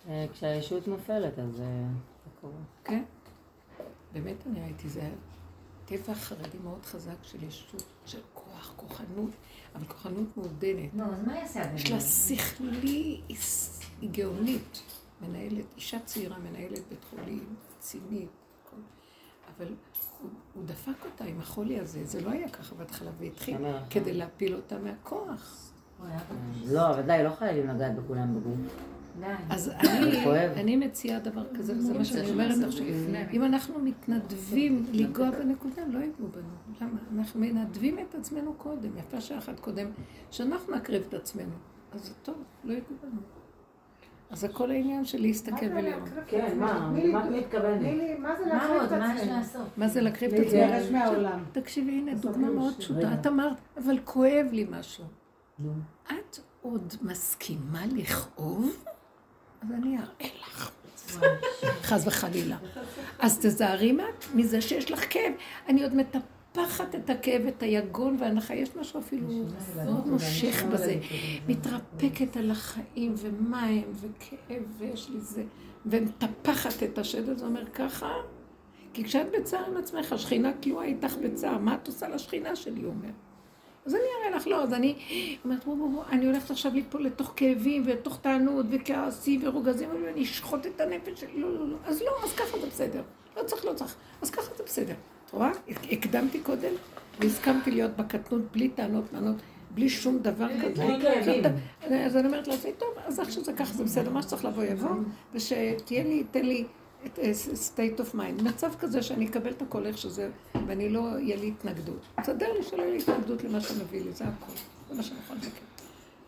[0.09, 1.87] אה, כשהישות נופלת, אז אה,
[2.25, 2.53] זה קורה.
[2.83, 3.03] כן?
[4.15, 5.09] באמת אני ראיתי, זה היה
[5.85, 9.29] טבע חרדי מאוד חזק של ישות, של כוח, כוחנות,
[9.75, 10.93] אבל כוחנות מעודנת.
[10.93, 11.99] נו, אז מה יעשה הבן יש לה?
[11.99, 13.21] שכלי,
[14.01, 14.81] היא גאונית,
[15.21, 18.29] מנהלת, אישה צעירה, מנהלת בית חולים, רצינית,
[18.65, 18.77] הכל.
[19.57, 19.67] אבל
[20.21, 23.83] הוא, הוא דפק אותה עם החולי הזה, זה לא היה ככה בהתחלה, והתחיל שומר.
[23.89, 25.71] כדי להפיל אותה מהכוח.
[26.65, 28.57] לא, אבל די, לא חייבים לגעת בכולם בגוף.
[29.49, 29.71] אז
[30.55, 32.85] אני, מציעה דבר כזה, וזה מה שאני אומרת עכשיו.
[33.33, 36.77] אם אנחנו מתנדבים לנגוע בנקודה, לא יגעו בנו.
[36.81, 36.99] למה?
[37.17, 39.87] אנחנו מנדבים את עצמנו קודם, יפה שעה אחת קודם,
[40.31, 41.55] שאנחנו נקריב את עצמנו.
[41.91, 43.21] אז זה טוב, לא יגעו בנו.
[44.29, 46.09] אז הכל העניין של להסתכל ולראות.
[46.27, 46.91] כן, מה?
[47.11, 47.81] מה את מתכוונת?
[48.19, 48.81] מה זה מה להקריב?
[48.81, 49.65] את עצמנו?
[49.77, 50.99] מה זה להקריב את להתגרש עצמנו?
[50.99, 51.43] מהעולם.
[51.51, 53.13] תקשיבי, הנה דוגמה מאוד פשוטה.
[53.13, 55.05] את אמרת, אבל כואב לי משהו.
[56.05, 58.85] את עוד מסכימה לכאוב?
[59.65, 60.71] אז אני אראה לך.
[61.81, 62.57] חס וחלילה.
[63.19, 63.97] אז תזהרי
[64.33, 65.33] מזה שיש לך כאב.
[65.67, 69.27] אני עוד מטפחת את הכאב, את היגון והנחה, יש משהו אפילו
[69.85, 70.99] מאוד מושך בזה.
[71.47, 75.43] מתרפקת על החיים ומים וכאב ויש לי זה,
[75.85, 78.13] ומטפחת את השד הזה, אומר ככה,
[78.93, 83.09] כי כשאת בצער עם עצמך, השכינה כלואה איתך בצער, מה את עושה לשכינה שלי, אומר.
[83.85, 84.95] אז אני אראה לך, לא, אז אני
[85.45, 90.23] אומרת, בוא, בוא, בוא, אני הולכת עכשיו ליפול לתוך כאבים ולתוך טענות וכעסים ורוגזים, ואני
[90.23, 93.01] אשחוט את הנפש שלי, לא, לא, לא, אז לא, אז ככה זה בסדר.
[93.37, 94.93] לא צריך, לא צריך, אז ככה זה בסדר.
[95.25, 95.51] את רואה?
[95.91, 96.71] הקדמתי קודם
[97.19, 99.35] והסכמתי להיות בקטנות בלי טענות, מענות,
[99.71, 100.85] בלי שום דבר כזה.
[102.05, 104.89] אז אני אומרת לעצמי, טוב, אז איך שזה ככה זה בסדר, מה שצריך לבוא יבוא,
[105.33, 106.65] ושתהיה לי, תן לי
[107.53, 110.29] state of mind, מצב כזה שאני אקבל את הכל איך שזה,
[110.67, 111.99] ואני לא, יהיה לי התנגדות.
[112.21, 114.53] תסדר לי שלא יהיה לי התנגדות למה שאתה מביא לי, זה הכל.
[114.89, 115.74] זה מה שאני יכולה לבקר.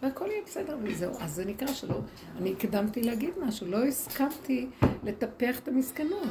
[0.02, 1.12] והכל יהיה בסדר וזהו.
[1.20, 2.00] אז זה נקרא שלא,
[2.38, 4.68] אני הקדמתי להגיד משהו, לא הסכמתי
[5.04, 6.28] לטפח את המסכנות.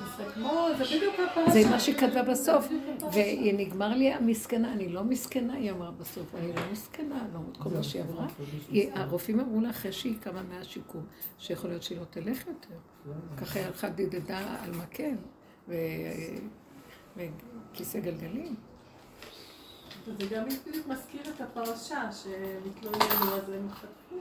[0.78, 1.50] זה בדיוק הפרשה.
[1.50, 2.68] זה מה שהיא כתבה בסוף.
[3.12, 7.82] ונגמר לי המסכנה, אני לא מסכנה, היא אמרה בסוף, אני לא מסכנה, לא כל מה
[7.82, 8.26] שהיא עברה.
[8.94, 11.02] הרופאים אמרו לה אחרי שהיא קמה מהשיקום,
[11.38, 12.74] שיכול להיות שהיא לא תלך יותר.
[13.36, 15.14] ככה היא הלכה דידדה על מקל,
[17.16, 18.54] וכיסא גלגלים.
[20.06, 24.16] זה גם בדיוק מזכיר את הפרשה, שהם התלוננו, אז הם חטפו.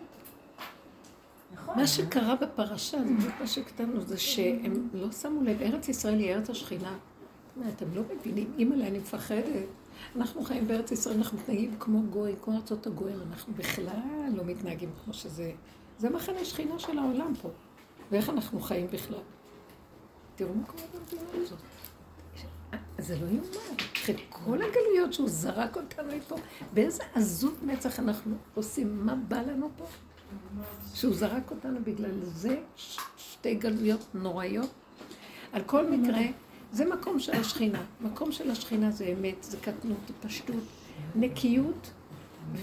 [1.76, 6.34] מה שקרה בפרשה, זה בדיוק מה שכתבנו, זה שהם לא שמו לב, ארץ ישראל היא
[6.34, 6.98] ארץ השכינה.
[7.76, 9.66] אתם לא מבינים, אימא'לה, אני מפחדת.
[10.16, 14.00] אנחנו חיים בארץ ישראל, אנחנו מתנהגים כמו גוי, כמו ארצות הגויים, אנחנו בכלל
[14.34, 15.52] לא מתנהגים כמו שזה.
[16.00, 17.50] זה מחנה שכינה של העולם פה.
[18.12, 19.20] ואיך אנחנו חיים בכלל.
[20.36, 21.60] תראו מה קורה במדינה הזאת.
[22.98, 23.76] זה לא יאומן.
[23.96, 26.36] אחרי כל הגלויות שהוא זרק אותנו לפה,
[26.74, 29.86] באיזה עזות מצח אנחנו עושים, מה בא לנו פה?
[30.94, 32.58] שהוא זרק אותנו בגלל זה,
[33.18, 34.70] שתי גלויות נוראיות.
[35.54, 36.22] על כל מקרה,
[36.72, 37.84] זה מקום של השכינה.
[38.02, 40.64] מקום של השכינה זה אמת, זה קטנות, זה פשטות,
[41.16, 41.92] נקיות,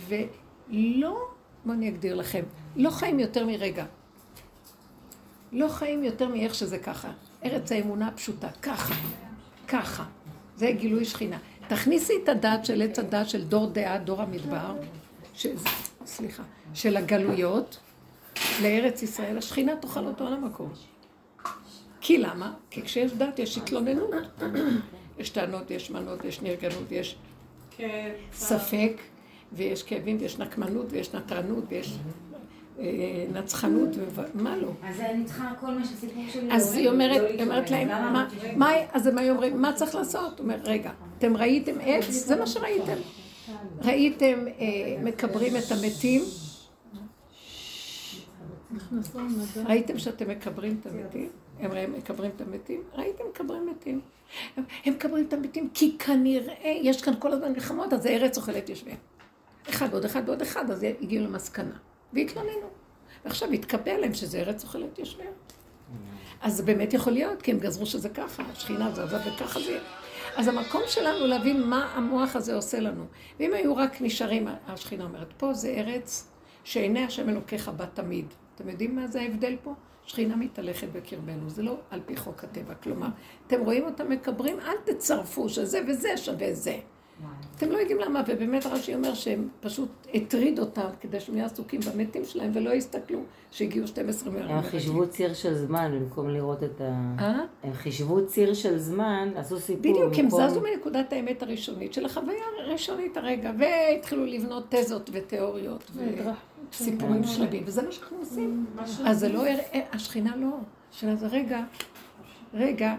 [0.08, 1.28] ולא,
[1.64, 2.42] בואו אני אגדיר לכם,
[2.76, 3.84] לא חיים יותר מרגע.
[5.52, 7.12] לא חיים יותר מאיך שזה ככה.
[7.44, 8.94] ארץ האמונה הפשוטה, ככה,
[9.72, 10.04] ככה.
[10.56, 11.38] זה גילוי שכינה.
[11.68, 14.74] תכניסי את הדעת של עץ הדעת של דור דעה, דור המדבר,
[15.34, 15.46] ש...
[16.06, 16.42] סליחה,
[16.74, 17.78] של הגלויות,
[18.62, 20.72] לארץ ישראל, השכינה תאכל אותו על המקום.
[22.00, 22.52] כי למה?
[22.70, 24.10] כי כשיש דת יש התלוננות.
[25.18, 27.16] יש טענות, יש מנות, יש נרגנות, יש
[28.32, 28.92] ספק,
[29.52, 31.98] ויש כאבים, ויש נקמנות, ויש נטרנות, ויש
[33.32, 33.88] נצחנות,
[34.34, 34.68] ומה לא.
[34.82, 36.52] אז אני צריכה כל מה שהסיפור שלי...
[36.52, 37.88] אז היא אומרת, היא אומרת להם,
[38.56, 40.38] מה, אז הם היו אומרים, מה צריך לעשות?
[40.38, 42.10] הוא אומר, רגע, אתם ראיתם עץ?
[42.10, 42.96] זה מה שראיתם.
[43.82, 46.22] ראיתם אה, מקברים את המתים?
[49.66, 51.28] ראיתם שאתם מקברים את המתים?
[51.60, 52.82] הם מקברים את המתים?
[52.94, 54.00] ראיתם מקברים מתים.
[54.56, 58.96] הם מקברים את המתים כי כנראה יש כאן כל הזמן מלחמות, אז הארץ אוכלת יושבים.
[59.70, 61.76] אחד ועוד אחד ועוד אחד, אז הגיעו למסקנה.
[62.12, 62.68] והתלוננו.
[63.24, 65.30] ועכשיו התקבע להם שזה ארץ אוכלת יושבים.
[66.40, 69.78] אז זה באמת יכול להיות, כי הם גזרו שזה ככה, השכינה זזה וככה זה.
[70.36, 73.04] אז המקום שלנו להבין מה המוח הזה עושה לנו.
[73.40, 76.28] ואם היו רק נשארים, השכינה אומרת, פה זה ארץ
[76.64, 78.26] שעיני השם אלוקיך בה תמיד.
[78.54, 79.74] אתם יודעים מה זה ההבדל פה?
[80.06, 82.74] שכינה מתהלכת בקרבנו, זה לא על פי חוק הטבע.
[82.74, 83.08] כלומר,
[83.46, 86.78] אתם רואים אותם מקברים, אל תצרפו שזה וזה שווה זה.
[87.56, 91.80] אתם לא יודעים למה, ובאמת רש"י אומר שהם פשוט הטריד אותם כדי שהם יהיו עסוקים
[91.80, 93.18] במתים שלהם ולא יסתכלו
[93.50, 94.56] שהגיעו 12 מרגלים.
[94.56, 97.14] הם חישבו ציר של זמן במקום לראות את ה...
[97.18, 97.40] אה?
[97.62, 102.44] הם חישבו ציר של זמן, עשו סיפור בדיוק, הם זזו מנקודת האמת הראשונית של החוויה
[102.58, 105.90] הראשונית הרגע, והתחילו לבנות תזות ותיאוריות
[106.72, 108.66] וסיפורים שלמים, וזה מה שאנחנו עושים.
[109.04, 109.44] אז זה לא,
[109.92, 110.56] השכינה לא,
[110.90, 111.60] השכינה זה רגע,
[112.54, 112.94] רגע,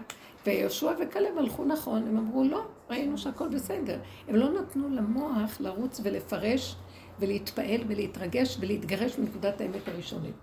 [0.46, 2.64] ויהושע וכלב הלכו נכון, הם אמרו לא.
[2.90, 3.98] ראינו שהכל בסדר.
[4.28, 6.76] הם לא נתנו למוח לרוץ ולפרש
[7.18, 10.34] ולהתפעל ולהתרגש ולהתגרש מנקודת האמת הראשונית.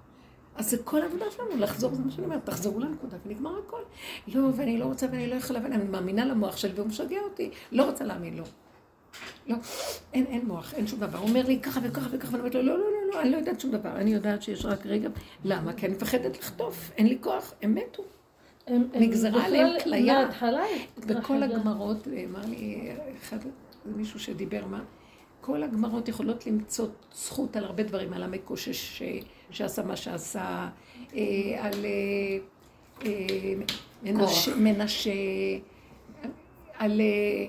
[0.55, 3.81] אז זה כל העבודה שלנו, לחזור, זה מה שאני אומרת, תחזרו לנקודה ונגמר הכל.
[4.27, 7.85] לא, ואני לא רוצה ואני לא יכולה, ואני מאמינה למוח שלי והוא משגע אותי, לא
[7.85, 8.43] רוצה להאמין לו.
[9.47, 9.55] לא,
[10.13, 11.18] אין, אין מוח, אין שום דבר.
[11.18, 13.38] הוא אומר לי ככה וככה וככה, ואני אומרת לו, לא, לא, לא, לא, אני לא
[13.38, 13.95] יודעת שום דבר.
[13.95, 15.09] אני יודעת שיש רק רגע.
[15.43, 15.73] למה?
[15.73, 18.03] כי אני מפחדת לחטוף, אין לי כוח, הם מתו.
[18.93, 20.29] נגזרה עליהם כליה.
[21.07, 23.38] בכל הגמרות, אמר לי אחד,
[23.85, 24.83] מישהו שדיבר, מה?
[25.41, 29.03] כל הגמרות יכולות למצוא זכות על הרבה דברים, על המקושש
[29.51, 30.69] שעשה מה שעשה,
[31.15, 31.21] אה,
[31.59, 31.85] על
[33.05, 33.09] אה,
[34.57, 35.11] מנשה,
[36.77, 37.45] על אה,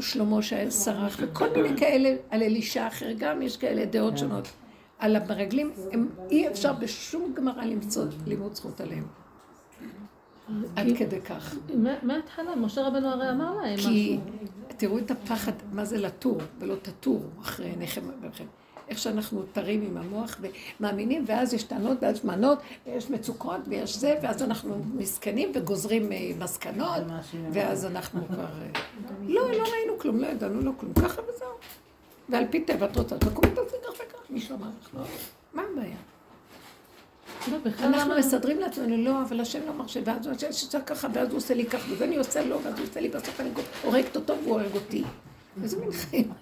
[0.00, 4.48] שלמה שסרח, וכל מיני כאלה, על אלישע אחר, גם יש כאלה דעות שונות.
[4.98, 5.72] על המרגלים,
[6.30, 9.04] אי אפשר בשום גמרא למצוא לימוד זכות עליהם.
[10.76, 11.54] עד כדי כך.
[11.74, 14.76] מה- מההתחלה, משה רבנו הרי אמר להם כי משהו.
[14.76, 18.44] תראו את הפחד, מה זה לטור, ולא תטורו אחרי עיניכם ובכם.
[18.88, 20.36] איך שאנחנו טרים עם המוח
[20.80, 26.30] ומאמינים, ואז יש טענות ואז מנות, ויש מצוקות ויש זה, ואז אנחנו מסכנים וגוזרים אה,
[26.38, 27.02] מסקנות,
[27.52, 28.44] ואז אנחנו כבר...
[28.44, 28.80] אה,
[29.28, 31.48] לא, לא ראינו כלום, לא ידענו לא כלום, ככה וזהו.
[32.28, 35.00] ועל פי טבע את רוצה, תקומי תעשי כך וכך, מישהו אמר לך, לא,
[35.54, 35.96] מה הבעיה?
[37.48, 41.28] לא, אנחנו למה- מסדרים לעצמנו, לא, אבל השם לא מרשה, ואז הוא עושה ככה, ואז
[41.28, 43.50] הוא עושה לי ככה, וזה אני עושה לו, ואז הוא עושה לי, בסוף אני
[43.84, 45.04] הורגת אותו והוא הורג אותי.
[45.62, 46.32] איזה מין חיים.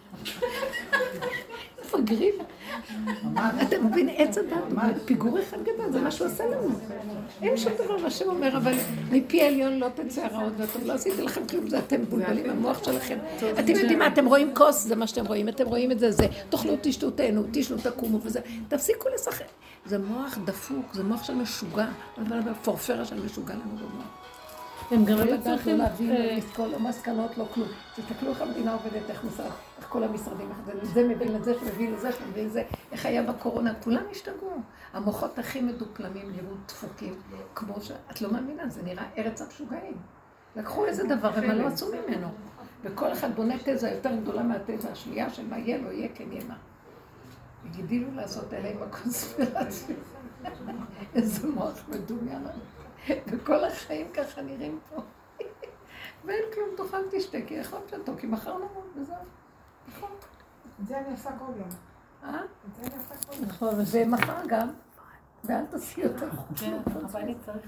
[1.95, 2.35] מפגרים.
[3.63, 6.69] אתה מבין, עץ הדת, פיגור אחד גדול, זה מה שהוא עושה לנו.
[7.43, 8.73] אין שום דבר, והשם אומר, אבל
[9.11, 13.19] מפי העליון לא תצא הרעות, ואתם לא עשיתי לכם כלום, זה אתם מבולבלים במוח שלכם.
[13.59, 16.27] אתם יודעים מה, אתם רואים כוס, זה מה שאתם רואים, אתם רואים את זה, זה,
[16.51, 19.47] תאכלו, תשתו, תהנו, תשנו, תקומו וזה, תפסיקו לשחק.
[19.87, 21.87] זה מוח דפוק, זה מוח של משוגע,
[22.63, 24.07] פורפרה של משוגע לנו במוח.
[24.91, 25.79] הם גם לא היו לדעת, לא צריכים...
[25.79, 27.69] להבין, אה, לא לא מסקנות, לא כלום.
[27.97, 29.53] תסתכלו איך המדינה עובדת, איך איך
[29.89, 30.51] כל המשרדים,
[30.83, 32.63] זה, מבין לזה, שמבין לזה, שמבין לזה,
[32.93, 34.53] איך היה בקורונה, כולם השתגעו.
[34.93, 37.15] המוחות הכי מדופלמים נראו דפוקים,
[37.55, 37.75] כמו.
[38.11, 39.97] את לא מאמינה, זה נראה ארץ המשוגעים.
[40.57, 42.29] לקחו איזה דבר ומה לא עשו ממנו.
[42.83, 46.45] וכל אחד בונה תזה יותר גדולה מהתזה השנייה, של מה יהיה, לא יהיה, כן יהיה
[46.49, 46.57] מה.
[47.65, 49.97] הגדילו לעשות אלה עם הקונספירציה.
[51.15, 52.43] איזה מוח מדומיין.
[53.27, 55.03] וכל החיים ככה נראים פה.
[56.25, 59.17] ואין כלום, תאכל תשתה, כי יכול להיות שאתה, כי מחר נמות, וזהו.
[59.89, 60.11] נכון.
[60.83, 61.69] את זה אני עושה כל יום.
[62.25, 62.41] אה?
[62.69, 63.45] את זה אני עושה כל יום.
[63.49, 64.69] נכון, ומחר גם,
[65.45, 66.29] ואל תעשי יותר.
[66.57, 67.57] כן, אבל אני צריך